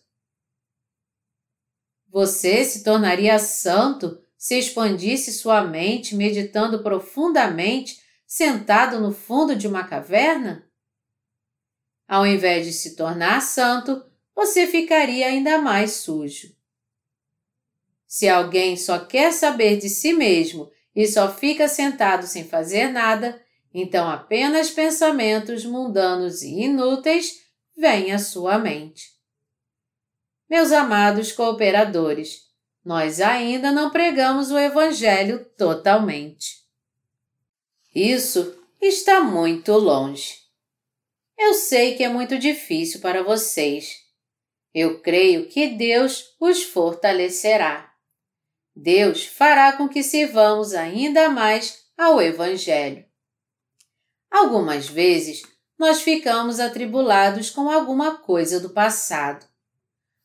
Você 2.13 2.63
se 2.63 2.85
tornaria 2.85 3.39
santo 3.39 4.21
se 4.37 4.59
expandisse 4.59 5.33
sua 5.33 5.65
mente 5.65 6.15
meditando 6.15 6.83
profundamente 6.83 8.03
sentado 8.27 9.01
no 9.01 9.15
fundo 9.15 9.57
de 9.57 9.67
uma 9.67 9.85
caverna? 9.85 10.69
Ao 12.07 12.27
invés 12.27 12.67
de 12.67 12.73
se 12.75 12.97
tornar 12.97 13.41
santo, 13.41 14.05
você 14.35 14.67
ficaria 14.67 15.27
ainda 15.27 15.57
mais 15.57 15.93
sujo. 15.93 16.55
Se 18.07 18.29
alguém 18.29 18.77
só 18.77 18.99
quer 18.99 19.33
saber 19.33 19.79
de 19.79 19.89
si 19.89 20.13
mesmo 20.13 20.71
e 20.95 21.07
só 21.07 21.33
fica 21.33 21.67
sentado 21.67 22.27
sem 22.27 22.45
fazer 22.45 22.89
nada, 22.89 23.43
então 23.73 24.07
apenas 24.07 24.69
pensamentos 24.69 25.65
mundanos 25.65 26.43
e 26.43 26.65
inúteis 26.65 27.41
vêm 27.75 28.13
à 28.13 28.19
sua 28.19 28.59
mente. 28.59 29.12
Meus 30.53 30.71
amados 30.71 31.33
cooperadores, 31.33 32.43
nós 32.85 33.23
ainda 33.23 33.73
não 33.73 33.89
pregamos 33.89 34.51
o 34.51 34.59
Evangelho 34.59 35.47
totalmente. 35.57 36.59
Isso 37.95 38.63
está 38.79 39.23
muito 39.23 39.73
longe. 39.73 40.35
Eu 41.39 41.55
sei 41.55 41.97
que 41.97 42.05
é 42.05 42.09
muito 42.11 42.39
difícil 42.39 43.01
para 43.01 43.23
vocês. 43.23 43.95
Eu 44.75 45.01
creio 45.01 45.49
que 45.49 45.69
Deus 45.69 46.37
os 46.39 46.63
fortalecerá. 46.63 47.91
Deus 48.77 49.25
fará 49.25 49.73
com 49.73 49.89
que 49.89 50.03
sirvamos 50.03 50.75
ainda 50.75 51.31
mais 51.31 51.83
ao 51.97 52.21
Evangelho. 52.21 53.07
Algumas 54.31 54.87
vezes 54.87 55.41
nós 55.79 56.03
ficamos 56.03 56.61
atribulados 56.61 57.49
com 57.49 57.71
alguma 57.71 58.19
coisa 58.19 58.61
do 58.61 58.69
passado, 58.69 59.51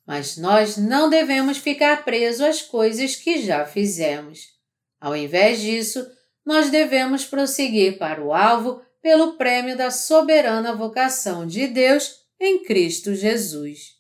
mas 0.07 0.37
nós 0.37 0.77
não 0.77 1.09
devemos 1.09 1.57
ficar 1.57 2.05
presos 2.05 2.39
às 2.41 2.61
coisas 2.61 3.17
que 3.17 3.41
já 3.41 3.65
fizemos. 3.65 4.55
Ao 5.01 5.13
invés 5.13 5.59
disso, 5.59 6.07
nós 6.45 6.69
devemos 6.69 7.25
prosseguir 7.25 7.97
para 7.97 8.23
o 8.23 8.33
alvo 8.33 8.81
pelo 9.01 9.33
prêmio 9.33 9.75
da 9.75 9.91
soberana 9.91 10.73
vocação 10.73 11.45
de 11.45 11.67
Deus 11.67 12.25
em 12.39 12.63
Cristo 12.63 13.13
Jesus. 13.13 13.97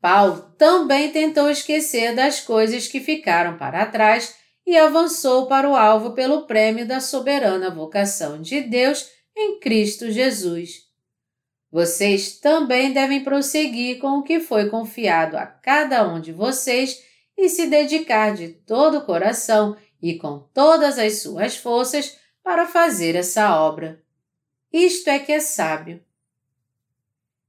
Paulo 0.00 0.54
também 0.56 1.10
tentou 1.10 1.50
esquecer 1.50 2.14
das 2.14 2.40
coisas 2.40 2.86
que 2.86 3.00
ficaram 3.00 3.58
para 3.58 3.84
trás 3.84 4.36
e 4.64 4.76
avançou 4.76 5.46
para 5.46 5.68
o 5.68 5.74
alvo 5.74 6.12
pelo 6.12 6.46
prêmio 6.46 6.86
da 6.86 7.00
soberana 7.00 7.68
vocação 7.68 8.40
de 8.40 8.60
Deus 8.60 9.10
em 9.36 9.58
Cristo 9.58 10.10
Jesus. 10.10 10.89
Vocês 11.70 12.38
também 12.38 12.92
devem 12.92 13.22
prosseguir 13.22 13.98
com 14.00 14.18
o 14.18 14.22
que 14.22 14.40
foi 14.40 14.68
confiado 14.68 15.36
a 15.36 15.46
cada 15.46 16.08
um 16.08 16.20
de 16.20 16.32
vocês 16.32 17.02
e 17.36 17.48
se 17.48 17.66
dedicar 17.66 18.34
de 18.34 18.48
todo 18.48 18.98
o 18.98 19.04
coração 19.04 19.76
e 20.02 20.18
com 20.18 20.40
todas 20.52 20.98
as 20.98 21.22
suas 21.22 21.56
forças 21.56 22.18
para 22.42 22.66
fazer 22.66 23.14
essa 23.14 23.56
obra. 23.56 24.02
Isto 24.72 25.08
é 25.08 25.18
que 25.18 25.32
é 25.32 25.40
sábio. 25.40 26.02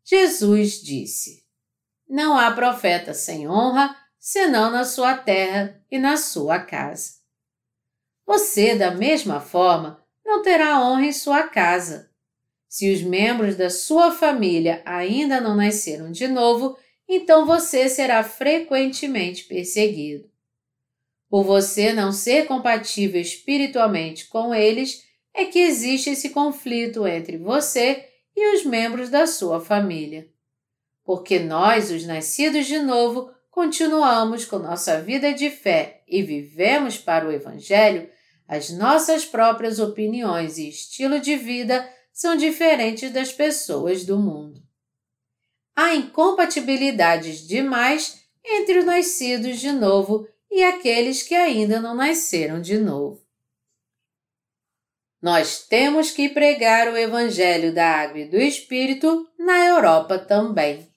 Jesus 0.03 0.81
disse: 0.81 1.41
não 2.11 2.37
há 2.37 2.51
profeta 2.51 3.13
sem 3.13 3.47
honra, 3.47 3.95
senão 4.19 4.69
na 4.69 4.83
sua 4.83 5.15
terra 5.15 5.81
e 5.89 5.97
na 5.97 6.17
sua 6.17 6.59
casa. 6.59 7.21
Você, 8.25 8.75
da 8.75 8.91
mesma 8.91 9.39
forma, 9.39 10.03
não 10.25 10.41
terá 10.41 10.81
honra 10.81 11.05
em 11.05 11.13
sua 11.13 11.43
casa. 11.43 12.10
Se 12.71 12.89
os 12.93 13.01
membros 13.01 13.57
da 13.57 13.69
sua 13.69 14.11
família 14.11 14.81
ainda 14.85 15.41
não 15.41 15.55
nasceram 15.55 16.09
de 16.11 16.27
novo, 16.27 16.77
então 17.09 17.45
você 17.45 17.89
será 17.89 18.23
frequentemente 18.23 19.43
perseguido. 19.43 20.29
Por 21.29 21.43
você 21.43 21.91
não 21.91 22.13
ser 22.13 22.45
compatível 22.45 23.19
espiritualmente 23.19 24.27
com 24.27 24.55
eles, 24.55 25.03
é 25.33 25.43
que 25.43 25.59
existe 25.59 26.11
esse 26.11 26.29
conflito 26.29 27.05
entre 27.05 27.37
você 27.37 28.05
e 28.33 28.55
os 28.55 28.63
membros 28.63 29.09
da 29.09 29.27
sua 29.27 29.59
família 29.59 30.31
porque 31.03 31.39
nós, 31.39 31.91
os 31.91 32.05
nascidos 32.05 32.67
de 32.67 32.79
novo, 32.79 33.31
continuamos 33.49 34.45
com 34.45 34.57
nossa 34.59 35.01
vida 35.01 35.33
de 35.33 35.49
fé 35.49 36.03
e 36.07 36.21
vivemos 36.21 36.97
para 36.97 37.27
o 37.27 37.31
Evangelho, 37.31 38.09
as 38.47 38.69
nossas 38.69 39.25
próprias 39.25 39.79
opiniões 39.79 40.57
e 40.57 40.69
estilo 40.69 41.19
de 41.19 41.35
vida 41.35 41.85
são 42.21 42.35
diferentes 42.35 43.11
das 43.11 43.31
pessoas 43.31 44.05
do 44.05 44.19
mundo. 44.19 44.61
Há 45.75 45.95
incompatibilidades 45.95 47.47
demais 47.47 48.23
entre 48.45 48.77
os 48.77 48.85
nascidos 48.85 49.59
de 49.59 49.71
novo 49.71 50.27
e 50.51 50.63
aqueles 50.63 51.23
que 51.23 51.33
ainda 51.33 51.81
não 51.81 51.95
nasceram 51.95 52.61
de 52.61 52.77
novo. 52.77 53.25
Nós 55.19 55.65
temos 55.65 56.11
que 56.11 56.29
pregar 56.29 56.89
o 56.89 56.95
Evangelho 56.95 57.73
da 57.73 57.87
Água 57.87 58.19
e 58.19 58.29
do 58.29 58.37
Espírito 58.37 59.27
na 59.35 59.65
Europa 59.65 60.19
também. 60.19 60.87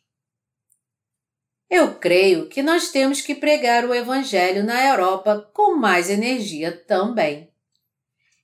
Eu 1.71 1.95
creio 1.95 2.51
que 2.51 2.63
nós 2.63 2.91
temos 2.91 3.23
que 3.23 3.35
pregar 3.35 3.87
o 3.87 3.95
Evangelho 3.95 4.63
na 4.63 4.87
Europa 4.89 5.51
com 5.55 5.75
mais 5.75 6.11
energia 6.11 6.71
também. 6.87 7.54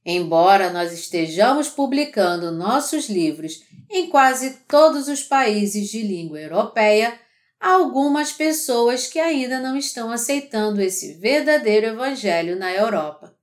Embora 0.05 0.73
nós 0.73 0.93
estejamos 0.93 1.69
publicando 1.69 2.51
nossos 2.51 3.09
livros 3.09 3.63
em 3.91 4.09
quase 4.09 4.61
todos 4.67 5.09
os 5.09 5.23
países 5.23 5.89
de 5.91 6.03
língua 6.03 6.41
europeia, 6.41 7.19
há 7.59 7.73
algumas 7.73 8.33
pessoas 8.33 9.07
que 9.07 9.19
ainda 9.19 9.61
não 9.61 9.77
estão 9.77 10.11
aceitando 10.11 10.81
esse 10.81 11.15
verdadeiro 11.15 11.87
Evangelho 11.87 12.57
na 12.57 12.73
Europa. 12.73 13.37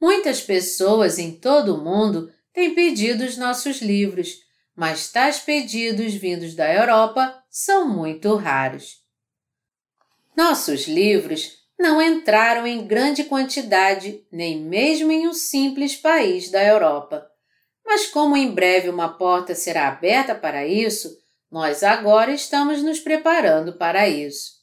Muitas 0.00 0.40
pessoas 0.40 1.18
em 1.18 1.32
todo 1.32 1.74
o 1.74 1.84
mundo 1.84 2.32
têm 2.52 2.72
pedido 2.74 3.24
os 3.24 3.36
nossos 3.36 3.82
livros, 3.82 4.36
mas 4.76 5.10
tais 5.10 5.40
pedidos 5.40 6.14
vindos 6.14 6.54
da 6.54 6.72
Europa 6.72 7.42
são 7.50 7.88
muito 7.88 8.36
raros. 8.36 9.02
Nossos 10.36 10.86
livros 10.86 11.57
não 11.78 12.02
entraram 12.02 12.66
em 12.66 12.86
grande 12.86 13.24
quantidade 13.24 14.24
nem 14.32 14.60
mesmo 14.60 15.12
em 15.12 15.28
um 15.28 15.32
simples 15.32 15.94
país 15.96 16.50
da 16.50 16.62
Europa. 16.62 17.24
Mas, 17.86 18.06
como 18.06 18.36
em 18.36 18.50
breve 18.50 18.90
uma 18.90 19.08
porta 19.08 19.54
será 19.54 19.88
aberta 19.88 20.34
para 20.34 20.66
isso, 20.66 21.16
nós 21.50 21.82
agora 21.82 22.32
estamos 22.32 22.82
nos 22.82 23.00
preparando 23.00 23.74
para 23.74 24.08
isso. 24.08 24.58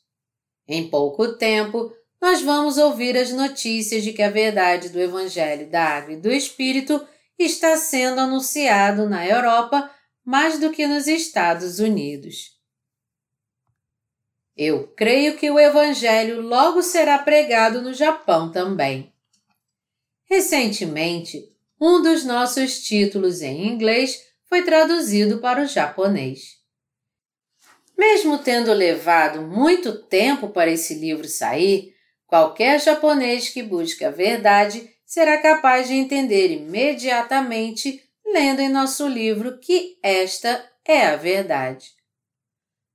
Em 0.68 0.90
pouco 0.90 1.36
tempo, 1.38 1.92
nós 2.22 2.42
vamos 2.42 2.78
ouvir 2.78 3.18
as 3.18 3.32
notícias 3.32 4.04
de 4.04 4.12
que 4.12 4.22
a 4.22 4.30
verdade 4.30 4.90
do 4.90 5.00
Evangelho 5.00 5.70
da 5.70 5.84
Água 5.84 6.14
e 6.14 6.18
do 6.18 6.32
Espírito 6.32 7.06
está 7.38 7.78
sendo 7.78 8.20
anunciado 8.20 9.10
na 9.10 9.26
Europa 9.26 9.90
mais 10.24 10.60
do 10.60 10.72
que 10.72 10.88
nos 10.88 11.08
Estados 11.08 11.80
Unidos. 11.80 12.55
Eu 14.58 14.88
creio 14.96 15.36
que 15.38 15.52
o 15.52 15.60
Evangelho 15.60 16.40
logo 16.40 16.82
será 16.82 17.18
pregado 17.20 17.82
no 17.82 17.94
Japão 17.94 18.52
também. 18.52 19.12
Recentemente, 20.30 21.52
um 21.80 22.02
dos 22.02 22.24
nossos 22.24 22.82
títulos 22.84 23.42
em 23.42 23.68
inglês 23.68 24.24
foi 24.46 24.64
traduzido 24.64 25.40
para 25.40 25.62
o 25.62 25.68
japonês. 25.68 26.58
Mesmo 27.98 28.38
tendo 28.38 28.72
levado 28.74 29.42
muito 29.42 29.94
tempo 30.04 30.50
para 30.50 30.72
esse 30.72 30.94
livro 30.94 31.28
sair, 31.28 31.94
qualquer 32.26 32.80
japonês 32.80 33.50
que 33.50 33.62
busque 33.62 34.06
a 34.06 34.12
verdade 34.12 34.90
será 35.06 35.38
capaz 35.38 35.88
de 35.88 35.94
entender 35.94 36.52
imediatamente, 36.52 38.02
lendo 38.26 38.62
em 38.62 38.70
nosso 38.70 39.08
livro, 39.08 39.58
que 39.60 39.98
esta 40.02 40.66
é 40.86 41.08
a 41.08 41.16
verdade. 41.16 41.95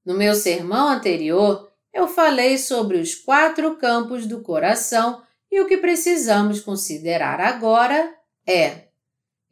No 0.04 0.14
meu 0.14 0.34
sermão 0.34 0.88
anterior, 0.88 1.70
eu 1.92 2.08
falei 2.08 2.56
sobre 2.56 2.98
os 2.98 3.14
quatro 3.14 3.76
campos 3.76 4.26
do 4.26 4.40
coração 4.40 5.22
e 5.50 5.60
o 5.60 5.66
que 5.66 5.76
precisamos 5.76 6.60
considerar 6.60 7.40
agora 7.40 8.14
é: 8.46 8.88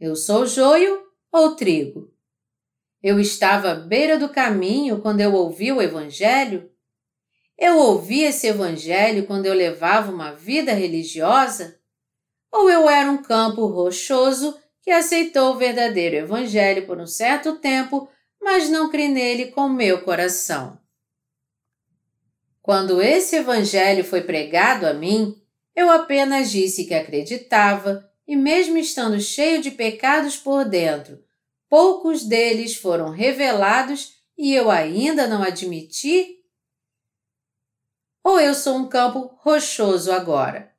eu 0.00 0.14
sou 0.14 0.46
joio 0.46 1.02
ou 1.32 1.56
trigo? 1.56 2.12
Eu 3.02 3.18
estava 3.20 3.72
à 3.72 3.74
beira 3.74 4.18
do 4.18 4.28
caminho 4.28 5.00
quando 5.00 5.20
eu 5.20 5.32
ouvi 5.34 5.72
o 5.72 5.82
Evangelho? 5.82 6.70
Eu 7.56 7.76
ouvi 7.78 8.22
esse 8.22 8.46
Evangelho 8.46 9.26
quando 9.26 9.46
eu 9.46 9.54
levava 9.54 10.12
uma 10.12 10.32
vida 10.32 10.72
religiosa? 10.72 11.78
Ou 12.50 12.70
eu 12.70 12.88
era 12.88 13.10
um 13.10 13.22
campo 13.22 13.66
rochoso 13.66 14.56
que 14.82 14.90
aceitou 14.90 15.54
o 15.54 15.58
verdadeiro 15.58 16.16
Evangelho 16.16 16.86
por 16.86 16.98
um 16.98 17.06
certo 17.06 17.56
tempo, 17.56 18.08
mas 18.40 18.68
não 18.68 18.90
criei 18.90 19.08
nele 19.08 19.46
com 19.46 19.68
meu 19.68 20.02
coração? 20.02 20.78
Quando 22.62 23.00
esse 23.00 23.36
Evangelho 23.36 24.04
foi 24.04 24.20
pregado 24.20 24.86
a 24.86 24.92
mim, 24.92 25.40
eu 25.74 25.90
apenas 25.90 26.50
disse 26.50 26.84
que 26.84 26.92
acreditava 26.92 28.06
e, 28.26 28.36
mesmo 28.36 28.76
estando 28.76 29.18
cheio 29.20 29.62
de 29.62 29.70
pecados 29.70 30.36
por 30.36 30.66
dentro, 30.66 31.24
poucos 31.68 32.24
deles 32.24 32.76
foram 32.76 33.10
revelados 33.10 34.18
e 34.36 34.54
eu 34.54 34.70
ainda 34.70 35.26
não 35.26 35.42
admiti? 35.42 36.36
Ou 38.22 38.38
eu 38.38 38.54
sou 38.54 38.76
um 38.76 38.88
campo 38.88 39.34
rochoso 39.38 40.12
agora? 40.12 40.70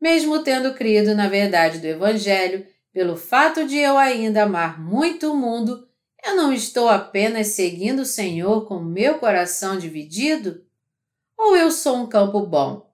Mesmo 0.00 0.44
tendo 0.44 0.74
crido 0.74 1.14
na 1.14 1.28
verdade 1.28 1.80
do 1.80 1.86
Evangelho, 1.86 2.64
pelo 2.92 3.16
fato 3.16 3.66
de 3.66 3.76
eu 3.76 3.98
ainda 3.98 4.44
amar 4.44 4.80
muito 4.80 5.32
o 5.32 5.36
mundo, 5.36 5.89
eu 6.24 6.36
não 6.36 6.52
estou 6.52 6.88
apenas 6.88 7.48
seguindo 7.48 8.00
o 8.00 8.06
Senhor 8.06 8.66
com 8.66 8.80
meu 8.80 9.18
coração 9.18 9.78
dividido? 9.78 10.64
Ou 11.36 11.56
eu 11.56 11.70
sou 11.70 11.96
um 11.96 12.06
campo 12.06 12.46
bom? 12.46 12.90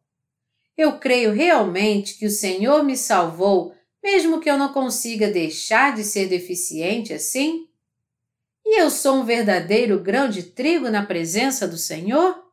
Eu 0.76 0.98
creio 0.98 1.32
realmente 1.32 2.14
que 2.14 2.26
o 2.26 2.30
Senhor 2.30 2.84
me 2.84 2.96
salvou, 2.96 3.74
mesmo 4.02 4.40
que 4.40 4.50
eu 4.50 4.58
não 4.58 4.72
consiga 4.72 5.30
deixar 5.30 5.94
de 5.94 6.04
ser 6.04 6.28
deficiente 6.28 7.12
assim? 7.12 7.68
E 8.64 8.80
eu 8.80 8.90
sou 8.90 9.16
um 9.16 9.24
verdadeiro 9.24 10.00
grão 10.00 10.28
de 10.28 10.42
trigo 10.42 10.90
na 10.90 11.04
presença 11.04 11.66
do 11.66 11.78
Senhor? 11.78 12.44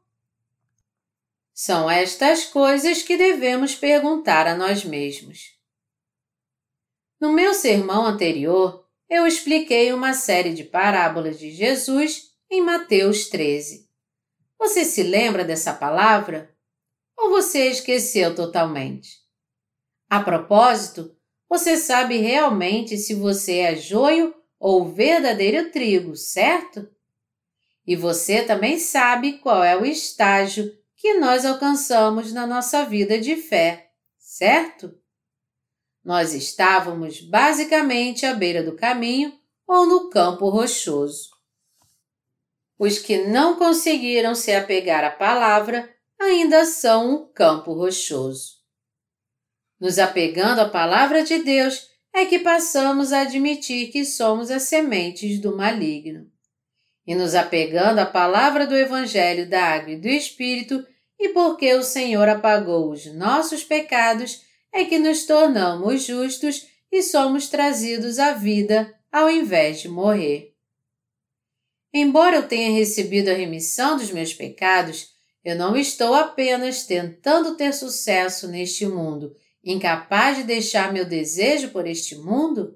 São 1.53 1.89
estas 1.89 2.45
coisas 2.45 3.03
que 3.03 3.15
devemos 3.15 3.76
perguntar 3.76 4.47
a 4.47 4.55
nós 4.55 4.84
mesmos. 4.84 5.53
No 7.19 7.32
meu 7.32 7.53
sermão 7.53 8.05
anterior, 8.05 8.82
eu 9.14 9.28
expliquei 9.28 9.93
uma 9.93 10.14
série 10.14 10.53
de 10.53 10.64
parábolas 10.64 11.39
de 11.39 11.51
Jesus 11.51 12.32
em 12.49 12.61
Mateus 12.61 13.28
13. 13.30 13.88
Você 14.59 14.86
se 14.86 15.03
lembra 15.03 15.43
dessa 15.43 15.74
palavra? 15.74 16.53
ou 17.24 17.30
você 17.30 17.70
esqueceu 17.70 18.36
totalmente? 18.36 19.22
A 20.09 20.20
propósito, 20.20 21.16
você 21.49 21.78
sabe 21.78 22.18
realmente 22.18 22.97
se 22.97 23.14
você 23.14 23.59
é 23.59 23.76
joio 23.76 24.34
ou 24.59 24.91
verdadeiro 24.91 25.72
trigo, 25.72 26.16
certo? 26.16 26.88
E 27.86 27.95
você 27.95 28.43
também 28.43 28.80
sabe 28.80 29.39
qual 29.39 29.64
é 29.64 29.78
o 29.78 29.86
estágio 29.86 30.72
que 30.95 31.16
nós 31.16 31.45
alcançamos 31.45 32.32
na 32.32 32.47
nossa 32.47 32.86
vida 32.86 33.20
de 33.20 33.36
fé, 33.36 33.91
certo? 34.18 34.93
Nós 36.04 36.34
estávamos 36.34 37.22
basicamente 37.22 38.26
à 38.26 38.34
beira 38.34 38.62
do 38.62 38.76
caminho 38.76 39.34
ou 39.66 39.86
no 39.86 40.10
campo 40.10 40.49
rochoso. 40.49 41.30
Os 42.78 42.99
que 42.99 43.26
não 43.28 43.56
conseguiram 43.56 44.36
se 44.36 44.54
apegar 44.54 45.04
à 45.04 45.10
palavra 45.12 45.89
ainda 46.20 46.66
são 46.66 47.14
um 47.14 47.26
campo 47.32 47.74
rochoso. 47.74 48.58
Nos 49.80 49.99
apegando 49.99 50.60
à 50.60 50.70
palavra 50.70 51.24
de 51.24 51.39
Deus, 51.43 51.89
é 52.14 52.26
que 52.26 52.39
passamos 52.39 53.12
a 53.12 53.22
admitir 53.22 53.91
que 53.91 54.06
somos 54.06 54.51
as 54.51 54.64
sementes 54.64 55.39
do 55.39 55.56
maligno. 55.56 56.30
E 57.06 57.16
nos 57.16 57.36
apegando 57.36 57.99
à 57.99 58.06
palavra 58.06 58.68
do 58.68 58.76
Evangelho 58.76 59.49
da 59.49 59.62
Água 59.62 59.91
e 59.91 59.99
do 59.99 60.08
Espírito, 60.08 60.86
e 61.20 61.30
porque 61.30 61.74
o 61.74 61.84
Senhor 61.84 62.30
apagou 62.30 62.91
os 62.91 63.06
nossos 63.14 63.64
pecados, 63.64 64.41
é 64.74 64.84
que 64.86 64.97
nos 64.97 65.26
tornamos 65.26 66.03
justos 66.03 66.67
e 66.91 67.03
somos 67.03 67.47
trazidos 67.47 68.17
à 68.17 68.34
vida 68.34 68.93
ao 69.11 69.30
invés 69.30 69.82
de 69.82 69.88
morrer. 69.88 70.55
Embora 71.93 72.38
eu 72.38 72.47
tenha 72.47 72.76
recebido 72.76 73.30
a 73.30 73.34
remissão 73.34 73.95
dos 73.95 74.11
meus 74.11 74.34
pecados, 74.34 75.13
eu 75.45 75.55
não 75.55 75.78
estou 75.78 76.15
apenas 76.15 76.86
tentando 76.86 77.55
ter 77.55 77.71
sucesso 77.71 78.47
neste 78.47 78.88
mundo, 78.88 79.36
incapaz 79.63 80.38
de 80.38 80.43
deixar 80.43 80.91
meu 80.91 81.05
desejo 81.05 81.69
por 81.69 81.86
este 81.86 82.15
mundo? 82.15 82.76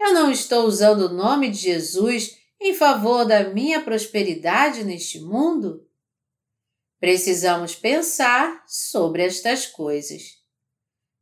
Eu 0.00 0.14
não 0.14 0.30
estou 0.30 0.64
usando 0.64 1.02
o 1.02 1.12
nome 1.12 1.50
de 1.50 1.58
Jesus 1.58 2.38
em 2.58 2.72
favor 2.72 3.26
da 3.26 3.50
minha 3.50 3.82
prosperidade 3.82 4.82
neste 4.82 5.20
mundo? 5.20 5.86
Precisamos 6.98 7.74
pensar 7.74 8.64
sobre 8.66 9.22
estas 9.22 9.66
coisas. 9.66 10.35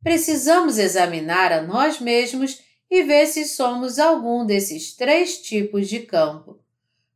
Precisamos 0.05 0.77
examinar 0.77 1.51
a 1.51 1.63
nós 1.63 1.99
mesmos 1.99 2.61
e 2.91 3.01
ver 3.01 3.25
se 3.25 3.43
somos 3.43 3.97
algum 3.97 4.45
desses 4.45 4.95
três 4.95 5.39
tipos 5.39 5.89
de 5.89 6.01
campo, 6.01 6.59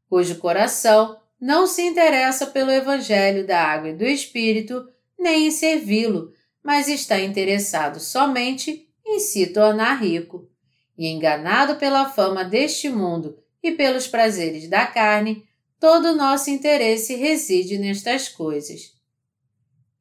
cujo 0.10 0.40
coração 0.40 1.20
não 1.40 1.68
se 1.68 1.84
interessa 1.84 2.48
pelo 2.48 2.72
Evangelho 2.72 3.46
da 3.46 3.62
Água 3.62 3.90
e 3.90 3.96
do 3.96 4.04
Espírito, 4.04 4.90
nem 5.20 5.46
em 5.46 5.52
servi-lo, 5.52 6.34
mas 6.64 6.88
está 6.88 7.20
interessado 7.20 8.00
somente 8.00 8.90
em 9.06 9.20
se 9.20 9.46
tornar 9.46 10.02
rico. 10.02 10.50
E 10.98 11.06
enganado 11.10 11.76
pela 11.76 12.10
fama 12.10 12.44
deste 12.44 12.90
mundo 12.90 13.38
e 13.62 13.72
pelos 13.72 14.08
prazeres 14.08 14.68
da 14.68 14.88
carne, 14.88 15.46
todo 15.80 16.06
o 16.06 16.16
nosso 16.16 16.50
interesse 16.50 17.14
reside 17.14 17.78
nestas 17.78 18.28
coisas. 18.28 18.96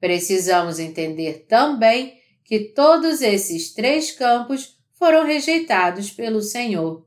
Precisamos 0.01 0.79
entender 0.79 1.45
também 1.47 2.18
que 2.49 2.61
todos 2.61 3.21
esses 3.21 3.75
três 3.75 4.11
campos 4.11 4.81
foram 4.95 5.27
rejeitados 5.27 6.11
pelo 6.11 6.41
Senhor. 6.41 7.07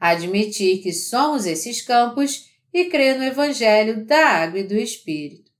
Admitir 0.00 0.82
que 0.82 0.92
somos 0.92 1.46
esses 1.46 1.80
campos 1.80 2.50
e 2.74 2.86
crer 2.86 3.16
no 3.16 3.22
Evangelho 3.22 4.04
da 4.04 4.26
Água 4.26 4.58
e 4.58 4.64
do 4.64 4.74
Espírito. 4.74 5.52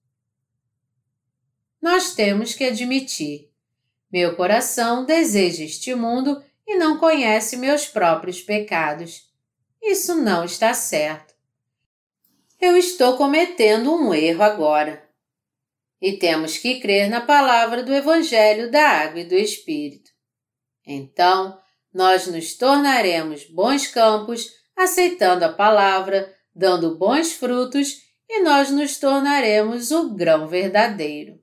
Nós 1.80 2.12
temos 2.12 2.54
que 2.54 2.64
admitir: 2.64 3.52
meu 4.12 4.34
coração 4.34 5.04
deseja 5.04 5.62
este 5.62 5.94
mundo 5.94 6.42
e 6.66 6.74
não 6.74 6.98
conhece 6.98 7.56
meus 7.56 7.86
próprios 7.86 8.42
pecados. 8.42 9.30
Isso 9.80 10.16
não 10.16 10.44
está 10.44 10.74
certo. 10.74 11.34
Eu 12.60 12.76
estou 12.76 13.16
cometendo 13.16 13.94
um 13.94 14.12
erro 14.12 14.42
agora. 14.42 15.08
E 16.00 16.12
temos 16.12 16.56
que 16.56 16.80
crer 16.80 17.10
na 17.10 17.20
palavra 17.20 17.82
do 17.82 17.92
Evangelho 17.92 18.70
da 18.70 18.82
Água 18.82 19.20
e 19.20 19.24
do 19.24 19.34
Espírito. 19.34 20.10
Então, 20.86 21.58
nós 21.92 22.26
nos 22.26 22.54
tornaremos 22.54 23.44
bons 23.44 23.86
campos, 23.86 24.50
aceitando 24.76 25.44
a 25.44 25.52
palavra, 25.52 26.32
dando 26.54 26.96
bons 26.96 27.32
frutos, 27.32 27.98
e 28.28 28.42
nós 28.42 28.70
nos 28.70 28.96
tornaremos 28.96 29.90
o 29.90 30.14
grão 30.14 30.46
verdadeiro. 30.46 31.40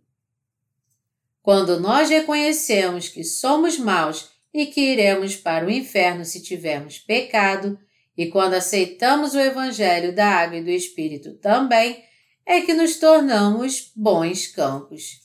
Quando 1.41 1.79
nós 1.79 2.09
reconhecemos 2.09 3.09
que 3.09 3.23
somos 3.23 3.77
maus 3.77 4.31
e 4.53 4.65
que 4.65 4.81
iremos 4.81 5.35
para 5.35 5.65
o 5.65 5.69
inferno 5.69 6.25
se 6.25 6.41
tivermos 6.41 6.97
pecado, 6.97 7.77
e 8.17 8.27
quando 8.27 8.55
aceitamos 8.55 9.35
o 9.35 9.39
Evangelho 9.39 10.15
da 10.15 10.27
Água 10.27 10.57
e 10.57 10.63
do 10.63 10.71
Espírito 10.71 11.35
também, 11.35 12.03
é 12.47 12.61
que 12.61 12.73
nos 12.73 12.95
tornamos 12.95 13.91
bons 13.93 14.47
campos. 14.47 15.19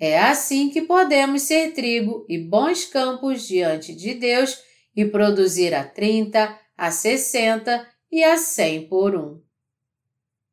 É 0.00 0.18
assim 0.18 0.68
que 0.68 0.82
podemos 0.82 1.42
ser 1.42 1.72
trigo 1.72 2.26
e 2.28 2.36
bons 2.36 2.84
campos 2.84 3.46
diante 3.46 3.94
de 3.94 4.14
Deus 4.14 4.60
e 4.96 5.04
produzir 5.04 5.72
a 5.72 5.84
30, 5.84 6.58
a 6.76 6.90
60 6.90 7.88
e 8.10 8.24
a 8.24 8.36
100 8.36 8.88
por 8.88 9.14
um. 9.14 9.40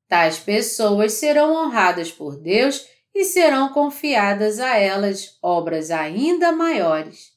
Tais 0.07 0.38
pessoas 0.38 1.13
serão 1.13 1.55
honradas 1.55 2.11
por 2.11 2.39
Deus 2.39 2.86
e 3.13 3.26
serão 3.26 3.70
confiadas 3.70 4.59
a 4.59 4.78
elas 4.78 5.36
obras 5.41 5.89
ainda 5.89 6.51
maiores. 6.51 7.32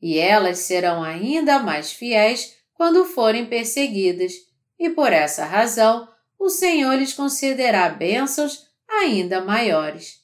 E 0.00 0.18
elas 0.18 0.60
serão 0.60 1.02
ainda 1.02 1.58
mais 1.58 1.92
fiéis 1.92 2.56
quando 2.72 3.04
forem 3.04 3.46
perseguidas, 3.46 4.32
e 4.78 4.88
por 4.88 5.12
essa 5.12 5.44
razão 5.44 6.08
o 6.38 6.50
Senhor 6.50 6.94
lhes 6.94 7.12
concederá 7.12 7.88
bênçãos 7.88 8.66
ainda 8.88 9.44
maiores. 9.44 10.22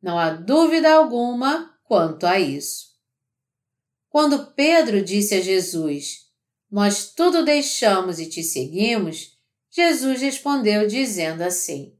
Não 0.00 0.18
há 0.18 0.30
dúvida 0.30 0.92
alguma 0.92 1.72
quanto 1.84 2.26
a 2.26 2.38
isso. 2.38 2.92
Quando 4.08 4.52
Pedro 4.52 5.02
disse 5.02 5.34
a 5.34 5.40
Jesus: 5.40 6.26
Nós 6.70 7.12
tudo 7.12 7.44
deixamos 7.44 8.18
e 8.18 8.28
te 8.28 8.42
seguimos, 8.42 9.38
Jesus 9.70 10.20
respondeu 10.20 10.86
dizendo 10.86 11.42
assim: 11.42 11.96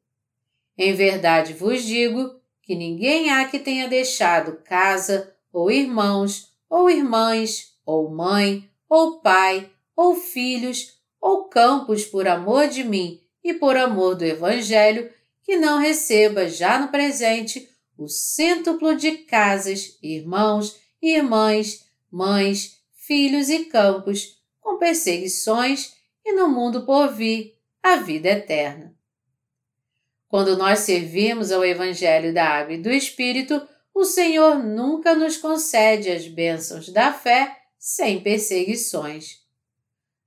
Em 0.77 0.93
verdade 0.95 1.53
vos 1.53 1.83
digo 1.83 2.41
que 2.63 2.75
ninguém 2.75 3.31
há 3.31 3.49
que 3.49 3.59
tenha 3.59 3.89
deixado 3.89 4.63
casa, 4.63 5.35
ou 5.53 5.71
irmãos, 5.71 6.53
ou 6.69 6.91
irmãs, 6.91 7.77
ou 7.85 8.11
mãe, 8.11 8.71
ou 8.89 9.21
pai, 9.21 9.71
ou 9.97 10.15
filhos, 10.15 11.01
ou 11.21 11.45
campos 11.45 12.05
por 12.05 12.27
amor 12.27 12.69
de 12.69 12.85
mim 12.85 13.22
e 13.43 13.55
por 13.55 13.77
amor 13.77 14.15
do 14.15 14.25
Evangelho, 14.25 15.11
que 15.43 15.57
não 15.57 15.79
receba 15.79 16.49
já 16.49 16.79
no 16.79 16.89
presente 16.89 17.69
o 17.97 18.09
cêntuplo 18.09 18.97
de 18.97 19.19
casas, 19.19 19.99
irmãos, 20.03 20.81
irmãs, 21.01 21.85
mães, 22.11 22.81
filhos 22.95 23.49
e 23.49 23.65
campos, 23.65 24.41
com 24.61 24.79
perseguições, 24.79 25.95
e 26.25 26.33
no 26.33 26.49
mundo 26.49 26.87
por 26.87 27.13
vir 27.13 27.59
a 27.83 27.97
vida 27.97 28.29
eterna. 28.29 28.95
Quando 30.29 30.57
nós 30.57 30.81
servimos 30.81 31.51
ao 31.51 31.65
Evangelho 31.65 32.33
da 32.33 32.45
Água 32.49 32.75
e 32.75 32.81
do 32.81 32.91
Espírito, 32.91 33.61
o 33.95 34.05
Senhor 34.05 34.59
nunca 34.59 35.15
nos 35.15 35.37
concede 35.37 36.11
as 36.11 36.27
bênçãos 36.27 36.89
da 36.89 37.13
fé 37.13 37.59
sem 37.79 38.23
perseguições. 38.23 39.43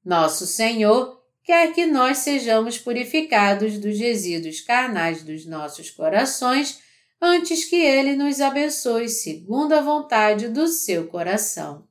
Nosso 0.03 0.45
Senhor 0.45 1.24
quer 1.45 1.71
que 1.73 1.85
nós 1.85 2.17
sejamos 2.17 2.79
purificados 2.79 3.77
dos 3.77 3.99
resíduos 3.99 4.61
carnais 4.61 5.23
dos 5.23 5.45
nossos 5.45 5.91
corações 5.91 6.81
antes 7.21 7.65
que 7.65 7.75
Ele 7.75 8.15
nos 8.15 8.41
abençoe 8.41 9.07
segundo 9.07 9.73
a 9.73 9.81
vontade 9.81 10.49
do 10.49 10.67
seu 10.67 11.07
coração. 11.07 11.87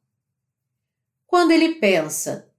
Quando 1.27 1.53
ele 1.53 1.77
pensa, 1.77 2.51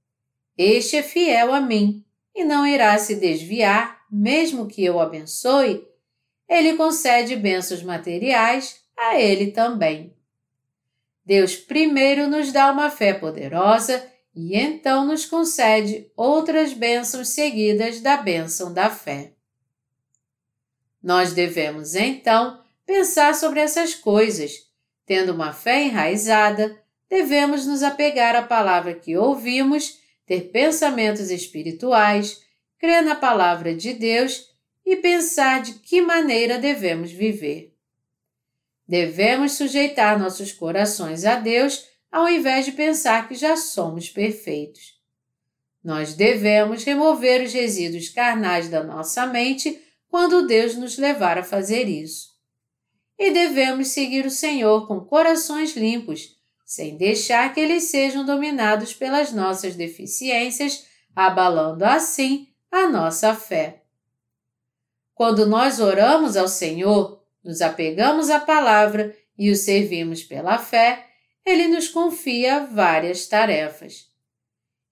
Este 0.57 0.95
é 0.95 1.03
fiel 1.03 1.53
a 1.53 1.59
mim 1.59 2.03
e 2.33 2.45
não 2.45 2.65
irá 2.65 2.97
se 2.97 3.15
desviar, 3.15 4.05
mesmo 4.09 4.67
que 4.67 4.83
eu 4.83 4.95
o 4.95 4.99
abençoe, 5.01 5.85
ele 6.47 6.75
concede 6.75 7.35
bênçãos 7.35 7.83
materiais 7.83 8.81
a 8.97 9.19
ele 9.19 9.51
também. 9.51 10.15
Deus 11.25 11.55
primeiro 11.55 12.27
nos 12.29 12.51
dá 12.51 12.71
uma 12.71 12.89
fé 12.89 13.13
poderosa 13.13 14.05
e 14.35 14.55
então 14.55 15.05
nos 15.05 15.25
concede 15.25 16.11
outras 16.15 16.73
bênçãos 16.73 17.29
seguidas 17.29 18.01
da 18.01 18.17
bênção 18.17 18.73
da 18.73 18.89
fé. 18.89 19.31
Nós 21.01 21.33
devemos 21.33 21.95
então 21.95 22.59
pensar 22.85 23.33
sobre 23.33 23.61
essas 23.61 23.95
coisas. 23.95 24.65
Tendo 25.05 25.33
uma 25.33 25.53
fé 25.53 25.83
enraizada, 25.83 26.77
devemos 27.09 27.65
nos 27.65 27.81
apegar 27.81 28.35
à 28.35 28.41
palavra 28.41 28.93
que 28.93 29.15
ouvimos, 29.15 29.99
ter 30.25 30.49
pensamentos 30.49 31.29
espirituais, 31.29 32.41
crer 32.77 33.03
na 33.03 33.15
palavra 33.15 33.73
de 33.73 33.93
Deus 33.93 34.49
e 34.85 34.95
pensar 34.97 35.61
de 35.61 35.73
que 35.75 36.01
maneira 36.01 36.57
devemos 36.57 37.11
viver. 37.11 37.73
Devemos 38.87 39.53
sujeitar 39.53 40.19
nossos 40.19 40.51
corações 40.51 41.23
a 41.23 41.35
Deus 41.35 41.87
ao 42.15 42.29
invés 42.29 42.63
de 42.63 42.71
pensar 42.71 43.27
que 43.27 43.35
já 43.35 43.57
somos 43.57 44.09
perfeitos. 44.09 44.93
Nós 45.83 46.13
devemos 46.13 46.81
remover 46.85 47.43
os 47.43 47.51
resíduos 47.51 48.07
carnais 48.07 48.69
da 48.69 48.81
nossa 48.81 49.27
mente 49.27 49.83
quando 50.07 50.47
Deus 50.47 50.77
nos 50.77 50.97
levar 50.97 51.37
a 51.37 51.43
fazer 51.43 51.89
isso. 51.89 52.29
E 53.19 53.31
devemos 53.31 53.89
seguir 53.89 54.25
o 54.25 54.31
Senhor 54.31 54.87
com 54.87 55.01
corações 55.01 55.75
limpos, 55.75 56.37
sem 56.65 56.95
deixar 56.95 57.53
que 57.53 57.59
eles 57.59 57.83
sejam 57.83 58.25
dominados 58.25 58.93
pelas 58.93 59.33
nossas 59.33 59.75
deficiências, 59.75 60.85
abalando 61.13 61.83
assim 61.83 62.47
a 62.71 62.87
nossa 62.87 63.35
fé. 63.35 63.83
Quando 65.13 65.45
nós 65.45 65.81
oramos 65.81 66.37
ao 66.37 66.47
Senhor, 66.47 67.21
nos 67.43 67.61
apegamos 67.61 68.29
à 68.29 68.39
palavra 68.39 69.13
e 69.37 69.51
o 69.51 69.55
servimos 69.55 70.23
pela 70.23 70.57
fé, 70.57 71.11
ele 71.45 71.67
nos 71.67 71.87
confia 71.87 72.65
várias 72.65 73.27
tarefas. 73.27 74.09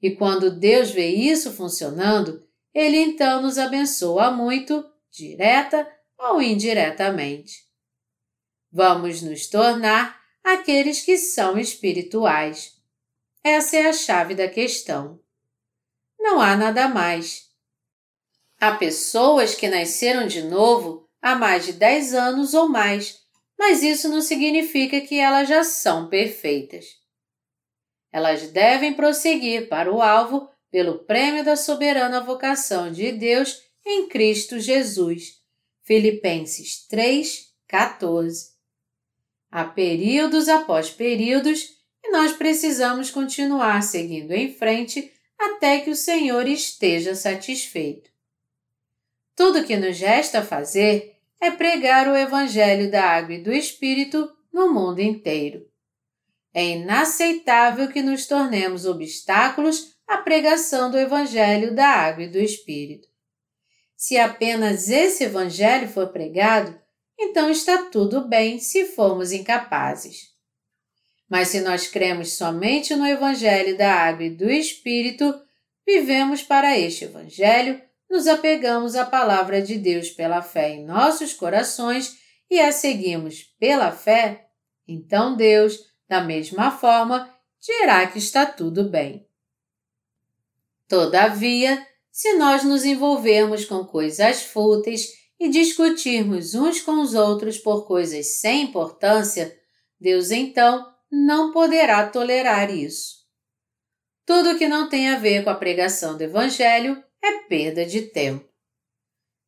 E 0.02 0.12
quando 0.12 0.52
Deus 0.52 0.92
vê 0.92 1.08
isso 1.08 1.52
funcionando, 1.52 2.46
ele 2.74 2.98
então 2.98 3.42
nos 3.42 3.58
abençoa 3.58 4.30
muito, 4.30 4.86
direta 5.10 5.90
ou 6.18 6.42
indiretamente. 6.42 7.68
Vamos 8.72 9.22
nos 9.22 9.48
tornar 9.48 10.20
aqueles 10.44 11.02
que 11.02 11.18
são 11.18 11.58
espirituais. 11.58 12.76
Essa 13.44 13.78
é 13.78 13.88
a 13.88 13.94
chave 13.94 14.36
da 14.36 14.48
questão. 14.48 15.20
Não 16.20 16.40
há 16.40 16.56
nada 16.56 16.88
mais. 16.88 17.50
Há 18.60 18.76
pessoas 18.76 19.56
que 19.56 19.68
nasceram 19.68 20.28
de 20.28 20.42
novo 20.42 21.10
há 21.22 21.36
mais 21.36 21.66
de 21.66 21.74
10 21.74 22.14
anos 22.14 22.54
ou 22.54 22.70
mais 22.70 23.23
mas 23.64 23.82
isso 23.82 24.10
não 24.10 24.22
significa 24.22 25.00
que 25.00 25.18
elas 25.18 25.48
já 25.48 25.64
são 25.64 26.10
perfeitas. 26.10 26.98
Elas 28.12 28.52
devem 28.52 28.94
prosseguir 28.94 29.70
para 29.70 29.90
o 29.90 30.02
alvo 30.02 30.50
pelo 30.70 31.06
prêmio 31.06 31.46
da 31.46 31.56
soberana 31.56 32.20
vocação 32.20 32.92
de 32.92 33.14
Deus 33.14 33.64
em 33.86 34.10
Cristo 34.10 34.60
Jesus. 34.60 35.42
Filipenses 35.82 36.86
3, 36.90 37.54
14. 37.66 38.52
Há 39.50 39.64
períodos 39.64 40.50
após 40.50 40.90
períodos 40.90 41.70
e 42.04 42.12
nós 42.12 42.34
precisamos 42.34 43.10
continuar 43.10 43.82
seguindo 43.82 44.34
em 44.34 44.54
frente 44.54 45.10
até 45.40 45.80
que 45.80 45.90
o 45.90 45.96
Senhor 45.96 46.46
esteja 46.50 47.16
satisfeito. 47.16 48.12
Tudo 49.34 49.64
que 49.64 49.78
nos 49.78 49.98
resta 50.02 50.44
fazer 50.44 51.13
é 51.44 51.52
pregar 51.52 52.08
o 52.08 52.16
Evangelho 52.16 52.90
da 52.90 53.04
Água 53.04 53.36
e 53.36 53.44
do 53.44 53.52
Espírito 53.52 54.32
no 54.52 54.74
mundo 54.74 55.00
inteiro. 55.00 55.68
É 56.54 56.64
inaceitável 56.64 57.90
que 57.90 58.02
nos 58.02 58.26
tornemos 58.26 58.86
obstáculos 58.86 59.94
à 60.08 60.20
pregação 60.20 60.90
do 60.90 60.98
Evangelho 60.98 61.76
da 61.76 61.86
Água 61.86 62.24
e 62.24 62.30
do 62.30 62.38
Espírito. 62.38 63.10
Se 63.94 64.18
apenas 64.18 64.88
esse 64.88 65.26
Evangelho 65.26 65.90
for 65.90 66.14
pregado, 66.14 66.80
então 67.20 67.50
está 67.50 67.90
tudo 67.90 68.26
bem 68.26 68.58
se 68.58 68.86
formos 68.86 69.34
incapazes. 69.34 70.32
Mas 71.30 71.50
se 71.50 71.60
nós 71.60 71.88
cremos 71.88 72.38
somente 72.38 72.96
no 72.96 73.06
Evangelho 73.06 73.78
da 73.78 73.94
Água 73.94 74.24
e 74.24 74.30
do 74.30 74.50
Espírito, 74.50 75.38
vivemos 75.86 76.42
para 76.42 76.80
este 76.80 77.04
Evangelho 77.04 77.82
nos 78.14 78.28
apegamos 78.28 78.96
à 78.96 79.04
palavra 79.04 79.60
de 79.60 79.76
Deus 79.76 80.12
pela 80.12 80.40
fé 80.44 80.70
em 80.70 80.86
nossos 80.86 81.34
corações 81.34 82.16
e 82.48 82.60
a 82.60 82.72
seguimos 82.72 83.42
pela 83.60 83.92
fé, 83.92 84.50
então 84.88 85.36
Deus, 85.36 85.80
da 86.08 86.22
mesma 86.22 86.70
forma, 86.70 87.28
dirá 87.60 88.06
que 88.06 88.20
está 88.20 88.46
tudo 88.46 88.88
bem. 88.88 89.28
Todavia, 90.88 91.84
se 92.12 92.34
nós 92.34 92.64
nos 92.64 92.86
envolvermos 92.86 93.66
com 93.66 93.84
coisas 93.84 94.44
fúteis 94.44 95.08
e 95.40 95.50
discutirmos 95.50 96.54
uns 96.54 96.82
com 96.82 97.02
os 97.02 97.16
outros 97.16 97.58
por 97.58 97.88
coisas 97.88 98.40
sem 98.40 98.66
importância, 98.66 99.58
Deus 100.00 100.30
então 100.30 100.88
não 101.12 101.52
poderá 101.52 102.08
tolerar 102.08 102.70
isso. 102.70 103.24
Tudo 104.24 104.56
que 104.56 104.68
não 104.68 104.88
tem 104.88 105.10
a 105.10 105.18
ver 105.18 105.44
com 105.44 105.50
a 105.50 105.56
pregação 105.56 106.16
do 106.16 106.22
Evangelho 106.22 107.03
é 107.24 107.40
perda 107.48 107.86
de 107.86 108.02
tempo. 108.02 108.46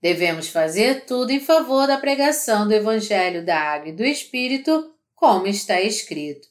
Devemos 0.02 0.48
fazer 0.48 1.06
tudo 1.06 1.32
em 1.32 1.40
favor 1.40 1.88
da 1.88 1.98
pregação 1.98 2.68
do 2.68 2.74
Evangelho 2.74 3.46
da 3.46 3.60
Água 3.60 3.90
e 3.90 3.94
do 3.94 4.06
Espírito, 4.06 4.94
como 5.14 5.48
está 5.48 5.82
escrito. 5.82 6.48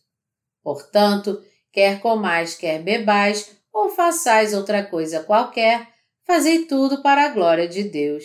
Portanto, 0.63 1.43
quer 1.73 2.01
comais, 2.01 2.55
quer 2.55 2.83
bebais, 2.83 3.57
ou 3.73 3.91
façais 3.91 4.55
outra 4.55 4.85
coisa 4.85 5.23
qualquer, 5.23 5.89
fazei 6.27 6.67
tudo 6.67 7.03
para 7.03 7.27
a 7.27 7.29
glória 7.29 7.69
de 7.69 7.85
Deus. 7.85 8.25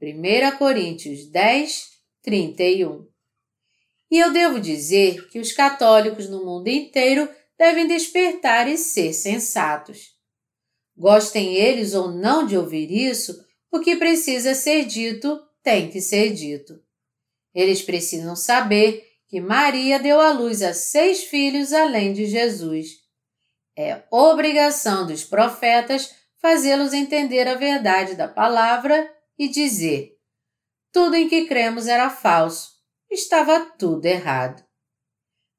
1 0.00 0.56
Coríntios 0.58 1.26
10, 1.26 1.88
31 2.22 3.06
E 4.10 4.18
eu 4.18 4.32
devo 4.32 4.60
dizer 4.60 5.28
que 5.28 5.38
os 5.38 5.52
católicos 5.52 6.28
no 6.28 6.44
mundo 6.44 6.68
inteiro 6.68 7.28
devem 7.58 7.86
despertar 7.86 8.68
e 8.68 8.76
ser 8.76 9.12
sensatos. 9.12 10.17
Gostem 10.98 11.54
eles 11.54 11.94
ou 11.94 12.10
não 12.10 12.44
de 12.44 12.56
ouvir 12.56 12.90
isso, 12.90 13.38
o 13.70 13.78
que 13.78 13.94
precisa 13.94 14.52
ser 14.52 14.84
dito 14.84 15.40
tem 15.62 15.88
que 15.88 16.00
ser 16.00 16.32
dito. 16.32 16.74
Eles 17.54 17.80
precisam 17.82 18.34
saber 18.34 19.06
que 19.28 19.40
Maria 19.40 20.00
deu 20.00 20.20
à 20.20 20.32
luz 20.32 20.60
a 20.60 20.74
seis 20.74 21.22
filhos 21.22 21.72
além 21.72 22.12
de 22.12 22.26
Jesus. 22.26 22.88
É 23.76 24.02
obrigação 24.10 25.06
dos 25.06 25.22
profetas 25.22 26.12
fazê-los 26.40 26.92
entender 26.92 27.46
a 27.46 27.54
verdade 27.54 28.16
da 28.16 28.26
palavra 28.26 29.08
e 29.38 29.48
dizer: 29.48 30.16
tudo 30.92 31.14
em 31.14 31.28
que 31.28 31.46
cremos 31.46 31.86
era 31.86 32.10
falso, 32.10 32.72
estava 33.08 33.60
tudo 33.78 34.04
errado. 34.06 34.64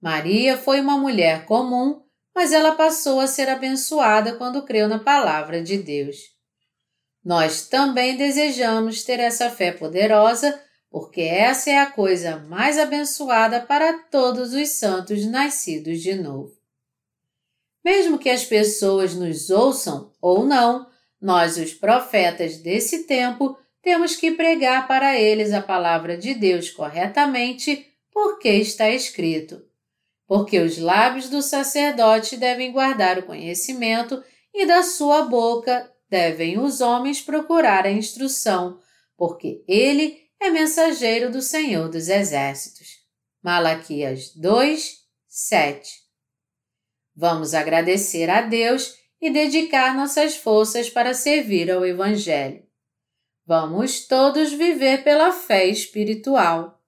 Maria 0.02 0.58
foi 0.58 0.82
uma 0.82 0.98
mulher 0.98 1.46
comum, 1.46 2.04
mas 2.40 2.54
ela 2.54 2.72
passou 2.72 3.20
a 3.20 3.28
ser 3.28 3.50
abençoada 3.50 4.38
quando 4.38 4.64
creu 4.64 4.88
na 4.88 4.98
palavra 4.98 5.62
de 5.62 5.78
Deus. 5.78 6.20
Nós 7.22 7.68
também 7.68 8.16
desejamos 8.16 9.04
ter 9.04 9.20
essa 9.20 9.50
fé 9.50 9.74
poderosa, 9.74 10.58
porque 10.90 11.20
essa 11.20 11.70
é 11.70 11.78
a 11.78 11.92
coisa 11.92 12.38
mais 12.38 12.80
abençoada 12.80 13.60
para 13.60 13.92
todos 14.04 14.54
os 14.54 14.70
santos 14.70 15.26
nascidos 15.26 16.02
de 16.02 16.16
novo. 16.16 16.54
Mesmo 17.84 18.18
que 18.18 18.30
as 18.30 18.46
pessoas 18.46 19.14
nos 19.14 19.50
ouçam 19.50 20.14
ou 20.22 20.46
não, 20.46 20.88
nós, 21.22 21.58
os 21.58 21.74
profetas 21.74 22.56
desse 22.56 23.04
tempo, 23.04 23.58
temos 23.82 24.16
que 24.16 24.32
pregar 24.32 24.88
para 24.88 25.20
eles 25.20 25.52
a 25.52 25.62
palavra 25.62 26.18
de 26.18 26.34
Deus 26.34 26.70
corretamente, 26.70 27.86
porque 28.14 28.48
está 28.48 28.90
escrito. 28.90 29.69
Porque 30.30 30.60
os 30.60 30.78
lábios 30.78 31.28
do 31.28 31.42
sacerdote 31.42 32.38
devem 32.38 32.72
guardar 32.72 33.18
o 33.18 33.26
conhecimento 33.26 34.24
e 34.54 34.64
da 34.64 34.84
sua 34.84 35.24
boca 35.24 35.92
devem 36.08 36.60
os 36.60 36.82
homens 36.82 37.20
procurar 37.20 37.88
a 37.88 37.92
instrução, 37.92 38.80
porque 39.18 39.64
ele 39.68 40.20
é 40.40 40.52
mensageiro 40.52 41.32
do 41.32 41.42
Senhor 41.42 41.90
dos 41.90 42.10
Exércitos. 42.10 43.00
Malaquias 43.42 44.32
2, 44.36 45.00
7. 45.28 45.90
Vamos 47.16 47.56
agradecer 47.56 48.30
a 48.30 48.42
Deus 48.42 48.94
e 49.20 49.32
dedicar 49.32 49.96
nossas 49.96 50.36
forças 50.36 50.92
para 50.92 51.16
servir 51.16 51.72
ao 51.72 51.84
Evangelho. 51.84 52.64
Vamos 53.48 54.06
todos 54.06 54.54
viver 54.54 55.04
pela 55.04 55.32
fé 55.32 55.66
espiritual. 55.66 56.80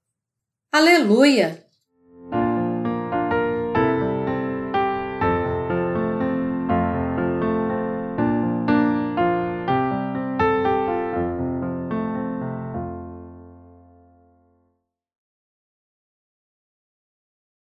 Aleluia! 0.71 1.60